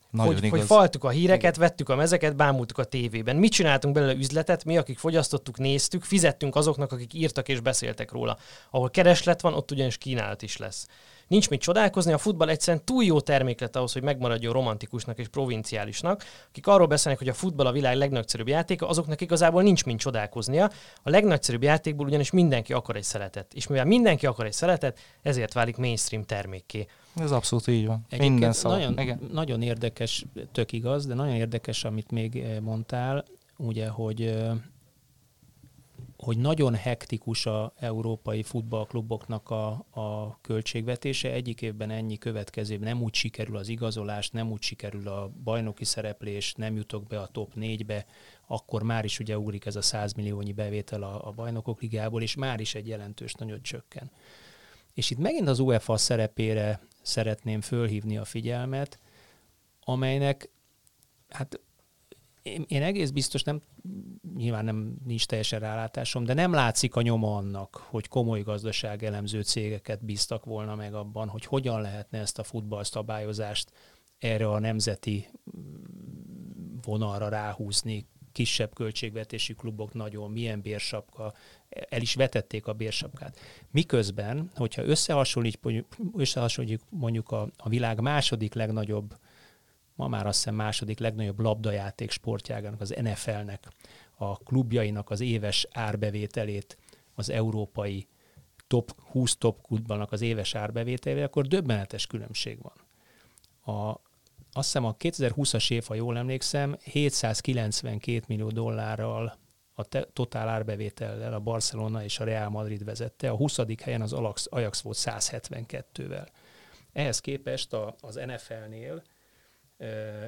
Nagyon 0.10 0.34
hogy, 0.34 0.44
igaz. 0.44 0.60
hogy 0.60 0.68
faltuk 0.68 1.04
a 1.04 1.10
híreket, 1.10 1.56
Igen. 1.56 1.68
vettük 1.70 1.90
a 1.90 1.96
mezeket, 1.96 2.36
bámultuk 2.36 2.78
a 2.78 2.84
tévében. 2.84 3.36
Mit 3.36 3.52
csináltunk 3.52 3.94
belőle 3.94 4.14
üzletet? 4.14 4.66
Mi, 4.66 4.78
akik 4.78 4.98
fogyasztottuk, 4.98 5.58
néztük, 5.58 6.04
fizettünk 6.04 6.56
azoknak, 6.56 6.92
akik 6.92 7.14
írtak 7.14 7.48
és 7.48 7.60
beszéltek 7.60 8.12
róla. 8.12 8.38
Ahol 8.72 8.90
kereslet 8.90 9.42
van, 9.42 9.54
ott 9.54 9.72
ugyanis 9.72 9.98
kínálat 9.98 10.42
is 10.42 10.58
lesz. 10.58 10.88
Nincs 11.28 11.50
mit 11.50 11.62
csodálkozni, 11.62 12.14
a 12.14 12.18
futball 12.18 12.50
egyszerűen 12.50 12.86
túl 12.86 13.04
jó 13.04 13.20
termék 13.20 13.60
lett 13.60 13.76
ahhoz, 13.76 13.94
hogy 13.94 14.02
megmaradjon 14.02 14.54
romantikusnak 14.54 15.18
és 15.18 15.28
provinciálisnak. 15.28 16.24
Akik 16.50 16.68
arról 16.68 16.88
beszélnek, 16.88 17.20
hogy 17.20 17.30
a 17.30 17.34
futball 17.34 17.66
a 17.66 17.72
világ 17.72 17.96
legnagyszerűbb 17.96 18.48
játéka, 18.48 18.88
azoknak 18.88 19.22
igazából 19.22 19.62
nincs 19.62 19.86
mit 19.86 19.98
csodálkoznia. 19.98 20.70
A 21.04 21.10
legnagyszerűbb 21.10 21.64
játékból 21.64 22.06
ugyanis 22.06 22.32
mindenki 22.32 22.74
akar 22.74 22.96
egy 22.96 23.04
szeletet. 23.04 23.54
És 23.54 23.68
mivel 23.68 23.86
mindenki 23.86 24.26
akar 24.26 24.46
egy 24.46 24.54
szeletet, 24.54 25.00
ezért 25.22 25.54
válik 25.54 25.78
mainstream 25.78 26.24
termékké. 26.24 26.86
Ez 27.16 27.32
abszolút 27.32 27.68
így 27.68 27.86
van. 27.86 28.02
Egyébként 28.06 28.32
Minden 28.32 28.54
szó. 28.54 28.70
Nagyon, 28.70 29.00
Igen. 29.00 29.20
nagyon 29.32 29.62
érdekes, 29.62 30.26
tök 30.52 30.72
igaz, 30.72 31.06
de 31.06 31.14
nagyon 31.14 31.36
érdekes, 31.36 31.84
amit 31.84 32.12
még 32.12 32.36
eh, 32.36 32.60
mondtál, 32.60 33.26
ugye, 33.58 33.88
hogy 33.88 34.22
eh, 34.22 34.52
hogy 36.18 36.38
nagyon 36.38 36.76
hektikus 36.76 37.46
a 37.46 37.74
európai 37.76 38.44
futballkluboknak 38.44 39.50
a, 39.50 39.86
a 39.90 40.38
költségvetése. 40.42 41.32
Egyik 41.32 41.62
évben 41.62 41.90
ennyi, 41.90 42.18
következő 42.18 42.78
nem 42.78 43.02
úgy 43.02 43.14
sikerül 43.14 43.58
az 43.58 43.68
igazolás, 43.68 44.30
nem 44.30 44.52
úgy 44.52 44.62
sikerül 44.62 45.08
a 45.08 45.32
bajnoki 45.44 45.86
szereplés, 45.86 46.54
nem 46.54 46.76
jutok 46.76 47.08
be 47.08 47.20
a 47.20 47.28
top 47.28 47.54
4-be, 47.56 48.06
akkor 48.48 48.84
már 48.84 49.06
is 49.06 49.20
ugye 49.20 49.38
ugrik 49.38 49.66
ez 49.66 49.76
a 49.76 49.82
100 49.82 50.14
milliónyi 50.14 50.52
bevétel 50.54 51.04
a, 51.04 51.28
a 51.28 51.32
bajnokok 51.32 51.82
ligából, 51.82 52.22
és 52.22 52.36
már 52.36 52.60
is 52.60 52.76
egy 52.76 52.88
jelentős 52.88 53.34
nagyot 53.34 53.62
csökken. 53.62 54.12
És 54.94 55.10
itt 55.10 55.18
megint 55.18 55.48
az 55.48 55.60
UEFA 55.60 55.98
szerepére 55.98 56.80
szeretném 57.02 57.62
fölhívni 57.62 58.18
a 58.18 58.26
figyelmet, 58.26 59.00
amelynek 59.84 60.50
hát 61.30 61.60
én, 62.68 62.84
egész 62.84 63.10
biztos 63.10 63.44
nem, 63.44 63.62
nyilván 64.36 64.66
nem 64.66 64.96
nincs 65.06 65.26
teljesen 65.26 65.60
rálátásom, 65.60 66.24
de 66.24 66.34
nem 66.34 66.54
látszik 66.54 66.96
a 66.96 67.02
nyoma 67.02 67.36
annak, 67.36 67.76
hogy 67.76 68.08
komoly 68.08 68.42
gazdaság 68.42 69.04
elemző 69.04 69.42
cégeket 69.42 70.06
bíztak 70.06 70.46
volna 70.46 70.76
meg 70.76 70.94
abban, 70.94 71.28
hogy 71.28 71.46
hogyan 71.46 71.82
lehetne 71.82 72.20
ezt 72.20 72.40
a 72.40 72.44
futballszabályozást 72.44 73.72
erre 74.20 74.50
a 74.50 74.60
nemzeti 74.60 75.28
vonalra 76.82 77.30
ráhúzni, 77.30 78.08
kisebb 78.32 78.74
költségvetési 78.74 79.54
klubok 79.54 79.94
nagyon, 79.94 80.32
milyen 80.32 80.62
bérsapka, 80.62 81.34
el 81.70 82.02
is 82.02 82.16
vetették 82.16 82.68
a 82.68 82.74
bérsapkát. 82.74 83.40
Miközben, 83.72 84.52
hogyha 84.56 84.84
összehasonlítjuk, 84.84 85.86
összehasonlítjuk 86.16 86.82
mondjuk 86.90 87.32
a, 87.32 87.50
a 87.58 87.70
világ 87.70 88.02
második 88.02 88.54
legnagyobb 88.54 89.18
ma 89.98 90.08
már 90.08 90.26
azt 90.28 90.38
hiszem 90.38 90.56
második 90.56 91.00
legnagyobb 91.00 91.40
labdajáték 91.40 92.12
sportjágának, 92.12 92.82
az 92.82 92.96
NFL-nek, 93.02 93.68
a 94.16 94.38
klubjainak 94.38 95.10
az 95.10 95.22
éves 95.22 95.68
árbevételét, 95.72 96.78
az 97.16 97.30
európai 97.30 98.08
top 98.68 98.92
20 99.12 99.36
top 99.36 99.62
klubbanak 99.62 100.12
az 100.12 100.22
éves 100.22 100.56
árbevételével, 100.56 101.26
akkor 101.26 101.48
döbbenetes 101.48 102.08
különbség 102.08 102.60
van. 102.62 102.86
A, 103.76 103.90
azt 104.52 104.66
hiszem 104.66 104.86
a 104.86 104.96
2020-as 104.96 105.72
év, 105.72 105.84
ha 105.88 105.94
jól 105.94 106.18
emlékszem, 106.18 106.78
792 106.84 108.24
millió 108.28 108.50
dollárral 108.50 109.38
a 109.74 109.84
te, 109.84 110.08
totál 110.14 110.50
árbevétellel 110.50 111.34
a 111.34 111.40
Barcelona 111.40 112.04
és 112.04 112.20
a 112.20 112.24
Real 112.24 112.50
Madrid 112.50 112.84
vezette, 112.84 113.30
a 113.30 113.36
20. 113.36 113.58
helyen 113.82 114.02
az 114.02 114.14
Ajax, 114.50 114.82
volt 114.82 114.98
172-vel. 115.00 116.28
Ehhez 116.94 117.20
képest 117.20 117.74
a, 117.74 117.96
az 118.02 118.16
NFL-nél 118.26 119.04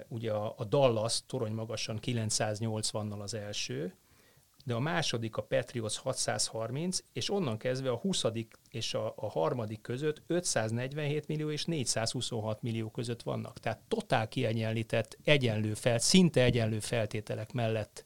ugye 0.07 0.31
a, 0.31 0.65
Dallas 0.69 1.21
torony 1.25 1.51
magasan 1.51 1.99
980-nal 2.01 3.19
az 3.19 3.33
első, 3.33 3.93
de 4.65 4.73
a 4.73 4.79
második 4.79 5.37
a 5.37 5.41
Patriots 5.41 5.97
630, 5.97 6.99
és 7.13 7.29
onnan 7.29 7.57
kezdve 7.57 7.89
a 7.89 7.95
20. 7.95 8.23
és 8.69 8.93
a, 8.93 9.13
a 9.15 9.29
harmadik 9.29 9.81
között 9.81 10.21
547 10.27 11.27
millió 11.27 11.51
és 11.51 11.65
426 11.65 12.61
millió 12.61 12.89
között 12.89 13.21
vannak. 13.21 13.59
Tehát 13.59 13.79
totál 13.87 14.27
kiegyenlített, 14.27 15.17
egyenlő 15.23 15.73
fel, 15.73 15.97
szinte 15.97 16.43
egyenlő 16.43 16.79
feltételek 16.79 17.51
mellett 17.51 18.05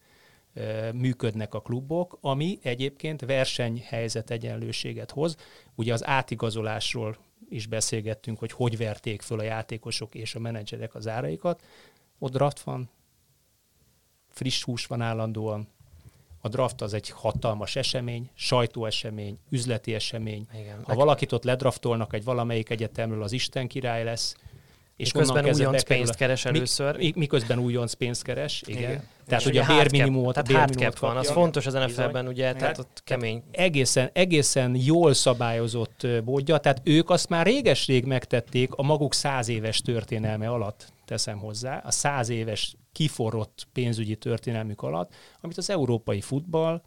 e, 0.53 0.91
működnek 0.93 1.53
a 1.53 1.61
klubok, 1.61 2.17
ami 2.21 2.59
egyébként 2.61 3.21
versenyhelyzet 3.21 4.31
egyenlőséget 4.31 5.11
hoz. 5.11 5.35
Ugye 5.75 5.93
az 5.93 6.05
átigazolásról 6.05 7.17
is 7.53 7.67
beszélgettünk, 7.67 8.39
hogy 8.39 8.51
hogy 8.51 8.77
verték 8.77 9.21
föl 9.21 9.39
a 9.39 9.43
játékosok 9.43 10.15
és 10.15 10.35
a 10.35 10.39
menedzserek 10.39 10.95
az 10.95 11.07
áraikat. 11.07 11.63
Ott 12.19 12.31
draft 12.31 12.59
van, 12.59 12.89
friss 14.29 14.63
hús 14.63 14.85
van 14.85 15.01
állandóan, 15.01 15.67
a 16.41 16.47
draft 16.47 16.81
az 16.81 16.93
egy 16.93 17.09
hatalmas 17.09 17.75
esemény, 17.75 18.29
sajtóesemény, 18.33 19.37
üzleti 19.49 19.93
esemény. 19.93 20.47
Igen, 20.53 20.83
ha 20.83 20.95
valakit 20.95 21.31
ott 21.31 21.43
ledraftolnak 21.43 22.13
egy 22.13 22.23
valamelyik 22.23 22.69
egyetemről, 22.69 23.23
az 23.23 23.31
Isten 23.31 23.67
király 23.67 24.03
lesz, 24.03 24.35
és 24.95 25.11
közben 25.11 25.45
újonc 25.53 25.83
pénzt 25.83 26.15
keres 26.15 26.45
először. 26.45 26.97
Mi, 26.97 27.13
miközben 27.15 27.59
újonc 27.59 27.93
pénzt 27.93 28.23
keres, 28.23 28.63
igen. 28.65 28.81
igen. 28.81 29.03
Tehát 29.27 29.45
ugye 29.45 29.61
a 29.61 29.75
bérminimumot, 29.75 30.33
tehát 30.33 30.51
hardcap 30.51 30.99
van, 30.99 31.17
az 31.17 31.31
fontos 31.31 31.65
az 31.65 31.73
NFL-ben, 31.73 32.27
ugye, 32.27 32.47
igen. 32.47 32.57
tehát 32.57 32.77
ott 32.77 33.01
kemény. 33.03 33.43
Egészen, 33.51 34.09
egészen 34.13 34.75
jól 34.75 35.13
szabályozott 35.13 36.07
bódja, 36.23 36.57
tehát 36.57 36.81
ők 36.83 37.09
azt 37.09 37.29
már 37.29 37.45
réges-rég 37.45 38.05
megtették 38.05 38.73
a 38.73 38.83
maguk 38.83 39.13
száz 39.13 39.49
éves 39.49 39.81
történelme 39.81 40.49
alatt, 40.49 40.93
teszem 41.05 41.37
hozzá, 41.37 41.81
a 41.85 41.91
száz 41.91 42.29
éves 42.29 42.75
kiforrott 42.91 43.67
pénzügyi 43.73 44.15
történelmük 44.15 44.81
alatt, 44.81 45.13
amit 45.41 45.57
az 45.57 45.69
európai 45.69 46.21
futball 46.21 46.81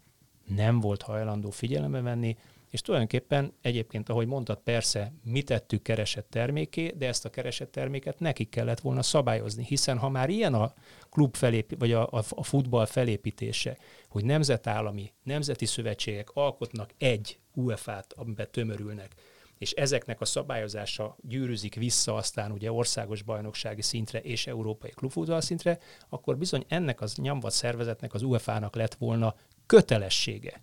nem 0.55 0.79
volt 0.79 1.01
hajlandó 1.01 1.49
figyelembe 1.49 2.01
venni, 2.01 2.37
és 2.69 2.81
tulajdonképpen 2.81 3.53
egyébként, 3.61 4.09
ahogy 4.09 4.27
mondtad, 4.27 4.59
persze 4.63 5.13
mi 5.23 5.41
tettük 5.41 5.81
keresett 5.81 6.29
terméké, 6.29 6.93
de 6.97 7.07
ezt 7.07 7.25
a 7.25 7.29
keresett 7.29 7.71
terméket 7.71 8.19
nekik 8.19 8.49
kellett 8.49 8.79
volna 8.79 9.01
szabályozni, 9.01 9.65
hiszen 9.65 9.97
ha 9.97 10.09
már 10.09 10.29
ilyen 10.29 10.53
a 10.53 10.73
klub 11.09 11.35
felép, 11.35 11.79
vagy 11.79 11.91
a, 11.91 12.07
a, 12.11 12.43
futball 12.43 12.85
felépítése, 12.85 13.77
hogy 14.09 14.25
nemzetállami, 14.25 15.11
nemzeti 15.23 15.65
szövetségek 15.65 16.29
alkotnak 16.33 16.89
egy 16.97 17.39
UEFA-t, 17.53 18.13
amiben 18.13 18.51
tömörülnek, 18.51 19.13
és 19.57 19.71
ezeknek 19.71 20.21
a 20.21 20.25
szabályozása 20.25 21.17
gyűrűzik 21.21 21.75
vissza 21.75 22.15
aztán 22.15 22.51
ugye 22.51 22.71
országos 22.71 23.21
bajnoksági 23.21 23.81
szintre 23.81 24.19
és 24.19 24.47
európai 24.47 24.89
klubfutball 24.89 25.41
szintre, 25.41 25.79
akkor 26.09 26.37
bizony 26.37 26.65
ennek 26.67 27.01
az 27.01 27.15
nyomvat 27.15 27.51
szervezetnek, 27.51 28.13
az 28.13 28.21
UEFA-nak 28.21 28.75
lett 28.75 28.95
volna 28.95 29.35
kötelessége 29.65 30.61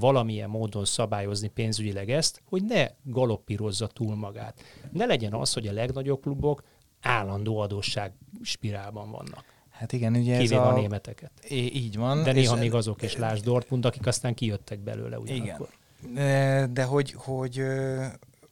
valamilyen 0.00 0.50
módon 0.50 0.84
szabályozni 0.84 1.48
pénzügyileg 1.48 2.10
ezt, 2.10 2.42
hogy 2.44 2.64
ne 2.64 2.86
galoppírozza 3.02 3.86
túl 3.86 4.16
magát. 4.16 4.60
Ne 4.92 5.04
legyen 5.04 5.32
az, 5.32 5.52
hogy 5.52 5.66
a 5.66 5.72
legnagyobb 5.72 6.20
klubok 6.20 6.62
állandó 7.00 7.58
adósság 7.58 8.12
spirálban 8.42 9.10
vannak. 9.10 9.44
Hát 9.70 9.92
igen, 9.92 10.14
ugye 10.14 10.38
Kivéve 10.38 10.60
ez 10.60 10.66
a... 10.66 10.68
a 10.68 10.76
németeket. 10.76 11.30
É, 11.48 11.66
így 11.66 11.96
van. 11.96 12.22
De 12.22 12.32
néha 12.32 12.56
még 12.56 12.74
azok 12.74 13.02
is, 13.02 13.16
Lásd 13.16 13.44
Dortmund, 13.44 13.84
akik 13.84 14.06
aztán 14.06 14.34
kijöttek 14.34 14.78
belőle 14.78 15.18
ugyanakkor. 15.18 15.68
Igen. 16.10 16.72
De, 16.72 16.84
hogy, 16.84 17.12
hogy, 17.12 17.62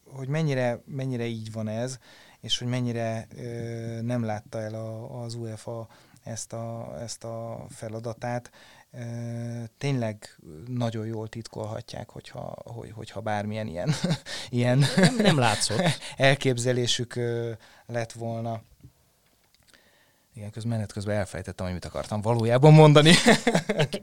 hogy 0.04 0.28
mennyire, 0.28 0.82
mennyire 0.84 1.26
így 1.26 1.52
van 1.52 1.68
ez, 1.68 1.98
és 2.40 2.58
hogy 2.58 2.68
mennyire 2.68 3.28
nem 4.02 4.24
látta 4.24 4.60
el 4.60 4.74
az 5.24 5.34
UEFA 5.34 5.88
ezt 6.24 6.52
a, 6.52 6.96
ezt 7.00 7.24
a 7.24 7.66
feladatát 7.68 8.50
tényleg 9.78 10.38
nagyon 10.66 11.06
jól 11.06 11.28
titkolhatják, 11.28 12.10
hogyha, 12.10 12.56
hogy, 12.64 12.90
hogyha 12.90 13.20
bármilyen 13.20 13.66
ilyen, 13.66 13.90
ilyen 14.48 14.84
nem, 14.96 15.16
nem 15.16 15.38
látszott. 15.38 15.82
elképzelésük 16.16 17.20
lett 17.86 18.12
volna. 18.12 18.60
Igen, 20.34 20.50
közben 20.50 20.72
menet 20.72 20.92
közben 20.92 21.16
elfejtettem, 21.16 21.64
hogy 21.66 21.74
mit 21.74 21.84
akartam 21.84 22.20
valójában 22.20 22.72
mondani. 22.72 23.12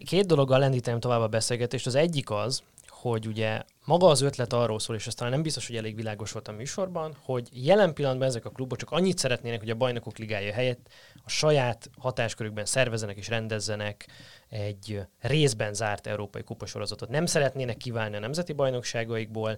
Két 0.06 0.26
dologgal 0.26 0.60
lendítem 0.60 1.00
tovább 1.00 1.22
a 1.22 1.28
beszélgetést. 1.28 1.86
Az 1.86 1.96
egyik 1.96 2.30
az, 2.30 2.64
hogy 2.88 3.28
ugye 3.28 3.62
maga 3.86 4.08
az 4.08 4.22
ötlet 4.22 4.54
arról 4.54 4.80
szól, 4.80 4.96
és 4.96 5.08
aztán 5.08 5.30
nem 5.30 5.42
biztos, 5.42 5.68
hogy 5.68 5.76
elég 5.76 5.96
világos 5.96 6.32
volt 6.32 6.48
a 6.48 6.52
műsorban, 6.52 7.16
hogy 7.22 7.50
jelen 7.52 7.94
pillanatban 7.94 8.28
ezek 8.28 8.46
a 8.46 8.50
klubok 8.50 8.78
csak 8.78 8.92
annyit 8.92 9.18
szeretnének, 9.18 9.60
hogy 9.60 9.70
a 9.70 9.76
bajnokok 9.76 10.18
ligája 10.18 10.54
helyett 10.54 10.88
a 11.26 11.30
saját 11.30 11.90
hatáskörükben 11.98 12.66
szervezenek 12.66 13.18
és 13.18 13.28
rendezzenek 13.28 14.08
egy 14.50 15.02
részben 15.20 15.74
zárt 15.74 16.08
európai 16.08 16.44
kupasorozatot. 16.44 17.10
Nem 17.10 17.26
szeretnének 17.26 17.78
kiválni 17.78 18.16
a 18.16 18.20
nemzeti 18.20 18.54
bajnokságaikból. 18.54 19.58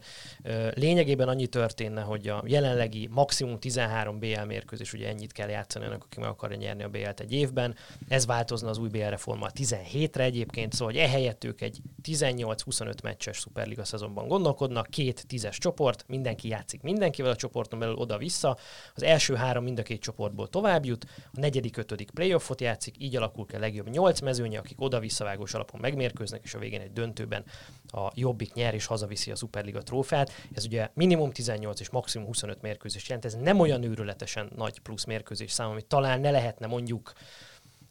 Lényegében 0.73 1.27
annyi 1.27 1.47
történne, 1.47 2.01
hogy 2.01 2.27
a 2.27 2.43
jelenlegi 2.45 3.09
maximum 3.11 3.59
13 3.59 4.19
BL 4.19 4.41
mérkőzés, 4.47 4.93
ugye 4.93 5.07
ennyit 5.07 5.31
kell 5.31 5.49
játszani 5.49 5.85
annak, 5.85 6.03
aki 6.03 6.19
meg 6.19 6.29
akarja 6.29 6.57
nyerni 6.57 6.83
a 6.83 6.89
BL-t 6.89 7.19
egy 7.19 7.33
évben. 7.33 7.75
Ez 8.07 8.25
változna 8.25 8.69
az 8.69 8.77
új 8.77 8.89
BL 8.89 8.97
reformmal 9.03 9.49
17-re 9.53 10.23
egyébként, 10.23 10.73
szóval 10.73 10.93
hogy 10.93 11.01
ehelyett 11.01 11.43
ők 11.43 11.61
egy 11.61 11.81
18-25 12.03 13.03
meccses 13.03 13.39
szuperliga 13.39 13.83
szezonban 13.83 14.14
számban 14.15 14.37
gondolkodnak, 14.37 14.87
két 14.89 15.27
tízes 15.27 15.57
csoport, 15.57 16.05
mindenki 16.07 16.47
játszik 16.47 16.81
mindenkivel 16.81 17.31
a 17.31 17.35
csoporton 17.35 17.79
belül 17.79 17.95
oda-vissza, 17.95 18.57
az 18.95 19.03
első 19.03 19.35
három 19.35 19.63
mind 19.63 19.79
a 19.79 19.83
két 19.83 20.01
csoportból 20.01 20.47
tovább 20.47 20.85
jut, 20.85 21.05
a 21.33 21.39
negyedik, 21.39 21.77
ötödik 21.77 22.11
playoffot 22.11 22.61
játszik, 22.61 22.95
így 22.97 23.15
alakul 23.15 23.45
ki 23.45 23.55
a 23.55 23.59
legjobb 23.59 23.89
nyolc 23.89 24.19
mezőnye, 24.19 24.59
akik 24.59 24.81
oda-visszavágós 24.81 25.53
alapon 25.53 25.79
megmérkőznek, 25.79 26.41
és 26.43 26.53
a 26.53 26.59
végén 26.59 26.81
egy 26.81 26.93
döntőben 26.93 27.43
a 27.87 28.11
jobbik 28.13 28.53
nyer 28.53 28.73
és 28.73 28.85
hazaviszi 28.85 29.31
a 29.31 29.35
Superliga 29.35 29.81
trófeát. 29.81 30.31
Ez 30.53 30.65
ugye 30.65 30.89
minimum 30.93 31.31
18 31.31 31.79
és 31.79 31.89
maximum 31.89 32.27
25 32.27 32.61
mérkőzés 32.61 33.07
jelent, 33.07 33.25
ez 33.25 33.33
nem 33.33 33.59
olyan 33.59 33.83
őrületesen 33.83 34.51
nagy 34.55 34.79
plusz 34.79 35.03
mérkőzés 35.05 35.51
szám, 35.51 35.69
amit 35.69 35.85
talán 35.85 36.19
ne 36.19 36.31
lehetne 36.31 36.67
mondjuk 36.67 37.13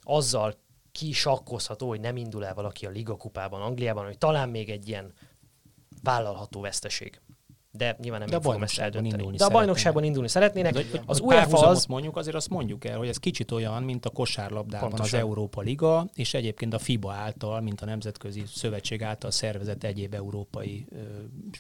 azzal 0.03 0.55
kisakkozható, 0.93 1.89
hogy 1.89 2.01
nem 2.01 2.17
indul 2.17 2.47
el 2.47 2.55
valaki 2.55 2.87
a 2.87 2.91
Liga 2.91 3.17
kupában 3.17 3.63
Angliában, 3.63 4.05
hogy 4.05 4.19
talán 4.19 4.49
még 4.49 4.71
egy 4.71 4.89
ilyen 4.89 5.13
vállalható 6.05 6.61
veszteség 6.61 7.21
de 7.77 7.97
nyilván 8.01 8.21
nem 8.21 8.29
de 8.29 8.41
fogom 8.41 8.63
ezt 8.63 8.79
eldönteni. 8.79 9.37
De 9.37 9.45
a 9.45 9.49
bajnokságban 9.49 10.05
indulni 10.05 10.29
szeretnének. 10.29 10.73
De, 10.73 10.79
hogy, 10.91 11.01
az 11.07 11.21
UEFA 11.21 11.69
az... 11.69 11.87
mondjuk, 11.87 12.17
azért 12.17 12.37
azt 12.37 12.49
mondjuk 12.49 12.85
el, 12.85 12.99
hogy 12.99 13.09
ez 13.09 13.17
kicsit 13.17 13.51
olyan, 13.51 13.83
mint 13.83 14.07
a 14.07 14.11
kosárlabdában 14.11 14.89
Pontosan. 14.89 15.19
az 15.19 15.27
Európa 15.27 15.61
Liga, 15.61 16.09
és 16.15 16.35
egyébként 16.35 16.75
a 16.75 16.79
FIBA 16.79 17.13
által, 17.13 17.61
mint 17.61 17.81
a 17.81 17.85
Nemzetközi 17.85 18.43
Szövetség 18.47 19.03
által 19.03 19.31
szervezett 19.31 19.85
egyéb 19.85 20.15
európai 20.15 20.87
ö, 20.91 20.97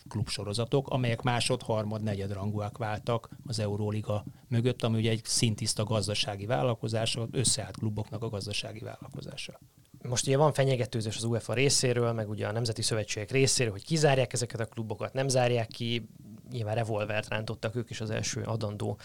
klubsorozatok, 0.09 0.88
amelyek 0.88 1.22
másod, 1.22 1.62
harmad, 1.62 2.03
negyed 2.03 2.32
rangúak 2.32 2.78
váltak 2.78 3.28
az 3.47 3.59
Euróliga 3.59 4.24
mögött, 4.49 4.82
ami 4.82 4.99
ugye 4.99 5.11
egy 5.11 5.20
szintiszta 5.24 5.84
gazdasági 5.84 6.47
vállalkozás, 6.47 7.18
összeállt 7.30 7.76
kluboknak 7.76 8.22
a 8.22 8.28
gazdasági 8.28 8.80
vállalkozása 8.80 9.59
most 10.09 10.26
ugye 10.26 10.36
van 10.36 10.52
fenyegetőzés 10.52 11.16
az 11.16 11.24
UEFA 11.24 11.52
részéről, 11.52 12.12
meg 12.12 12.28
ugye 12.28 12.46
a 12.46 12.52
Nemzeti 12.52 12.82
Szövetségek 12.82 13.30
részéről, 13.30 13.72
hogy 13.72 13.84
kizárják 13.84 14.32
ezeket 14.32 14.61
a 14.61 14.64
klubokat, 14.64 15.12
nem 15.12 15.28
zárják 15.28 15.66
ki, 15.66 16.09
nyilván 16.50 16.74
revolvert 16.74 17.28
rántottak 17.28 17.76
ők 17.76 17.90
is 17.90 18.00
az 18.00 18.11
első 18.11 18.42
adandó 18.42 18.98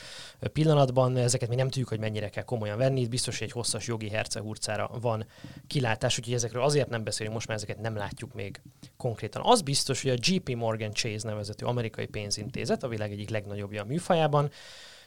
pillanatban. 0.53 1.17
Ezeket 1.17 1.49
mi 1.49 1.55
nem 1.55 1.67
tudjuk, 1.67 1.87
hogy 1.87 1.99
mennyire 1.99 2.29
kell 2.29 2.43
komolyan 2.43 2.77
venni. 2.77 3.01
Itt 3.01 3.09
biztos, 3.09 3.37
hogy 3.37 3.47
egy 3.47 3.53
hosszas 3.53 3.87
jogi 3.87 4.09
hercehurcára 4.09 4.89
van 5.01 5.25
kilátás, 5.67 6.17
úgyhogy 6.17 6.33
ezekről 6.33 6.63
azért 6.63 6.89
nem 6.89 7.03
beszélünk, 7.03 7.35
most 7.35 7.47
már 7.47 7.57
ezeket 7.57 7.79
nem 7.79 7.95
látjuk 7.95 8.33
még 8.33 8.61
konkrétan. 8.97 9.41
Az 9.45 9.61
biztos, 9.61 10.01
hogy 10.01 10.11
a 10.11 10.17
JP 10.19 10.55
Morgan 10.55 10.91
Chase 10.91 11.27
nevezetű 11.27 11.65
amerikai 11.65 12.05
pénzintézet, 12.05 12.83
a 12.83 12.87
világ 12.87 13.11
egyik 13.11 13.29
legnagyobbja 13.29 13.81
a 13.81 13.85
műfajában, 13.85 14.49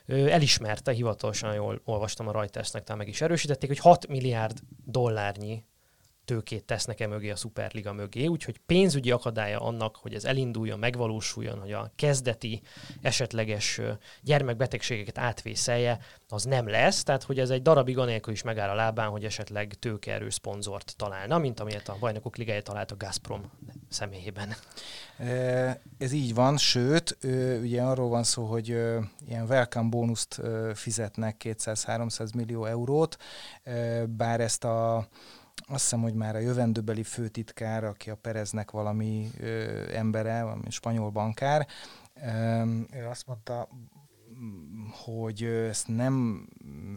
elismerte, 0.06 0.92
hivatalosan 0.92 1.54
jól 1.54 1.80
olvastam 1.84 2.28
a 2.28 2.32
Reutersnek, 2.32 2.82
talán 2.82 2.98
meg 2.98 3.08
is 3.08 3.20
erősítették, 3.20 3.68
hogy 3.68 3.78
6 3.78 4.06
milliárd 4.06 4.58
dollárnyi 4.84 5.64
tőkét 6.24 6.64
tesznek 6.64 7.00
e 7.00 7.06
mögé 7.06 7.30
a 7.30 7.36
Superliga 7.36 7.92
mögé, 7.92 8.26
úgyhogy 8.26 8.58
pénzügyi 8.66 9.10
akadálya 9.10 9.60
annak, 9.60 9.96
hogy 9.96 10.14
ez 10.14 10.24
elinduljon, 10.24 10.78
megvalósuljon, 10.78 11.60
hogy 11.60 11.72
a 11.72 11.92
kezdeti 11.96 12.62
esetleges 13.00 13.80
gyermekbetegségeket 14.22 15.18
átvészelje, 15.18 15.98
az 16.28 16.44
nem 16.44 16.68
lesz, 16.68 17.02
tehát 17.02 17.22
hogy 17.22 17.38
ez 17.38 17.50
egy 17.50 17.62
darabig 17.62 17.98
anélkül 17.98 18.32
is 18.32 18.42
megáll 18.42 18.68
a 18.68 18.74
lábán, 18.74 19.08
hogy 19.08 19.24
esetleg 19.24 19.74
tőkeerő 19.78 20.30
szponzort 20.30 20.94
találna, 20.96 21.38
mint 21.38 21.60
amilyet 21.60 21.88
a 21.88 21.96
Bajnokok 22.00 22.36
Ligája 22.36 22.62
talált 22.62 22.90
a 22.90 22.96
Gazprom 22.96 23.50
személyében. 23.88 24.54
Ez 25.98 26.12
így 26.12 26.34
van, 26.34 26.56
sőt, 26.56 27.18
ugye 27.60 27.82
arról 27.82 28.08
van 28.08 28.24
szó, 28.24 28.44
hogy 28.44 28.68
ilyen 29.26 29.46
welcome 29.48 29.88
bónuszt 29.88 30.40
fizetnek 30.74 31.40
200-300 31.44 32.34
millió 32.34 32.64
eurót, 32.64 33.16
bár 34.08 34.40
ezt 34.40 34.64
a 34.64 35.08
azt 35.72 35.82
hiszem, 35.82 36.02
hogy 36.02 36.14
már 36.14 36.36
a 36.36 36.38
jövendőbeli 36.38 37.02
főtitkár, 37.02 37.84
aki 37.84 38.10
a 38.10 38.16
Pereznek 38.16 38.70
valami 38.70 39.30
ö, 39.40 39.82
embere, 39.94 40.42
valami 40.42 40.70
spanyol 40.70 41.10
bankár, 41.10 41.66
ö, 42.14 42.62
ő 42.92 43.06
azt 43.06 43.26
mondta, 43.26 43.68
hogy 45.04 45.42
ez 45.42 45.82
nem 45.86 46.46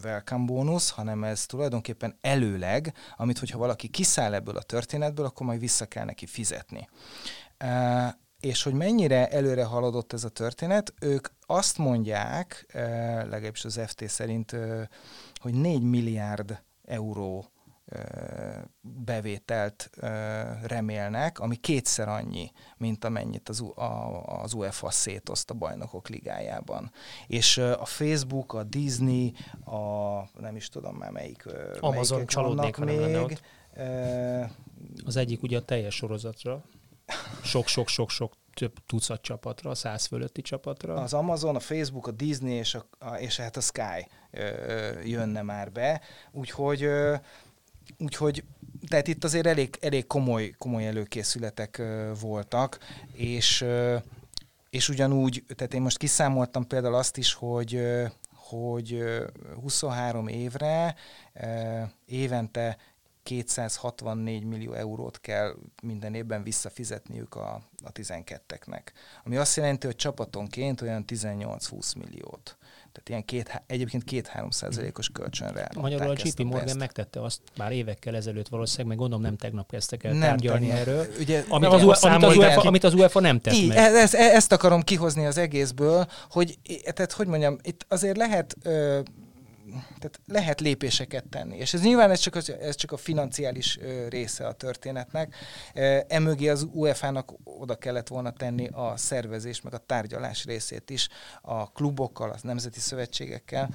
welcome 0.02 0.44
bónusz, 0.44 0.90
hanem 0.90 1.24
ez 1.24 1.46
tulajdonképpen 1.46 2.18
előleg, 2.20 2.92
amit 3.16 3.38
hogyha 3.38 3.58
valaki 3.58 3.88
kiszáll 3.88 4.34
ebből 4.34 4.56
a 4.56 4.62
történetből, 4.62 5.26
akkor 5.26 5.46
majd 5.46 5.60
vissza 5.60 5.86
kell 5.86 6.04
neki 6.04 6.26
fizetni. 6.26 6.88
És 8.40 8.62
hogy 8.62 8.72
mennyire 8.72 9.28
előre 9.28 9.64
haladott 9.64 10.12
ez 10.12 10.24
a 10.24 10.28
történet, 10.28 10.94
ők 11.00 11.28
azt 11.46 11.78
mondják, 11.78 12.66
legalábbis 13.30 13.64
az 13.64 13.80
FT 13.86 14.08
szerint, 14.08 14.56
hogy 15.34 15.54
4 15.54 15.82
milliárd 15.82 16.62
euró 16.84 17.50
bevételt 18.80 19.90
remélnek, 20.62 21.38
ami 21.38 21.56
kétszer 21.56 22.08
annyi, 22.08 22.50
mint 22.76 23.04
amennyit 23.04 23.48
az, 23.48 23.64
az 24.24 24.52
UEFA 24.52 24.90
szétoszt 24.90 25.50
a 25.50 25.54
bajnokok 25.54 26.08
ligájában. 26.08 26.92
És 27.26 27.58
a 27.58 27.84
Facebook, 27.84 28.52
a 28.52 28.62
Disney, 28.62 29.32
a 29.64 30.40
nem 30.40 30.56
is 30.56 30.68
tudom 30.68 30.96
már 30.96 31.10
melyik 31.10 31.44
Amazon 31.80 32.26
csalódnék, 32.26 32.76
még. 32.76 33.38
Az 35.04 35.16
egyik 35.16 35.42
ugye 35.42 35.56
a 35.56 35.62
teljes 35.62 35.94
sorozatra, 35.94 36.64
sok-sok-sok-sok 37.42 38.32
több 38.54 38.72
tucat 38.86 39.22
csapatra, 39.22 39.74
száz 39.74 40.04
fölötti 40.04 40.42
csapatra. 40.42 40.94
Az 40.94 41.12
Amazon, 41.12 41.56
a 41.56 41.60
Facebook, 41.60 42.06
a 42.06 42.10
Disney 42.10 42.52
és, 42.54 42.74
a, 42.74 43.14
és 43.18 43.36
hát 43.36 43.56
a 43.56 43.60
Sky 43.60 44.08
ö, 44.30 45.00
jönne 45.04 45.42
már 45.42 45.72
be, 45.72 46.00
úgyhogy 46.32 46.82
ö, 46.82 47.14
Úgyhogy 47.98 48.44
tehát 48.88 49.08
itt 49.08 49.24
azért 49.24 49.46
elég, 49.46 49.78
elég 49.80 50.06
komoly, 50.06 50.50
komoly 50.58 50.86
előkészületek 50.86 51.82
voltak, 52.20 52.78
és, 53.12 53.64
és 54.70 54.88
ugyanúgy, 54.88 55.44
tehát 55.56 55.74
én 55.74 55.82
most 55.82 55.98
kiszámoltam 55.98 56.66
például 56.66 56.94
azt 56.94 57.16
is, 57.16 57.32
hogy 57.32 57.80
hogy 58.48 59.02
23 59.60 60.28
évre 60.28 60.94
évente 62.06 62.76
264 63.22 64.44
millió 64.44 64.72
eurót 64.72 65.20
kell 65.20 65.56
minden 65.82 66.14
évben 66.14 66.42
visszafizetniük 66.42 67.34
a, 67.34 67.62
a 67.84 67.92
12-eknek. 67.92 68.82
Ami 69.24 69.36
azt 69.36 69.56
jelenti, 69.56 69.86
hogy 69.86 69.96
csapatonként 69.96 70.80
olyan 70.80 71.04
18-20 71.08 71.96
milliót. 71.98 72.56
Tehát 72.96 73.08
ilyen 73.08 73.24
két, 73.24 73.62
egyébként 73.66 74.04
két-három 74.04 74.50
százalékos 74.50 75.08
kölcsönre. 75.08 75.68
Magyarul 75.80 76.10
a 76.10 76.14
JP 76.16 76.38
Morgan 76.38 76.62
ezt. 76.62 76.78
megtette 76.78 77.22
azt 77.22 77.40
már 77.56 77.72
évekkel 77.72 78.16
ezelőtt 78.16 78.48
valószínűleg, 78.48 78.88
meg 78.88 78.96
gondolom 78.96 79.24
nem 79.24 79.36
tegnap 79.36 79.70
kezdtek 79.70 80.04
el 80.04 80.12
nem 80.12 80.20
tárgyalni 80.20 80.66
tegnap. 80.66 80.86
erről, 80.86 81.06
ugye, 81.20 81.44
amit, 81.48 81.72
az, 81.72 81.82
UEFA, 81.82 82.10
amit, 82.10 82.24
az 82.24 82.36
UEFA, 82.36 82.60
amit 82.60 82.84
az 82.84 82.94
UEFA 82.94 83.20
nem 83.20 83.40
tett 83.40 83.54
I, 83.54 83.66
meg. 83.66 83.76
Ezt, 83.76 84.14
ezt 84.14 84.52
akarom 84.52 84.82
kihozni 84.82 85.26
az 85.26 85.38
egészből, 85.38 86.06
hogy, 86.30 86.58
tehát 86.94 87.12
hogy 87.12 87.26
mondjam, 87.26 87.58
itt 87.62 87.86
azért 87.88 88.16
lehet 88.16 88.56
ö, 88.62 89.00
tehát 89.72 90.20
lehet 90.26 90.60
lépéseket 90.60 91.24
tenni. 91.28 91.56
És 91.56 91.74
ez 91.74 91.82
nyilván 91.82 92.10
ez 92.10 92.18
csak, 92.18 92.34
az, 92.34 92.50
ez 92.50 92.74
csak 92.74 92.92
a 92.92 92.96
financiális 92.96 93.78
része 94.08 94.46
a 94.46 94.52
történetnek. 94.52 95.34
Emögé 96.08 96.48
az 96.48 96.66
UEFA-nak 96.72 97.32
oda 97.44 97.74
kellett 97.74 98.08
volna 98.08 98.30
tenni 98.30 98.68
a 98.72 98.96
szervezés, 98.96 99.60
meg 99.60 99.74
a 99.74 99.78
tárgyalás 99.78 100.44
részét 100.44 100.90
is 100.90 101.08
a 101.42 101.72
klubokkal, 101.72 102.30
a 102.30 102.36
nemzeti 102.42 102.80
szövetségekkel, 102.80 103.70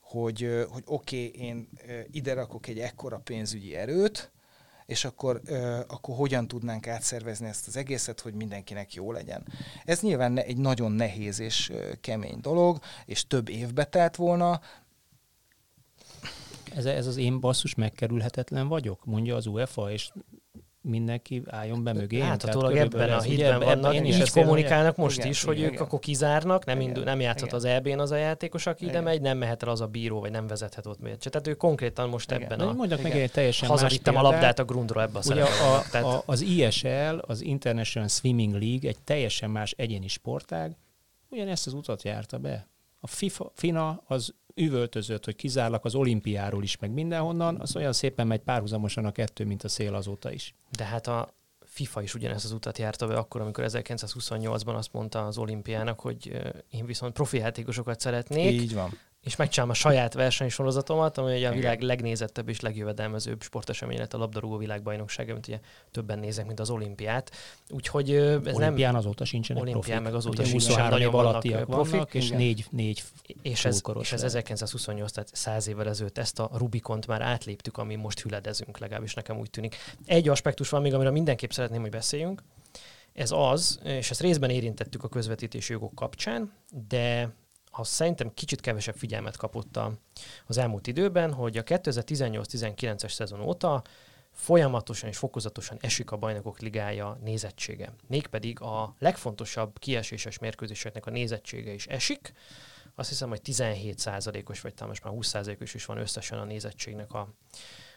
hogy, 0.00 0.66
hogy 0.70 0.82
oké, 0.86 1.26
okay, 1.26 1.46
én 1.46 1.68
ide 2.10 2.34
rakok 2.34 2.66
egy 2.66 2.78
ekkora 2.78 3.18
pénzügyi 3.18 3.74
erőt, 3.74 4.32
és 4.86 5.04
akkor, 5.04 5.40
akkor 5.88 6.16
hogyan 6.16 6.48
tudnánk 6.48 6.86
átszervezni 6.86 7.46
ezt 7.46 7.66
az 7.66 7.76
egészet, 7.76 8.20
hogy 8.20 8.34
mindenkinek 8.34 8.94
jó 8.94 9.12
legyen. 9.12 9.46
Ez 9.84 10.00
nyilván 10.00 10.38
egy 10.38 10.56
nagyon 10.56 10.92
nehéz 10.92 11.38
és 11.38 11.72
kemény 12.00 12.40
dolog, 12.40 12.78
és 13.04 13.26
több 13.26 13.48
évbe 13.48 13.84
telt 13.84 14.16
volna, 14.16 14.60
ez, 16.74 16.84
ez 16.84 17.06
az 17.06 17.16
én 17.16 17.40
basszus 17.40 17.74
megkerülhetetlen 17.74 18.68
vagyok, 18.68 19.04
mondja 19.04 19.36
az 19.36 19.46
UEFA, 19.46 19.90
és 19.90 20.10
mindenki 20.84 21.42
álljon 21.46 21.82
be 21.82 21.92
mögé. 21.92 22.18
Láthatólag 22.18 22.76
ebben 22.76 23.12
a 23.12 23.20
hitben 23.20 23.60
vannak, 23.60 23.94
én 23.94 24.04
is 24.04 24.18
így 24.18 24.30
kommunikálnak 24.30 24.96
most 24.96 25.18
igen, 25.18 25.30
is, 25.30 25.42
hogy 25.42 25.56
igen, 25.56 25.66
ők 25.66 25.72
igen. 25.72 25.86
akkor 25.86 25.98
kizárnak, 25.98 26.64
nem, 26.64 26.80
indul, 26.80 27.04
nem 27.04 27.20
játszhat 27.20 27.46
igen. 27.46 27.58
az 27.58 27.64
EB-n 27.64 27.98
az 27.98 28.10
a 28.10 28.16
játékos, 28.16 28.66
aki 28.66 28.84
ide 28.84 29.00
megy, 29.00 29.20
nem 29.20 29.38
mehet 29.38 29.62
el 29.62 29.68
az 29.68 29.80
a 29.80 29.86
bíró, 29.86 30.20
vagy 30.20 30.30
nem 30.30 30.46
vezethet 30.46 30.86
ott 30.86 31.00
meccset. 31.00 31.32
Tehát 31.32 31.46
ő 31.46 31.54
konkrétan 31.54 32.08
most 32.08 32.30
igen. 32.30 32.42
ebben 32.42 32.60
a... 32.60 32.72
Mondjak 32.72 33.02
meg 33.02 33.16
egy 33.16 33.30
teljesen 33.30 33.68
Hazavittem 33.68 34.16
a 34.16 34.22
labdát 34.22 34.58
a 34.58 34.64
grundról 34.64 35.02
ebbe 35.02 35.18
a 35.18 35.22
Ugye 35.26 35.42
a, 35.42 35.82
Tehát... 35.90 36.06
a, 36.06 36.22
az 36.26 36.40
ISL, 36.40 37.16
az 37.20 37.42
International 37.42 38.08
Swimming 38.08 38.52
League 38.52 38.88
egy 38.88 38.98
teljesen 39.04 39.50
más 39.50 39.74
egyéni 39.76 40.08
sportág, 40.08 40.76
ugyanezt 41.28 41.66
az 41.66 41.72
utat 41.72 42.02
járta 42.02 42.38
be. 42.38 42.68
A 43.00 43.06
FIFA, 43.06 43.50
FINA 43.54 44.02
az 44.06 44.34
üvöltözött, 44.54 45.24
hogy 45.24 45.36
kizárlak 45.36 45.84
az 45.84 45.94
olimpiáról 45.94 46.62
is, 46.62 46.78
meg 46.78 46.90
mindenhonnan, 46.90 47.60
az 47.60 47.76
olyan 47.76 47.92
szépen 47.92 48.26
megy 48.26 48.40
párhuzamosan 48.40 49.04
a 49.04 49.12
kettő, 49.12 49.44
mint 49.44 49.62
a 49.62 49.68
szél 49.68 49.94
azóta 49.94 50.32
is. 50.32 50.54
De 50.76 50.84
hát 50.84 51.06
a 51.06 51.34
FIFA 51.64 52.02
is 52.02 52.14
ugyanezt 52.14 52.44
az 52.44 52.52
utat 52.52 52.78
járta 52.78 53.06
be 53.06 53.16
akkor, 53.16 53.40
amikor 53.40 53.64
1928-ban 53.66 54.74
azt 54.74 54.92
mondta 54.92 55.26
az 55.26 55.38
olimpiának, 55.38 56.00
hogy 56.00 56.40
én 56.70 56.86
viszont 56.86 57.12
profi 57.12 57.36
játékosokat 57.36 58.00
szeretnék. 58.00 58.60
Így 58.60 58.74
van 58.74 58.98
és 59.24 59.36
megcsinálom 59.36 59.72
a 59.72 59.74
saját 59.74 60.14
versenysorozatomat, 60.14 61.18
ami 61.18 61.36
ugye 61.36 61.48
a 61.48 61.52
világ 61.52 61.80
legnézettebb 61.80 62.48
és 62.48 62.60
legjövedelmezőbb 62.60 63.42
sportesemény 63.42 63.98
lett 63.98 64.14
a 64.14 64.18
labdarúgó 64.18 64.56
világbajnokság, 64.56 65.28
amit 65.28 65.46
ugye 65.48 65.60
többen 65.90 66.18
nézek, 66.18 66.46
mint 66.46 66.60
az 66.60 66.70
olimpiát. 66.70 67.30
Úgyhogy 67.68 68.10
ez 68.10 68.54
Olimpián 68.54 68.92
nem... 68.92 68.94
azóta 68.94 69.24
sincsenek 69.24 69.62
Olimpián 69.62 69.84
profik. 69.84 70.04
meg 70.04 70.14
azóta 70.14 70.44
sincsenek 70.44 70.90
nagyon 70.90 71.12
vannak 71.12 71.64
profik, 71.64 72.14
és 72.14 72.30
négy, 72.30 72.66
négy 72.70 73.02
és 73.42 73.64
ez, 73.64 73.82
és 74.00 74.12
ez 74.12 74.22
1928, 74.22 75.12
tehát 75.12 75.30
száz 75.32 75.68
évvel 75.68 75.88
ezelőtt 75.88 76.18
ezt 76.18 76.38
a 76.38 76.50
Rubikont 76.52 77.06
már 77.06 77.22
átléptük, 77.22 77.78
ami 77.78 77.94
most 77.94 78.20
hüledezünk, 78.20 78.78
legalábbis 78.78 79.14
nekem 79.14 79.38
úgy 79.38 79.50
tűnik. 79.50 79.76
Egy 80.06 80.28
aspektus 80.28 80.68
van 80.68 80.82
még, 80.82 80.94
amiről 80.94 81.12
mindenképp 81.12 81.50
szeretném, 81.50 81.80
hogy 81.80 81.90
beszéljünk. 81.90 82.42
Ez 83.12 83.30
az, 83.32 83.80
és 83.84 84.10
ezt 84.10 84.20
részben 84.20 84.50
érintettük 84.50 85.04
a 85.04 85.08
közvetítési 85.08 85.72
jogok 85.72 85.94
kapcsán, 85.94 86.52
de 86.88 87.34
az 87.76 87.88
szerintem 87.88 88.34
kicsit 88.34 88.60
kevesebb 88.60 88.96
figyelmet 88.96 89.36
kapott 89.36 89.78
az 90.46 90.58
elmúlt 90.58 90.86
időben, 90.86 91.32
hogy 91.32 91.56
a 91.56 91.62
2018-19-es 91.62 93.12
szezon 93.12 93.40
óta 93.40 93.82
folyamatosan 94.34 95.08
és 95.08 95.16
fokozatosan 95.16 95.78
esik 95.80 96.10
a 96.10 96.16
bajnokok 96.16 96.60
ligája 96.60 97.18
nézettsége. 97.22 97.92
Mégpedig 98.06 98.60
a 98.60 98.94
legfontosabb 98.98 99.78
kieséses 99.78 100.38
mérkőzéseknek 100.38 101.06
a 101.06 101.10
nézettsége 101.10 101.72
is 101.72 101.86
esik. 101.86 102.32
Azt 102.94 103.08
hiszem, 103.08 103.28
hogy 103.28 103.40
17%-os, 103.44 104.60
vagy 104.60 104.74
talán 104.74 104.88
most 104.88 105.04
már 105.04 105.14
20%-os 105.16 105.74
is 105.74 105.84
van 105.84 105.98
összesen 105.98 106.38
a 106.38 106.44
nézettségnek 106.44 107.12
a, 107.12 107.28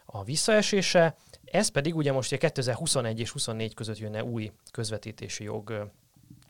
a 0.05 0.23
visszaesése. 0.23 1.15
Ez 1.43 1.67
pedig 1.67 1.95
ugye 1.95 2.11
most 2.11 2.37
2021 2.37 3.19
és 3.19 3.31
24 3.31 3.73
között 3.73 3.97
jönne 3.97 4.23
új 4.23 4.51
közvetítési 4.71 5.43
jog 5.43 5.91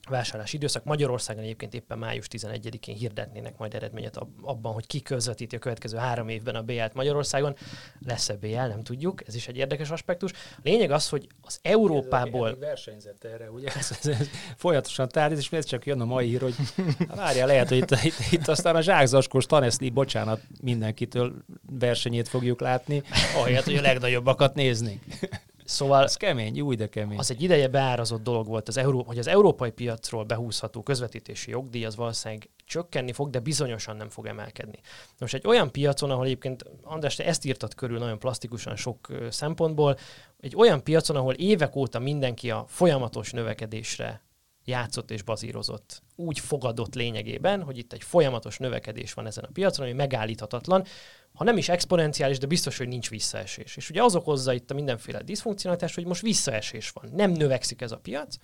vásárlási 0.09 0.55
időszak. 0.55 0.83
Magyarországon 0.83 1.43
egyébként 1.43 1.73
éppen 1.73 1.97
május 1.97 2.27
11-én 2.31 2.95
hirdetnének 2.95 3.57
majd 3.57 3.73
eredményet 3.73 4.19
abban, 4.41 4.73
hogy 4.73 4.87
ki 4.87 5.01
közvetíti 5.01 5.55
a 5.55 5.59
következő 5.59 5.97
három 5.97 6.29
évben 6.29 6.55
a 6.55 6.61
BL-t 6.61 6.93
Magyarországon. 6.93 7.55
Lesz-e 8.05 8.33
BL, 8.33 8.55
nem 8.55 8.83
tudjuk, 8.83 9.27
ez 9.27 9.35
is 9.35 9.47
egy 9.47 9.57
érdekes 9.57 9.89
aspektus. 9.89 10.31
A 10.31 10.59
lényeg 10.63 10.91
az, 10.91 11.09
hogy 11.09 11.27
az 11.41 11.59
Európából... 11.61 12.49
Ez 12.49 12.59
versenyzett 12.59 13.23
erre, 13.23 13.51
ugye? 13.51 13.67
Ez, 13.67 13.97
ez, 14.01 14.07
ez 14.07 14.27
folyamatosan 14.55 15.07
tárgyal, 15.07 15.39
és 15.39 15.65
csak 15.65 15.85
jön 15.85 16.01
a 16.01 16.05
mai 16.05 16.27
hír, 16.27 16.41
hogy 16.41 16.55
várja, 17.15 17.45
lehet, 17.45 17.67
hogy 17.67 17.77
itt, 17.77 17.91
itt, 18.03 18.31
itt 18.31 18.47
aztán 18.47 18.75
a 18.75 18.81
zsákzaskos 18.81 19.45
Taneszli, 19.45 19.89
bocsánat, 19.89 20.41
mindenkitől 20.61 21.33
versenyét 21.69 22.27
fogjuk 22.27 22.59
látni, 22.59 23.03
ahelyett, 23.35 23.63
hogy 23.63 23.75
a 23.75 23.81
legnagyobbakat 23.81 24.55
néznénk. 24.55 25.03
Szóval... 25.67 26.03
Ez 26.03 26.15
kemény, 26.15 26.61
új, 26.61 26.75
de 26.75 26.87
kemény. 26.87 27.17
Az 27.17 27.31
egy 27.31 27.41
ideje 27.41 27.67
beárazott 27.67 28.23
dolog 28.23 28.47
volt, 28.47 28.67
az 28.67 28.77
Euró- 28.77 29.03
hogy 29.03 29.17
az 29.17 29.27
európai 29.27 29.71
piacról 29.71 30.23
behúzható 30.23 30.83
közvetítési 30.83 31.51
jogdíj 31.51 31.85
az 31.85 31.95
valószínűleg 31.95 32.49
csökkenni 32.65 33.11
fog, 33.11 33.29
de 33.29 33.39
bizonyosan 33.39 33.95
nem 33.95 34.09
fog 34.09 34.25
emelkedni. 34.25 34.79
Most 35.19 35.33
egy 35.33 35.47
olyan 35.47 35.71
piacon, 35.71 36.11
ahol 36.11 36.25
egyébként, 36.25 36.63
András, 36.83 37.15
te 37.15 37.25
ezt 37.25 37.45
írtad 37.45 37.75
körül 37.75 37.97
nagyon 37.97 38.19
plastikusan 38.19 38.75
sok 38.75 39.07
szempontból, 39.29 39.97
egy 40.39 40.55
olyan 40.55 40.83
piacon, 40.83 41.15
ahol 41.15 41.33
évek 41.33 41.75
óta 41.75 41.99
mindenki 41.99 42.51
a 42.51 42.65
folyamatos 42.67 43.31
növekedésre 43.31 44.21
játszott 44.67 45.11
és 45.11 45.21
bazírozott. 45.21 46.01
Úgy 46.15 46.39
fogadott 46.39 46.95
lényegében, 46.95 47.63
hogy 47.63 47.77
itt 47.77 47.93
egy 47.93 48.03
folyamatos 48.03 48.57
növekedés 48.57 49.13
van 49.13 49.25
ezen 49.25 49.43
a 49.43 49.51
piacon, 49.53 49.85
ami 49.85 49.93
megállíthatatlan, 49.93 50.85
ha 51.33 51.43
nem 51.43 51.57
is 51.57 51.69
exponenciális, 51.69 52.37
de 52.37 52.47
biztos, 52.47 52.77
hogy 52.77 52.87
nincs 52.87 53.09
visszaesés. 53.09 53.75
És 53.75 53.89
ugye 53.89 54.03
az 54.03 54.15
okozza 54.15 54.53
itt 54.53 54.71
a 54.71 54.73
mindenféle 54.73 55.23
diszfunkcionalitás, 55.23 55.95
hogy 55.95 56.05
most 56.05 56.21
visszaesés 56.21 56.89
van. 56.89 57.09
Nem 57.13 57.31
növekszik 57.31 57.81
ez 57.81 57.91
a 57.91 57.97
piac, 57.97 58.35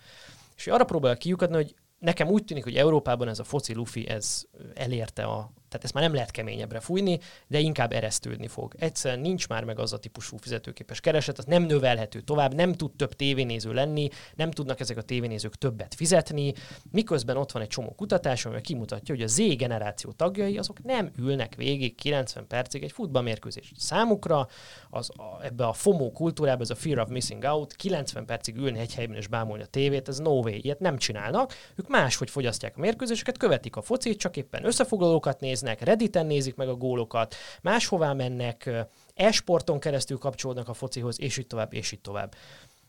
és 0.55 0.67
arra 0.67 0.83
próbál 0.83 1.17
kiukadni, 1.17 1.55
hogy 1.55 1.75
nekem 1.99 2.27
úgy 2.27 2.43
tűnik, 2.43 2.63
hogy 2.63 2.75
Európában 2.75 3.27
ez 3.27 3.39
a 3.39 3.43
foci 3.43 3.73
lufi, 3.73 4.07
ez 4.07 4.43
elérte 4.73 5.23
a 5.23 5.51
tehát 5.73 5.87
ezt 5.87 5.93
már 5.93 6.03
nem 6.03 6.13
lehet 6.13 6.31
keményebbre 6.31 6.79
fújni, 6.79 7.19
de 7.47 7.59
inkább 7.59 7.91
eresztődni 7.91 8.47
fog. 8.47 8.75
Egyszerűen 8.79 9.19
nincs 9.19 9.47
már 9.47 9.63
meg 9.63 9.79
az 9.79 9.93
a 9.93 9.97
típusú 9.97 10.37
fizetőképes 10.37 10.99
kereset, 10.99 11.37
az 11.37 11.45
nem 11.45 11.63
növelhető 11.63 12.21
tovább, 12.21 12.53
nem 12.53 12.73
tud 12.73 12.91
több 12.91 13.13
tévénéző 13.13 13.73
lenni, 13.73 14.09
nem 14.35 14.51
tudnak 14.51 14.79
ezek 14.79 14.97
a 14.97 15.01
tévénézők 15.01 15.55
többet 15.55 15.95
fizetni, 15.95 16.53
miközben 16.91 17.37
ott 17.37 17.51
van 17.51 17.61
egy 17.61 17.67
csomó 17.67 17.93
kutatás, 17.95 18.45
ami 18.45 18.61
kimutatja, 18.61 19.15
hogy 19.15 19.23
a 19.23 19.27
Z 19.27 19.55
generáció 19.55 20.11
tagjai 20.11 20.57
azok 20.57 20.83
nem 20.83 21.11
ülnek 21.17 21.55
végig 21.55 21.95
90 21.95 22.47
percig 22.47 22.83
egy 22.83 22.91
futballmérkőzés. 22.91 23.71
Számukra 23.77 24.47
az, 24.89 25.09
a, 25.09 25.43
ebbe 25.43 25.65
a 25.65 25.73
FOMO 25.73 26.11
kultúrába, 26.11 26.61
ez 26.61 26.69
a 26.69 26.75
Fear 26.75 26.99
of 26.99 27.09
Missing 27.09 27.43
Out, 27.43 27.75
90 27.75 28.25
percig 28.25 28.55
ülni 28.55 28.79
egy 28.79 28.93
helyben 28.93 29.17
és 29.17 29.27
bámulni 29.27 29.63
a 29.63 29.65
tévét, 29.65 30.07
ez 30.07 30.17
no 30.17 30.31
way, 30.31 30.57
ilyet 30.61 30.79
nem 30.79 30.97
csinálnak. 30.97 31.53
Ők 31.75 31.87
máshogy 31.87 32.29
fogyasztják 32.29 32.77
a 32.77 32.79
mérkőzéseket, 32.79 33.37
követik 33.37 33.75
a 33.75 33.81
focit, 33.81 34.19
csak 34.19 34.37
éppen 34.37 34.65
összefoglalókat 34.65 35.39
néz, 35.39 35.61
néznek, 35.63 35.87
Redditen 35.87 36.25
nézik 36.25 36.55
meg 36.55 36.67
a 36.67 36.75
gólokat, 36.75 37.35
máshová 37.61 38.13
mennek, 38.13 38.69
e-sporton 39.15 39.79
keresztül 39.79 40.17
kapcsolódnak 40.17 40.69
a 40.69 40.73
focihoz, 40.73 41.19
és 41.19 41.37
így 41.37 41.47
tovább, 41.47 41.73
és 41.73 41.91
így 41.91 42.01
tovább. 42.01 42.35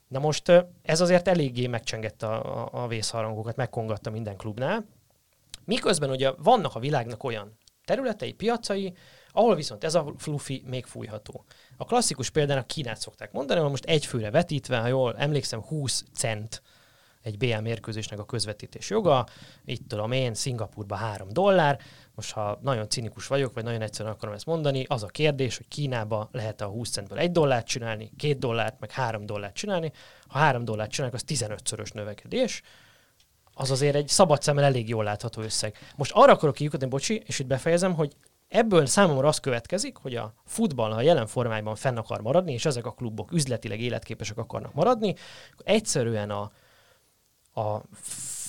Na 0.08 0.18
most 0.18 0.52
ez 0.82 1.00
azért 1.00 1.28
eléggé 1.28 1.66
megcsengette 1.66 2.26
a, 2.26 2.62
a, 2.62 2.82
a 2.82 2.86
vészharangokat, 2.86 3.56
megkongatta 3.56 4.10
minden 4.10 4.36
klubnál. 4.36 4.86
Miközben 5.64 6.10
ugye 6.10 6.32
vannak 6.38 6.74
a 6.74 6.80
világnak 6.80 7.24
olyan 7.24 7.58
területei, 7.84 8.32
piacai, 8.32 8.92
ahol 9.32 9.54
viszont 9.54 9.84
ez 9.84 9.94
a 9.94 10.12
fluffy 10.16 10.62
még 10.66 10.86
fújható. 10.86 11.44
A 11.76 11.84
klasszikus 11.84 12.30
példának 12.30 12.66
Kínát 12.66 13.00
szokták 13.00 13.32
mondani, 13.32 13.60
hogy 13.60 13.70
most 13.70 13.84
egy 13.84 14.06
főre 14.06 14.30
vetítve, 14.30 14.78
ha 14.78 14.86
jól 14.86 15.14
emlékszem, 15.16 15.62
20 15.62 16.04
cent 16.14 16.62
egy 17.24 17.38
BL 17.38 17.60
mérkőzésnek 17.60 18.18
a 18.18 18.24
közvetítés 18.24 18.90
joga, 18.90 19.26
itt 19.64 19.88
tudom 19.88 20.12
én, 20.12 20.34
Szingapurban 20.34 20.98
3 20.98 21.28
dollár, 21.32 21.80
most 22.14 22.32
ha 22.32 22.58
nagyon 22.62 22.88
cinikus 22.88 23.26
vagyok, 23.26 23.54
vagy 23.54 23.64
nagyon 23.64 23.82
egyszerűen 23.82 24.14
akarom 24.14 24.34
ezt 24.34 24.46
mondani, 24.46 24.84
az 24.88 25.02
a 25.02 25.06
kérdés, 25.06 25.56
hogy 25.56 25.68
Kínába 25.68 26.28
lehet 26.32 26.60
a 26.60 26.66
20 26.66 26.90
centből 26.90 27.18
1 27.18 27.30
dollárt 27.30 27.66
csinálni, 27.66 28.10
2 28.18 28.34
dollárt, 28.34 28.80
meg 28.80 28.90
3 28.90 29.26
dollárt 29.26 29.54
csinálni. 29.54 29.92
Ha 30.26 30.38
3 30.38 30.64
dollárt 30.64 30.90
csinálnak, 30.90 31.20
az 31.20 31.38
15-szörös 31.38 31.92
növekedés, 31.92 32.62
az 33.54 33.70
azért 33.70 33.94
egy 33.94 34.08
szabad 34.08 34.42
szemmel 34.42 34.64
elég 34.64 34.88
jól 34.88 35.04
látható 35.04 35.42
összeg. 35.42 35.76
Most 35.96 36.12
arra 36.14 36.32
akarok 36.32 36.54
kiukadni, 36.54 36.86
bocsi, 36.86 37.22
és 37.26 37.38
itt 37.38 37.46
befejezem, 37.46 37.94
hogy 37.94 38.16
ebből 38.48 38.86
számomra 38.86 39.28
az 39.28 39.38
következik, 39.38 39.96
hogy 39.96 40.16
a 40.16 40.34
futball, 40.44 40.92
ha 40.92 41.00
jelen 41.00 41.26
formájában 41.26 41.74
fenn 41.74 41.96
akar 41.96 42.20
maradni, 42.20 42.52
és 42.52 42.64
ezek 42.64 42.86
a 42.86 42.92
klubok 42.92 43.32
üzletileg 43.32 43.80
életképesek 43.80 44.38
akarnak 44.38 44.74
maradni, 44.74 45.14
akkor 45.52 45.64
egyszerűen 45.64 46.30
a, 46.30 46.52
a 47.60 47.82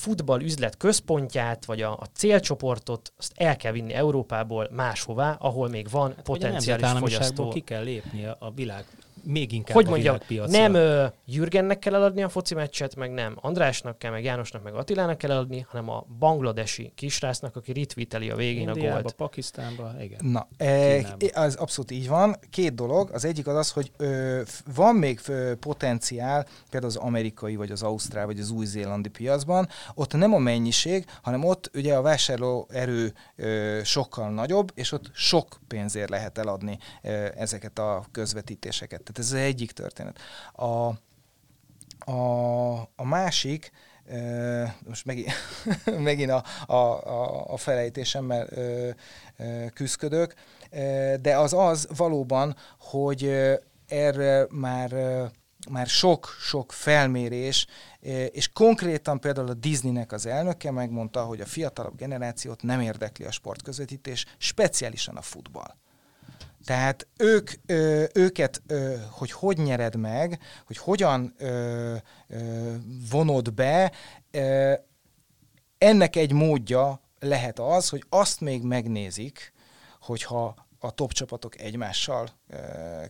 futball 0.05 0.41
üzlet 0.41 0.77
központját, 0.77 1.65
vagy 1.65 1.81
a, 1.81 1.91
a 1.91 2.05
célcsoportot, 2.13 3.13
azt 3.17 3.33
el 3.35 3.55
kell 3.55 3.71
vinni 3.71 3.93
Európából 3.93 4.69
máshová, 4.71 5.37
ahol 5.39 5.69
még 5.69 5.89
van 5.89 6.13
hát, 6.15 6.21
potenciális 6.21 6.89
fogyasztó. 6.89 7.49
ki 7.49 7.59
kell 7.59 7.83
lépni 7.83 8.25
a 8.39 8.51
világ 8.55 8.85
még 9.25 9.51
inkább 9.51 9.75
hogy 9.75 9.87
mondjam, 9.87 10.17
nem 10.45 10.73
uh, 10.73 11.05
Jürgennek 11.25 11.79
kell 11.79 11.95
eladni 11.95 12.23
a 12.23 12.29
foci 12.29 12.53
meccset, 12.53 12.95
meg 12.95 13.11
nem 13.11 13.37
Andrásnak 13.41 13.97
kell, 13.97 14.11
meg 14.11 14.23
Jánosnak, 14.23 14.63
meg 14.63 14.73
Attilának 14.73 15.17
kell 15.17 15.31
eladni, 15.31 15.65
hanem 15.69 15.89
a 15.89 16.05
bangladesi 16.19 16.91
kisrásznak, 16.95 17.55
aki 17.55 17.71
ritviteli 17.71 18.29
a 18.29 18.35
végén 18.35 18.67
Indiába, 18.67 18.97
a 18.97 19.01
gólt. 19.01 19.13
Pakisztánba, 19.13 19.93
igen. 20.01 20.19
Na, 20.23 20.47
e, 20.57 21.01
az 21.33 21.55
abszolút 21.55 21.91
így 21.91 22.07
van. 22.07 22.35
Két 22.49 22.75
dolog. 22.75 23.09
Az 23.13 23.25
egyik 23.25 23.47
az 23.47 23.55
az, 23.55 23.71
hogy 23.71 23.91
ö, 23.97 24.41
van 24.75 24.95
még 24.95 25.19
ö, 25.27 25.55
potenciál, 25.59 26.47
például 26.69 26.91
az 26.91 26.97
amerikai, 26.97 27.55
vagy 27.55 27.71
az 27.71 27.83
ausztrál, 27.83 28.25
vagy 28.25 28.39
az 28.39 28.49
új-zélandi 28.49 29.09
piacban. 29.09 29.67
Ott 29.93 30.13
nem 30.13 30.33
a 30.33 30.37
mennyiség, 30.37 31.05
hanem 31.21 31.43
ott 31.43 31.71
ugye 31.73 31.95
a 31.95 32.01
vásárló 32.01 32.67
erő 32.71 33.13
ö, 33.35 33.79
sokkal 33.83 34.29
nagyobb, 34.29 34.71
és 34.75 34.91
ott 34.91 35.09
sok 35.13 35.59
pénzért 35.67 36.09
lehet 36.09 36.37
eladni 36.37 36.77
ö, 37.03 37.27
ezeket 37.37 37.79
a 37.79 38.05
közvetítéseket. 38.11 39.01
Tehát 39.15 39.31
ez 39.31 39.37
az 39.37 39.45
egyik 39.45 39.71
történet. 39.71 40.19
A, 40.53 40.93
a, 42.11 42.79
a 42.95 43.03
másik, 43.03 43.71
most 44.87 45.05
megint, 45.05 45.31
megint 46.09 46.31
a, 46.31 46.43
a, 46.65 46.73
a, 46.73 47.45
a 47.53 47.57
felejtésemmel 47.57 48.47
küzdködök, 49.73 50.33
de 51.21 51.37
az 51.37 51.53
az 51.53 51.87
valóban, 51.95 52.55
hogy 52.79 53.31
erre 53.87 54.45
már 54.49 54.91
már 55.69 55.87
sok-sok 55.87 56.71
felmérés, 56.71 57.67
és 58.31 58.47
konkrétan 58.53 59.19
például 59.19 59.49
a 59.49 59.53
Disneynek 59.53 60.11
az 60.11 60.25
elnöke 60.25 60.71
megmondta, 60.71 61.23
hogy 61.23 61.41
a 61.41 61.45
fiatalabb 61.45 61.95
generációt 61.95 62.61
nem 62.63 62.81
érdekli 62.81 63.25
a 63.25 63.31
sportközvetítés, 63.31 64.25
speciálisan 64.37 65.15
a 65.15 65.21
futball. 65.21 65.75
Tehát 66.65 67.07
ők, 67.17 67.51
ö, 67.65 68.03
őket, 68.13 68.61
ö, 68.67 68.95
hogy 69.09 69.31
hogy 69.31 69.57
nyered 69.57 69.95
meg, 69.95 70.39
hogy 70.65 70.77
hogyan 70.77 71.33
ö, 71.37 71.95
ö, 72.27 72.73
vonod 73.09 73.53
be, 73.53 73.91
ö, 74.31 74.73
ennek 75.77 76.15
egy 76.15 76.31
módja 76.31 77.01
lehet 77.19 77.59
az, 77.59 77.89
hogy 77.89 78.03
azt 78.09 78.39
még 78.41 78.63
megnézik, 78.63 79.53
hogyha 80.01 80.55
a 80.79 80.91
top 80.91 81.11
csapatok 81.11 81.59
egymással 81.59 82.29
ö, 82.49 82.57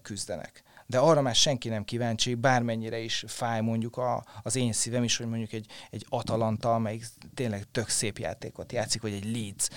küzdenek. 0.01 0.63
De 0.87 0.97
arra 0.97 1.21
már 1.21 1.35
senki 1.35 1.69
nem 1.69 1.83
kíváncsi, 1.83 2.35
bármennyire 2.35 2.99
is 2.99 3.23
fáj 3.27 3.61
mondjuk 3.61 3.97
a, 3.97 4.25
az 4.43 4.55
én 4.55 4.73
szívem 4.73 5.03
is, 5.03 5.17
hogy 5.17 5.27
mondjuk 5.27 5.53
egy, 5.53 5.65
egy 5.89 6.05
Atalanta, 6.09 6.73
amelyik 6.73 7.05
tényleg 7.33 7.65
tök 7.71 7.89
szép 7.89 8.17
játékot 8.17 8.71
játszik, 8.71 9.01
vagy 9.01 9.13
egy 9.13 9.31
Leeds 9.31 9.69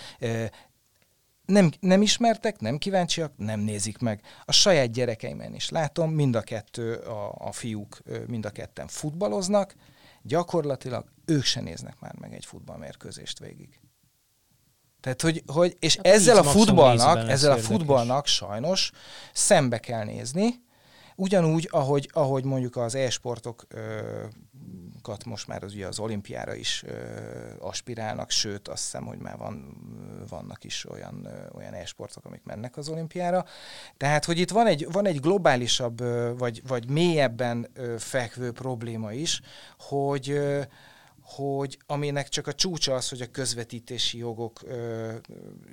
nem, 1.48 1.70
nem 1.80 2.02
ismertek, 2.02 2.60
nem 2.60 2.78
kíváncsiak, 2.78 3.32
nem 3.36 3.60
nézik 3.60 3.98
meg. 3.98 4.20
A 4.44 4.52
saját 4.52 4.90
gyerekeimen 4.90 5.54
is 5.54 5.68
látom, 5.68 6.10
mind 6.10 6.34
a 6.34 6.40
kettő, 6.40 6.94
a, 6.94 7.34
a 7.38 7.52
fiúk 7.52 8.02
mind 8.26 8.44
a 8.44 8.50
ketten 8.50 8.86
futballoznak, 8.86 9.74
gyakorlatilag 10.22 11.04
ők 11.24 11.44
se 11.44 11.60
néznek 11.60 12.00
már 12.00 12.14
meg 12.20 12.34
egy 12.34 12.44
futballmérkőzést 12.44 13.38
végig. 13.38 13.80
Tehát, 15.00 15.22
hogy, 15.22 15.42
hogy 15.46 15.76
és 15.78 15.96
hát 15.96 16.06
ezzel 16.06 16.36
a 16.36 16.42
futballnak, 16.42 17.28
ezzel 17.28 17.52
a 17.52 17.56
futballnak 17.56 18.26
sajnos 18.26 18.90
szembe 19.32 19.78
kell 19.78 20.04
nézni, 20.04 20.66
ugyanúgy, 21.16 21.68
ahogy, 21.70 22.10
ahogy 22.12 22.44
mondjuk 22.44 22.76
az 22.76 22.94
e-sportokat 22.94 25.24
most 25.24 25.46
már 25.46 25.62
az, 25.62 25.74
ugye 25.74 25.86
az 25.86 25.98
olimpiára 25.98 26.54
is 26.54 26.82
ö, 26.86 26.94
aspirálnak, 27.58 28.30
sőt 28.30 28.68
azt 28.68 28.82
hiszem, 28.82 29.04
hogy 29.04 29.18
már 29.18 29.36
van, 29.36 29.76
vannak 30.28 30.64
is 30.64 30.90
olyan, 30.90 31.24
ö, 31.24 31.56
olyan 31.56 31.72
e-sportok, 31.72 32.24
amik 32.24 32.42
mennek 32.44 32.76
az 32.76 32.88
olimpiára. 32.88 33.44
Tehát, 33.96 34.24
hogy 34.24 34.38
itt 34.38 34.50
van 34.50 34.66
egy, 34.66 34.86
van 34.92 35.06
egy 35.06 35.20
globálisabb, 35.20 36.00
ö, 36.00 36.32
vagy, 36.36 36.62
vagy 36.66 36.90
mélyebben 36.90 37.68
ö, 37.74 37.94
fekvő 37.98 38.52
probléma 38.52 39.12
is, 39.12 39.40
hogy 39.78 40.30
ö, 40.30 40.62
hogy 41.36 41.78
aminek 41.86 42.28
csak 42.28 42.46
a 42.46 42.52
csúcsa 42.52 42.94
az, 42.94 43.08
hogy 43.08 43.20
a 43.20 43.30
közvetítési 43.30 44.18
jogok 44.18 44.60
ö, 44.62 45.14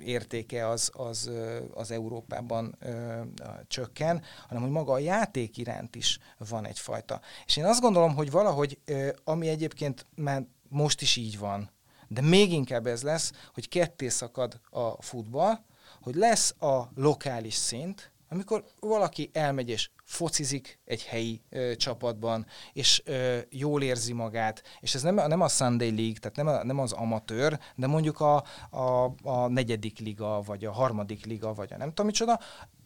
értéke 0.04 0.68
az, 0.68 0.90
az, 0.94 1.26
ö, 1.26 1.58
az 1.74 1.90
Európában 1.90 2.76
ö, 2.80 3.20
csökken, 3.68 4.22
hanem 4.48 4.62
hogy 4.62 4.72
maga 4.72 4.92
a 4.92 4.98
játék 4.98 5.56
iránt 5.56 5.94
is 5.94 6.18
van 6.48 6.66
egyfajta. 6.66 7.20
És 7.46 7.56
én 7.56 7.64
azt 7.64 7.80
gondolom, 7.80 8.14
hogy 8.14 8.30
valahogy, 8.30 8.78
ö, 8.84 9.08
ami 9.24 9.48
egyébként 9.48 10.06
már 10.14 10.46
most 10.68 11.00
is 11.00 11.16
így 11.16 11.38
van, 11.38 11.70
de 12.08 12.20
még 12.20 12.52
inkább 12.52 12.86
ez 12.86 13.02
lesz, 13.02 13.32
hogy 13.54 13.68
ketté 13.68 14.08
szakad 14.08 14.60
a 14.70 15.02
futball, 15.02 15.58
hogy 16.00 16.14
lesz 16.14 16.54
a 16.60 16.88
lokális 16.94 17.54
szint, 17.54 18.10
amikor 18.28 18.64
valaki 18.80 19.30
elmegy 19.32 19.68
és 19.68 19.90
focizik 20.04 20.78
egy 20.84 21.02
helyi 21.02 21.42
ö, 21.50 21.76
csapatban, 21.76 22.46
és 22.72 23.02
ö, 23.04 23.38
jól 23.50 23.82
érzi 23.82 24.12
magát, 24.12 24.62
és 24.80 24.94
ez 24.94 25.02
nem, 25.02 25.14
nem 25.14 25.40
a 25.40 25.48
Sunday 25.48 25.94
League, 25.94 26.18
tehát 26.20 26.36
nem, 26.36 26.46
a, 26.46 26.64
nem 26.64 26.78
az 26.78 26.92
amatőr, 26.92 27.58
de 27.74 27.86
mondjuk 27.86 28.20
a, 28.20 28.44
a, 28.70 29.14
a 29.22 29.48
negyedik 29.48 29.98
liga, 29.98 30.42
vagy 30.42 30.64
a 30.64 30.72
harmadik 30.72 31.24
liga, 31.24 31.54
vagy 31.54 31.72
a 31.72 31.76
nem 31.76 31.88
tudom 31.88 32.06
micsoda, 32.06 32.40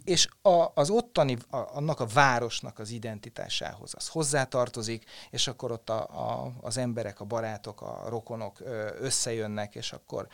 és 0.05 0.29
a, 0.43 0.67
az 0.75 0.91
ottani, 0.91 1.37
a, 1.51 1.57
annak 1.57 2.01
a 2.01 2.07
városnak 2.07 2.79
az 2.79 2.91
identitásához 2.91 3.95
az 3.97 4.09
hozzátartozik, 4.09 5.05
és 5.31 5.47
akkor 5.47 5.73
ott 5.73 5.91
a, 5.91 6.01
a, 6.03 6.53
az 6.61 6.77
emberek, 6.77 7.21
a 7.21 7.25
barátok, 7.25 7.81
a 7.81 8.05
rokonok 8.09 8.61
összejönnek, 9.01 9.75
és 9.75 9.93
akkor 9.93 10.29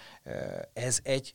ez, 0.72 0.98
egy, 1.02 1.34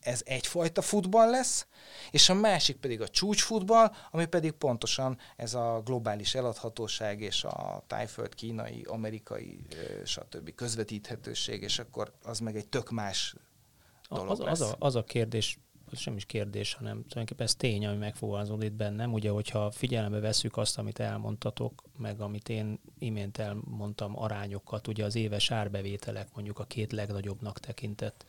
ez 0.00 0.20
egyfajta 0.24 0.82
futball 0.82 1.30
lesz, 1.30 1.66
és 2.10 2.28
a 2.28 2.34
másik 2.34 2.76
pedig 2.76 3.00
a 3.00 3.08
csúcsfutball, 3.08 3.92
ami 4.10 4.26
pedig 4.26 4.52
pontosan 4.52 5.18
ez 5.36 5.54
a 5.54 5.80
globális 5.84 6.34
eladhatóság, 6.34 7.20
és 7.20 7.44
a 7.44 7.84
tájföld, 7.86 8.34
kínai, 8.34 8.84
amerikai, 8.88 9.66
stb. 10.04 10.54
közvetíthetőség, 10.54 11.62
és 11.62 11.78
akkor 11.78 12.12
az 12.22 12.38
meg 12.38 12.56
egy 12.56 12.68
tök 12.68 12.90
más 12.90 13.34
dolog 14.08 14.30
az, 14.30 14.38
lesz. 14.38 14.60
Az 14.60 14.70
a, 14.70 14.76
az 14.78 14.94
a 14.94 15.04
kérdés 15.04 15.58
az 15.90 15.98
sem 15.98 16.16
is 16.16 16.24
kérdés, 16.24 16.74
hanem 16.74 16.94
tulajdonképpen 16.94 17.46
ez 17.46 17.54
tény, 17.54 17.86
ami 17.86 17.96
megfogalmazódik 17.96 18.72
bennem. 18.72 19.12
Ugye, 19.12 19.30
hogyha 19.30 19.70
figyelembe 19.70 20.20
veszük 20.20 20.56
azt, 20.56 20.78
amit 20.78 20.98
elmondtatok, 20.98 21.82
meg 21.98 22.20
amit 22.20 22.48
én 22.48 22.78
imént 22.98 23.38
elmondtam 23.38 24.18
arányokat, 24.18 24.88
ugye 24.88 25.04
az 25.04 25.16
éves 25.16 25.50
árbevételek 25.50 26.28
mondjuk 26.34 26.58
a 26.58 26.64
két 26.64 26.92
legnagyobbnak 26.92 27.60
tekintett 27.60 28.24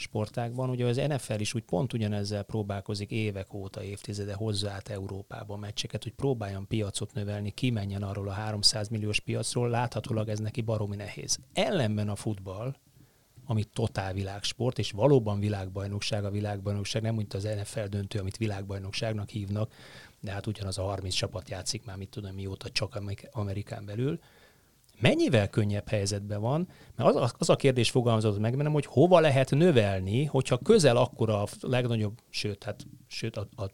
sportákban. 0.00 0.70
Ugye 0.70 0.86
az 0.86 0.96
NFL 0.96 1.40
is 1.40 1.54
úgy 1.54 1.62
pont 1.62 1.92
ugyanezzel 1.92 2.42
próbálkozik 2.42 3.10
évek 3.10 3.54
óta, 3.54 3.82
évtizede 3.82 4.34
hozzáállt 4.34 4.88
Európába 4.88 5.56
meccseket, 5.56 6.02
hogy 6.02 6.12
próbáljon 6.12 6.66
piacot 6.66 7.14
növelni, 7.14 7.50
kimenjen 7.50 8.02
arról 8.02 8.28
a 8.28 8.32
300 8.32 8.88
milliós 8.88 9.20
piacról, 9.20 9.68
láthatólag 9.68 10.28
ez 10.28 10.38
neki 10.38 10.60
baromi 10.60 10.96
nehéz. 10.96 11.38
Ellenben 11.52 12.08
a 12.08 12.16
futball, 12.16 12.74
ami 13.50 13.64
totál 13.64 14.12
világsport, 14.12 14.78
és 14.78 14.90
valóban 14.90 15.40
világbajnokság 15.40 16.24
a 16.24 16.30
világbajnokság, 16.30 17.02
nem 17.02 17.14
mint 17.14 17.34
az 17.34 17.42
NFL 17.42 17.80
döntő, 17.80 18.18
amit 18.18 18.36
világbajnokságnak 18.36 19.28
hívnak, 19.28 19.72
de 20.20 20.30
hát 20.30 20.46
ugyanaz 20.46 20.78
a 20.78 20.82
30 20.82 21.14
csapat 21.14 21.48
játszik 21.48 21.84
már, 21.84 21.96
mit 21.96 22.08
tudom 22.08 22.34
mióta, 22.34 22.70
csak 22.70 23.00
Amerikán 23.30 23.84
belül. 23.84 24.20
Mennyivel 25.00 25.48
könnyebb 25.48 25.88
helyzetben 25.88 26.40
van, 26.40 26.68
mert 26.96 27.14
az, 27.14 27.34
az 27.38 27.48
a 27.48 27.56
kérdés 27.56 27.90
fogalmazott 27.90 28.38
meg 28.38 28.56
bennem, 28.56 28.72
hogy 28.72 28.86
hova 28.86 29.20
lehet 29.20 29.50
növelni, 29.50 30.24
hogyha 30.24 30.58
közel 30.58 30.96
akkora 30.96 31.42
a 31.42 31.48
legnagyobb, 31.60 32.18
sőt, 32.28 32.64
hát, 32.64 32.86
sőt 33.06 33.36
a, 33.36 33.48
a 33.56 33.70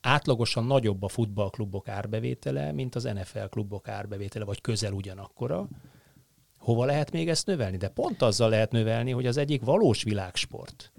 átlagosan 0.00 0.64
nagyobb 0.64 1.02
a 1.02 1.08
futballklubok 1.08 1.88
árbevétele, 1.88 2.72
mint 2.72 2.94
az 2.94 3.02
NFL 3.02 3.44
klubok 3.50 3.88
árbevétele, 3.88 4.44
vagy 4.44 4.60
közel 4.60 4.92
ugyanakkora, 4.92 5.68
Hova 6.58 6.84
lehet 6.84 7.10
még 7.10 7.28
ezt 7.28 7.46
növelni? 7.46 7.76
De 7.76 7.88
pont 7.88 8.22
azzal 8.22 8.48
lehet 8.48 8.72
növelni, 8.72 9.10
hogy 9.10 9.26
az 9.26 9.36
egyik 9.36 9.62
valós 9.62 10.02
világsport, 10.02 10.92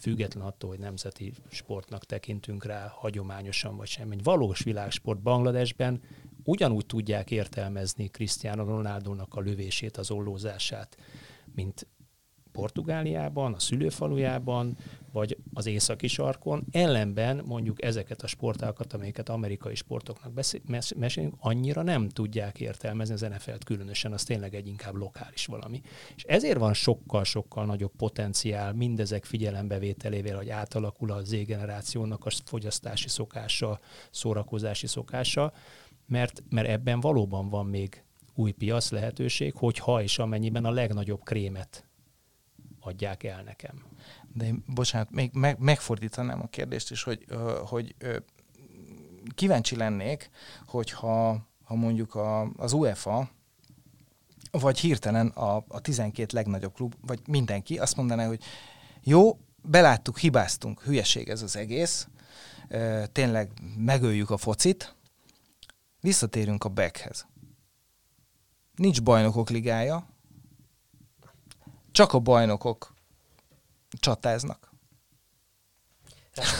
független 0.00 0.44
attól, 0.44 0.70
hogy 0.70 0.78
nemzeti 0.78 1.32
sportnak 1.50 2.04
tekintünk 2.04 2.64
rá 2.64 2.92
hagyományosan 2.94 3.76
vagy 3.76 3.88
sem, 3.88 4.10
egy 4.10 4.22
valós 4.22 4.62
világsport 4.62 5.20
Bangladesben 5.20 6.00
ugyanúgy 6.44 6.86
tudják 6.86 7.30
értelmezni 7.30 8.08
Cristiano 8.08 8.64
Ronaldo-nak 8.64 9.34
a 9.34 9.40
lövését, 9.40 9.96
az 9.96 10.10
ollózását, 10.10 10.96
mint 11.54 11.86
Portugáliában, 12.56 13.52
a 13.52 13.58
szülőfalujában, 13.58 14.76
vagy 15.12 15.36
az 15.54 15.66
északi 15.66 16.06
sarkon, 16.06 16.64
ellenben 16.70 17.42
mondjuk 17.46 17.82
ezeket 17.82 18.22
a 18.22 18.26
sportákat, 18.26 18.92
amelyeket 18.92 19.28
amerikai 19.28 19.74
sportoknak 19.74 20.32
mesélünk, 20.96 21.34
annyira 21.38 21.82
nem 21.82 22.08
tudják 22.08 22.60
értelmezni 22.60 23.14
az 23.14 23.20
NFL-t 23.20 23.64
különösen, 23.64 24.12
az 24.12 24.24
tényleg 24.24 24.54
egy 24.54 24.66
inkább 24.66 24.94
lokális 24.94 25.46
valami. 25.46 25.82
És 26.16 26.22
ezért 26.22 26.58
van 26.58 26.74
sokkal-sokkal 26.74 27.64
nagyobb 27.64 27.92
potenciál 27.96 28.72
mindezek 28.72 29.24
figyelembevételével, 29.24 30.36
hogy 30.36 30.48
átalakul 30.48 31.12
a 31.12 31.24
Z-generációnak 31.24 32.24
a 32.26 32.30
fogyasztási 32.44 33.08
szokása, 33.08 33.80
szórakozási 34.10 34.86
szokása, 34.86 35.52
mert, 36.06 36.42
mert 36.50 36.68
ebben 36.68 37.00
valóban 37.00 37.48
van 37.48 37.66
még 37.66 38.04
új 38.34 38.50
piac 38.50 38.90
lehetőség, 38.90 39.54
hogyha 39.54 40.02
és 40.02 40.18
amennyiben 40.18 40.64
a 40.64 40.70
legnagyobb 40.70 41.22
krémet 41.22 41.86
adják 42.86 43.22
el 43.22 43.42
nekem. 43.42 43.84
De 44.32 44.44
én, 44.44 44.64
bocsánat, 44.66 45.10
még 45.10 45.30
meg, 45.32 45.58
megfordítanám 45.58 46.42
a 46.42 46.46
kérdést 46.46 46.90
is, 46.90 47.02
hogy, 47.02 47.24
hogy 47.64 47.94
kíváncsi 49.34 49.76
lennék, 49.76 50.30
hogyha 50.66 51.46
ha 51.64 51.74
mondjuk 51.74 52.14
a, 52.14 52.52
az 52.56 52.72
UEFA, 52.72 53.30
vagy 54.50 54.78
hirtelen 54.78 55.26
a, 55.26 55.64
a 55.68 55.80
12 55.80 56.36
legnagyobb 56.36 56.74
klub, 56.74 56.94
vagy 57.00 57.20
mindenki 57.28 57.78
azt 57.78 57.96
mondaná, 57.96 58.26
hogy 58.26 58.42
jó, 59.02 59.38
beláttuk, 59.62 60.18
hibáztunk, 60.18 60.82
hülyeség 60.82 61.28
ez 61.28 61.42
az 61.42 61.56
egész, 61.56 62.08
tényleg 63.12 63.50
megöljük 63.76 64.30
a 64.30 64.36
focit, 64.36 64.94
visszatérünk 66.00 66.64
a 66.64 66.68
backhez. 66.68 67.26
Nincs 68.74 69.02
bajnokok 69.02 69.50
ligája, 69.50 70.06
csak 71.96 72.12
a 72.12 72.18
bajnokok 72.18 72.94
csatáznak. 74.00 74.70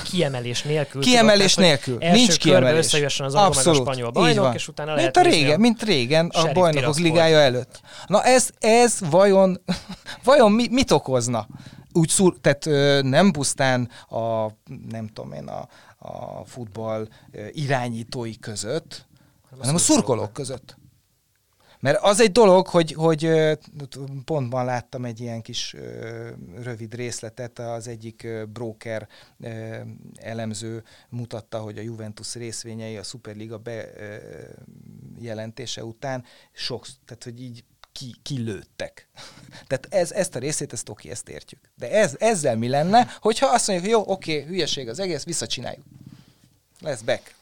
Kiemelés 0.05 0.62
nélkül. 0.62 1.03
Kiemelés 1.03 1.55
tudod, 1.55 1.68
nélkül. 1.68 1.97
Nincs 1.99 2.39
kiemelés. 2.39 2.84
összejön 2.84 3.11
az 3.18 3.34
angol 3.34 3.62
meg 3.64 3.66
a 3.66 3.74
spanyol 3.74 4.11
bajnok, 4.11 4.55
és 4.55 4.68
utána 4.68 4.95
mint 4.95 5.14
lehet 5.14 5.16
a 5.16 5.30
régen, 5.30 5.61
Mint 5.61 5.82
régen 5.82 6.26
a 6.26 6.53
bajnokok 6.53 6.99
ligája 6.99 7.39
előtt. 7.39 7.80
Na 8.07 8.22
ez, 8.22 8.51
ez 8.59 8.99
vajon, 9.11 9.61
vajon 10.24 10.53
mi, 10.53 10.68
mit 10.70 10.91
okozna? 10.91 11.47
Úgy 11.93 12.09
szúr, 12.09 12.37
tehát 12.41 12.66
ö, 12.66 13.01
nem 13.03 13.30
pusztán 13.30 13.91
a, 14.09 14.47
nem 14.89 15.07
tudom 15.07 15.32
én, 15.32 15.49
a, 15.49 15.68
a 15.99 16.45
futball 16.45 17.09
irányítói 17.53 18.39
között, 18.39 19.07
hanem 19.59 19.74
a 19.74 19.78
szurkolók 19.78 20.32
között. 20.32 20.76
Mert 21.81 21.99
az 22.03 22.20
egy 22.20 22.33
dolog, 22.33 22.66
hogy, 22.66 22.93
hogy 22.93 23.31
pontban 24.24 24.64
láttam 24.64 25.05
egy 25.05 25.20
ilyen 25.20 25.43
kis 25.43 25.77
rövid 26.62 26.95
részletet, 26.95 27.59
az 27.59 27.89
egyik 27.89 28.29
broker 28.53 29.09
elemző 30.14 30.83
mutatta, 31.09 31.59
hogy 31.59 31.79
a 31.79 31.83
Juventus 31.83 32.35
részvényei 32.35 32.97
a 32.97 33.03
Superliga 33.03 33.61
bejelentése 35.18 35.85
után 35.85 36.24
sok, 36.53 36.87
tehát 37.05 37.24
hogy 37.24 37.43
így 37.43 37.64
ki, 37.93 38.14
kilőttek. 38.22 39.09
Tehát 39.68 39.87
ez, 39.91 40.12
ezt 40.12 40.35
a 40.35 40.39
részét, 40.39 40.72
ezt 40.72 40.89
oké, 40.89 41.11
ezt 41.11 41.29
értjük. 41.29 41.61
De 41.74 41.91
ez, 41.91 42.16
ezzel 42.18 42.57
mi 42.57 42.68
lenne, 42.68 43.16
hogyha 43.20 43.47
azt 43.47 43.66
mondjuk, 43.66 43.91
hogy 43.91 43.99
jó, 43.99 44.12
oké, 44.12 44.43
hülyeség 44.43 44.89
az 44.89 44.99
egész, 44.99 45.24
visszacsináljuk. 45.24 45.85
Lesz 46.81 47.01
back. 47.01 47.35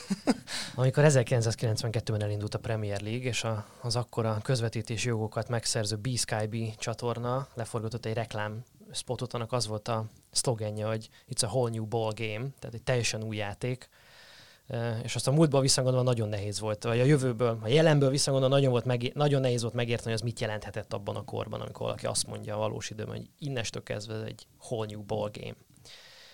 Amikor 0.74 1.04
1992-ben 1.06 2.22
elindult 2.22 2.54
a 2.54 2.58
Premier 2.58 3.00
League, 3.00 3.28
és 3.28 3.44
a, 3.44 3.66
az 3.80 3.96
akkora 3.96 4.38
közvetítési 4.42 5.08
jogokat 5.08 5.48
megszerző 5.48 5.96
B-Sky 5.96 6.74
csatorna 6.78 7.48
leforgatott 7.54 8.06
egy 8.06 8.14
reklám 8.14 8.62
spotot, 8.92 9.32
annak 9.32 9.52
az 9.52 9.66
volt 9.66 9.88
a 9.88 10.04
szlogenje, 10.30 10.86
hogy 10.86 11.08
it's 11.30 11.44
a 11.44 11.46
whole 11.46 11.70
new 11.70 11.84
ball 11.84 12.12
game, 12.14 12.46
tehát 12.58 12.74
egy 12.74 12.82
teljesen 12.82 13.22
új 13.22 13.36
játék, 13.36 13.88
és 15.02 15.14
azt 15.14 15.28
a 15.28 15.32
múltból 15.32 15.60
visszagondolva 15.60 16.08
nagyon 16.08 16.28
nehéz 16.28 16.60
volt, 16.60 16.84
vagy 16.84 17.00
a 17.00 17.04
jövőből, 17.04 17.58
a 17.62 17.68
jelenből 17.68 18.10
visszagondolva 18.10 18.54
nagyon, 18.54 18.70
volt 18.70 18.84
megé- 18.84 19.14
nagyon 19.14 19.40
nehéz 19.40 19.62
volt 19.62 19.74
megérteni, 19.74 20.10
hogy 20.10 20.20
az 20.20 20.20
mit 20.20 20.40
jelenthetett 20.40 20.92
abban 20.92 21.16
a 21.16 21.24
korban, 21.24 21.60
amikor 21.60 21.80
valaki 21.80 22.06
azt 22.06 22.26
mondja 22.26 22.54
a 22.54 22.58
valós 22.58 22.90
időben, 22.90 23.16
hogy 23.16 23.26
innestől 23.38 23.82
kezdve 23.82 24.14
ez 24.14 24.22
egy 24.22 24.46
whole 24.68 24.86
new 24.90 25.02
ball 25.02 25.30
game. 25.32 25.54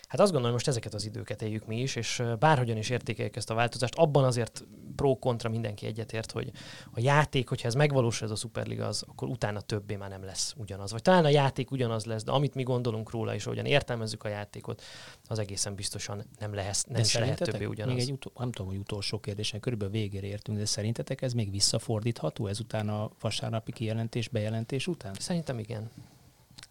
Hát 0.09 0.21
azt 0.21 0.31
gondolom, 0.31 0.53
most 0.53 0.69
ezeket 0.69 0.95
az 0.95 1.05
időket 1.05 1.43
éljük 1.43 1.67
mi 1.67 1.81
is, 1.81 1.97
és 1.97 2.23
bárhogyan 2.39 2.77
is 2.77 2.91
értékeljük 2.91 3.37
ezt 3.37 3.51
a 3.51 3.55
változást, 3.55 3.95
abban 3.95 4.25
azért 4.25 4.65
pro-kontra 4.97 5.49
mindenki 5.49 5.87
egyetért, 5.87 6.31
hogy 6.31 6.51
a 6.91 7.01
játék, 7.01 7.49
hogyha 7.49 7.69
ez 7.69 7.75
megvalósul 7.75 8.27
ez 8.27 8.33
a 8.33 8.37
Superliga, 8.37 8.87
az, 8.87 9.05
akkor 9.07 9.29
utána 9.29 9.61
többé 9.61 9.97
már 9.97 10.09
nem 10.09 10.25
lesz 10.25 10.55
ugyanaz. 10.57 10.91
Vagy 10.93 11.03
talán 11.03 11.25
a 11.25 11.29
játék 11.29 11.71
ugyanaz 11.71 12.05
lesz, 12.05 12.25
de 12.25 12.31
amit 12.31 12.55
mi 12.55 12.63
gondolunk 12.63 13.11
róla, 13.11 13.35
és 13.35 13.47
ahogyan 13.47 13.65
értelmezzük 13.65 14.25
a 14.25 14.29
játékot, 14.29 14.83
az 15.27 15.39
egészen 15.39 15.75
biztosan 15.75 16.25
nem 16.39 16.55
lehet, 16.55 16.85
nem 16.89 17.03
de 17.13 17.21
lehet 17.21 17.39
többé 17.39 17.65
ugyanaz. 17.65 17.95
Még 17.95 18.03
egy 18.03 18.13
utol, 18.13 18.33
nem 18.37 18.53
tudom, 18.53 18.71
hogy 18.71 18.81
utolsó 18.81 19.21
kérdésen, 19.21 19.61
körülbelül 19.61 19.93
végére 19.93 20.27
értünk, 20.27 20.59
de 20.59 20.65
szerintetek 20.65 21.23
ez 21.23 21.33
még 21.33 21.51
visszafordítható 21.51 22.47
ezután 22.47 22.89
a 22.89 23.11
vasárnapi 23.21 23.73
kijelentés, 23.73 24.29
bejelentés 24.29 24.87
után? 24.87 25.15
Szerintem 25.19 25.59
igen. 25.59 25.91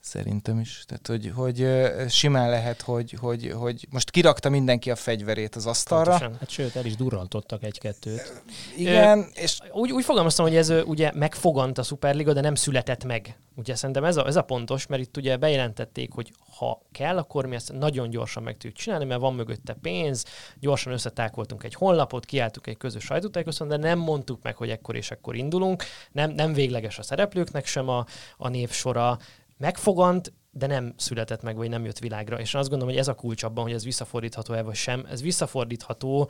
Szerintem 0.07 0.59
is. 0.59 0.83
Tehát, 0.85 1.07
hogy, 1.07 1.31
hogy 1.35 1.67
simán 2.09 2.49
lehet, 2.49 2.81
hogy, 2.81 3.15
hogy, 3.19 3.51
hogy 3.55 3.87
most 3.89 4.11
kirakta 4.11 4.49
mindenki 4.49 4.91
a 4.91 4.95
fegyverét 4.95 5.55
az 5.55 5.65
asztalra. 5.65 6.09
Pontosan. 6.09 6.37
Hát 6.39 6.49
sőt, 6.49 6.75
el 6.75 6.85
is 6.85 6.95
durrantottak 6.95 7.63
egy-kettőt. 7.63 8.41
Igen, 8.77 9.17
Ö, 9.17 9.21
és... 9.41 9.59
Úgy, 9.71 9.91
úgy 9.91 10.03
fogalmaztam, 10.03 10.45
hogy 10.45 10.55
ez 10.55 10.69
ugye 10.85 11.11
megfogant 11.13 11.77
a 11.77 11.83
Superliga, 11.83 12.33
de 12.33 12.41
nem 12.41 12.55
született 12.55 13.03
meg. 13.03 13.37
Ugye 13.55 13.75
szerintem 13.75 14.03
ez 14.03 14.17
a, 14.17 14.27
ez 14.27 14.35
a 14.35 14.41
pontos, 14.41 14.87
mert 14.87 15.01
itt 15.01 15.17
ugye 15.17 15.37
bejelentették, 15.37 16.11
hogy 16.11 16.31
ha 16.57 16.81
kell, 16.91 17.17
akkor 17.17 17.45
mi 17.45 17.55
ezt 17.55 17.73
nagyon 17.73 18.09
gyorsan 18.09 18.43
meg 18.43 18.53
tudjuk 18.53 18.73
csinálni, 18.73 19.05
mert 19.05 19.19
van 19.21 19.33
mögötte 19.33 19.77
pénz, 19.81 20.25
gyorsan 20.59 20.93
összetákoltunk 20.93 21.63
egy 21.63 21.73
honlapot, 21.73 22.25
kiálltuk 22.25 22.67
egy 22.67 22.77
közös 22.77 23.03
sajtótájékoztatót, 23.03 23.79
de 23.79 23.87
nem 23.87 23.99
mondtuk 23.99 24.43
meg, 24.43 24.55
hogy 24.55 24.69
ekkor 24.69 24.95
és 24.95 25.11
ekkor 25.11 25.35
indulunk. 25.35 25.83
Nem, 26.11 26.31
nem 26.31 26.53
végleges 26.53 26.99
a 26.99 27.03
szereplőknek 27.03 27.65
sem 27.65 27.89
a, 27.89 28.05
a 28.37 28.47
névsora, 28.47 29.17
megfogant, 29.57 30.33
de 30.51 30.67
nem 30.67 30.93
született 30.97 31.41
meg, 31.41 31.55
vagy 31.55 31.69
nem 31.69 31.85
jött 31.85 31.99
világra. 31.99 32.39
És 32.39 32.53
azt 32.53 32.69
gondolom, 32.69 32.93
hogy 32.93 33.01
ez 33.01 33.07
a 33.07 33.13
kulcs 33.13 33.43
abban, 33.43 33.63
hogy 33.63 33.73
ez 33.73 33.83
visszafordítható-e 33.83 34.61
vagy 34.61 34.75
sem. 34.75 35.05
Ez 35.09 35.21
visszafordítható, 35.21 36.29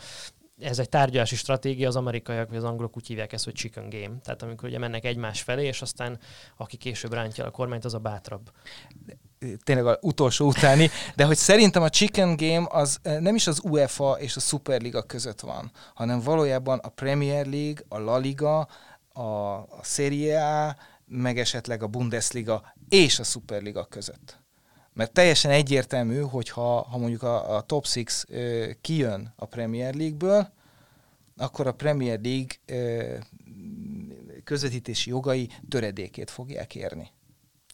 ez 0.59 0.79
egy 0.79 0.89
tárgyalási 0.89 1.35
stratégia, 1.35 1.87
az 1.87 1.95
amerikaiak 1.95 2.47
vagy 2.47 2.57
az 2.57 2.63
angolok 2.63 2.97
úgy 2.97 3.07
hívják 3.07 3.33
ezt, 3.33 3.43
hogy 3.43 3.53
chicken 3.53 3.89
game. 3.89 4.17
Tehát 4.23 4.43
amikor 4.43 4.69
ugye 4.69 4.79
mennek 4.79 5.05
egymás 5.05 5.41
felé, 5.41 5.65
és 5.65 5.81
aztán 5.81 6.19
aki 6.57 6.77
később 6.77 7.13
rántja 7.13 7.45
a 7.45 7.51
kormányt, 7.51 7.85
az 7.85 7.93
a 7.93 7.99
bátrabb 7.99 8.51
tényleg 9.63 9.85
az 9.85 9.97
utolsó 10.01 10.47
utáni, 10.47 10.89
de 11.15 11.25
hogy 11.25 11.37
szerintem 11.37 11.83
a 11.83 11.89
Chicken 11.89 12.35
Game 12.35 12.67
az 12.69 12.99
eh, 13.01 13.19
nem 13.19 13.35
is 13.35 13.47
az 13.47 13.61
UEFA 13.63 14.19
és 14.19 14.35
a 14.35 14.39
Superliga 14.39 15.01
között 15.01 15.39
van, 15.39 15.71
hanem 15.93 16.19
valójában 16.19 16.79
a 16.79 16.89
Premier 16.89 17.45
League, 17.45 17.83
a 17.87 17.97
La 17.97 18.17
Liga, 18.17 18.67
a, 19.13 19.21
a 19.21 19.79
Serie 19.83 20.45
A, 20.45 20.75
meg 21.05 21.39
esetleg 21.39 21.83
a 21.83 21.87
Bundesliga 21.87 22.73
és 22.89 23.19
a 23.19 23.23
Superliga 23.23 23.85
között. 23.85 24.39
Mert 24.93 25.11
teljesen 25.11 25.51
egyértelmű, 25.51 26.19
hogy 26.19 26.49
ha, 26.49 26.81
ha 26.81 26.97
mondjuk 26.97 27.23
a, 27.23 27.55
a 27.55 27.61
Top 27.61 27.87
6 27.87 28.25
ö, 28.27 28.69
kijön 28.81 29.33
a 29.35 29.45
Premier 29.45 29.93
League-ből, 29.93 30.51
akkor 31.37 31.67
a 31.67 31.73
Premier 31.73 32.19
League 32.21 32.55
ö, 32.65 33.15
közvetítési 34.43 35.09
jogai 35.09 35.49
töredékét 35.69 36.29
fogják 36.29 36.75
érni. 36.75 37.11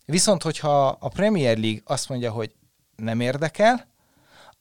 Viszont, 0.05 0.43
hogyha 0.43 0.87
a 0.87 1.07
Premier 1.07 1.57
League 1.57 1.81
azt 1.83 2.09
mondja, 2.09 2.31
hogy 2.31 2.55
nem 2.95 3.19
érdekel, 3.19 3.87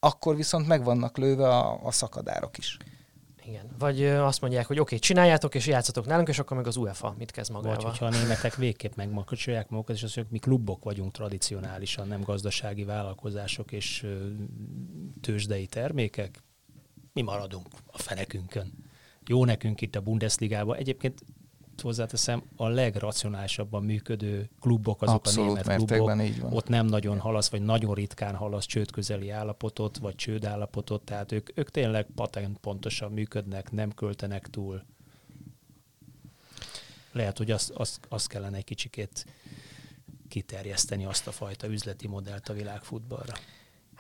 akkor 0.01 0.37
viszont 0.37 0.67
meg 0.67 0.85
vannak 0.85 1.17
lőve 1.17 1.49
a, 1.49 1.85
a 1.85 1.91
szakadárok 1.91 2.59
is. 2.59 2.77
Igen. 3.47 3.66
Vagy 3.78 4.05
azt 4.05 4.40
mondják, 4.40 4.66
hogy 4.66 4.78
oké, 4.78 4.95
okay, 4.95 4.99
csináljátok 4.99 5.55
és 5.55 5.66
játszatok 5.66 6.07
nálunk, 6.07 6.28
és 6.28 6.38
akkor 6.38 6.57
meg 6.57 6.66
az 6.66 6.76
UEFA 6.76 7.14
mit 7.18 7.30
kezd 7.30 7.51
magával. 7.51 7.74
Vagy 7.74 7.84
hogyha 7.84 8.07
a 8.07 8.11
németek 8.11 8.55
végképp 8.55 8.95
megmakacsolják 8.95 9.68
magukat, 9.68 9.97
és 9.97 10.03
azt 10.03 10.16
mondják, 10.16 10.43
mi 10.43 10.51
klubok 10.51 10.84
vagyunk 10.84 11.12
tradicionálisan, 11.12 12.09
nem 12.09 12.20
gazdasági 12.20 12.84
vállalkozások 12.84 13.72
és 13.72 14.07
tőzsdei 15.20 15.66
termékek, 15.66 16.43
mi 17.12 17.22
maradunk 17.22 17.66
a 17.86 17.99
fenekünkön. 17.99 18.72
Jó 19.26 19.45
nekünk 19.45 19.80
itt 19.80 19.97
a 19.97 20.01
Bundesligában. 20.01 20.76
Egyébként 20.76 21.24
hozzáteszem, 21.83 22.43
a 22.57 22.68
legracionálisabban 22.68 23.85
működő 23.85 24.51
klubok 24.61 25.03
azok 25.03 25.14
Abszolút, 25.14 25.59
a 25.59 25.62
német 25.62 25.87
klubok. 25.87 26.22
Így 26.22 26.41
van. 26.41 26.53
Ott 26.53 26.68
nem 26.68 26.87
nagyon 26.87 27.18
halasz, 27.18 27.51
vagy 27.51 27.62
nagyon 27.62 27.95
ritkán 27.95 28.35
halasz 28.35 28.66
csődközeli 28.66 29.30
állapotot, 29.30 29.99
vagy 29.99 30.14
csődállapotot, 30.14 31.03
tehát 31.03 31.33
ők, 31.33 31.59
ők 31.59 31.70
tényleg 31.70 32.07
patent 32.14 32.59
pontosan 32.59 33.12
működnek, 33.12 33.70
nem 33.70 33.93
költenek 33.93 34.49
túl. 34.49 34.85
Lehet, 37.12 37.39
hogy 37.39 37.51
azt, 37.51 37.70
azt, 37.70 38.01
azt 38.09 38.28
kellene 38.28 38.57
egy 38.57 38.64
kicsikét 38.64 39.26
kiterjeszteni 40.28 41.05
azt 41.05 41.26
a 41.26 41.33
fajta 41.33 41.66
üzleti 41.66 42.09
modellt 42.09 42.49
a 42.49 42.53
világfutballra. 42.53 43.33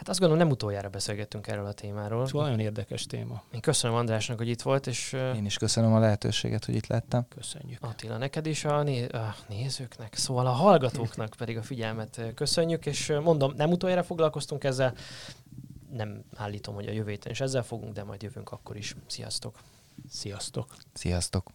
Hát 0.02 0.10
azt 0.10 0.20
gondolom, 0.20 0.44
nem 0.44 0.52
utoljára 0.52 0.88
beszélgettünk 0.88 1.46
erről 1.46 1.66
a 1.66 1.72
témáról. 1.72 2.26
Szóval 2.26 2.42
nagyon 2.42 2.60
érdekes 2.60 3.06
téma. 3.06 3.42
Én 3.50 3.60
köszönöm 3.60 3.96
Andrásnak, 3.96 4.38
hogy 4.38 4.48
itt 4.48 4.62
volt, 4.62 4.86
és... 4.86 5.12
Én 5.12 5.44
is 5.44 5.56
köszönöm 5.56 5.92
a 5.92 5.98
lehetőséget, 5.98 6.64
hogy 6.64 6.74
itt 6.74 6.86
lettem. 6.86 7.26
Köszönjük. 7.28 7.78
Attila, 7.82 8.16
neked 8.16 8.46
is 8.46 8.64
a, 8.64 8.82
né- 8.82 9.12
a 9.12 9.34
nézőknek, 9.48 10.14
szóval 10.14 10.46
a 10.46 10.50
hallgatóknak 10.50 11.34
pedig 11.38 11.56
a 11.56 11.62
figyelmet 11.62 12.20
köszönjük, 12.34 12.86
és 12.86 13.12
mondom, 13.22 13.52
nem 13.56 13.70
utoljára 13.70 14.02
foglalkoztunk 14.02 14.64
ezzel, 14.64 14.94
nem 15.92 16.24
állítom, 16.36 16.74
hogy 16.74 16.86
a 16.86 16.92
jövő 16.92 17.10
héten 17.10 17.32
is 17.32 17.40
ezzel 17.40 17.62
fogunk, 17.62 17.92
de 17.92 18.04
majd 18.04 18.22
jövünk 18.22 18.50
akkor 18.50 18.76
is. 18.76 18.96
Sziasztok! 19.06 19.58
Sziasztok! 20.08 20.66
Sziasztok! 20.92 21.50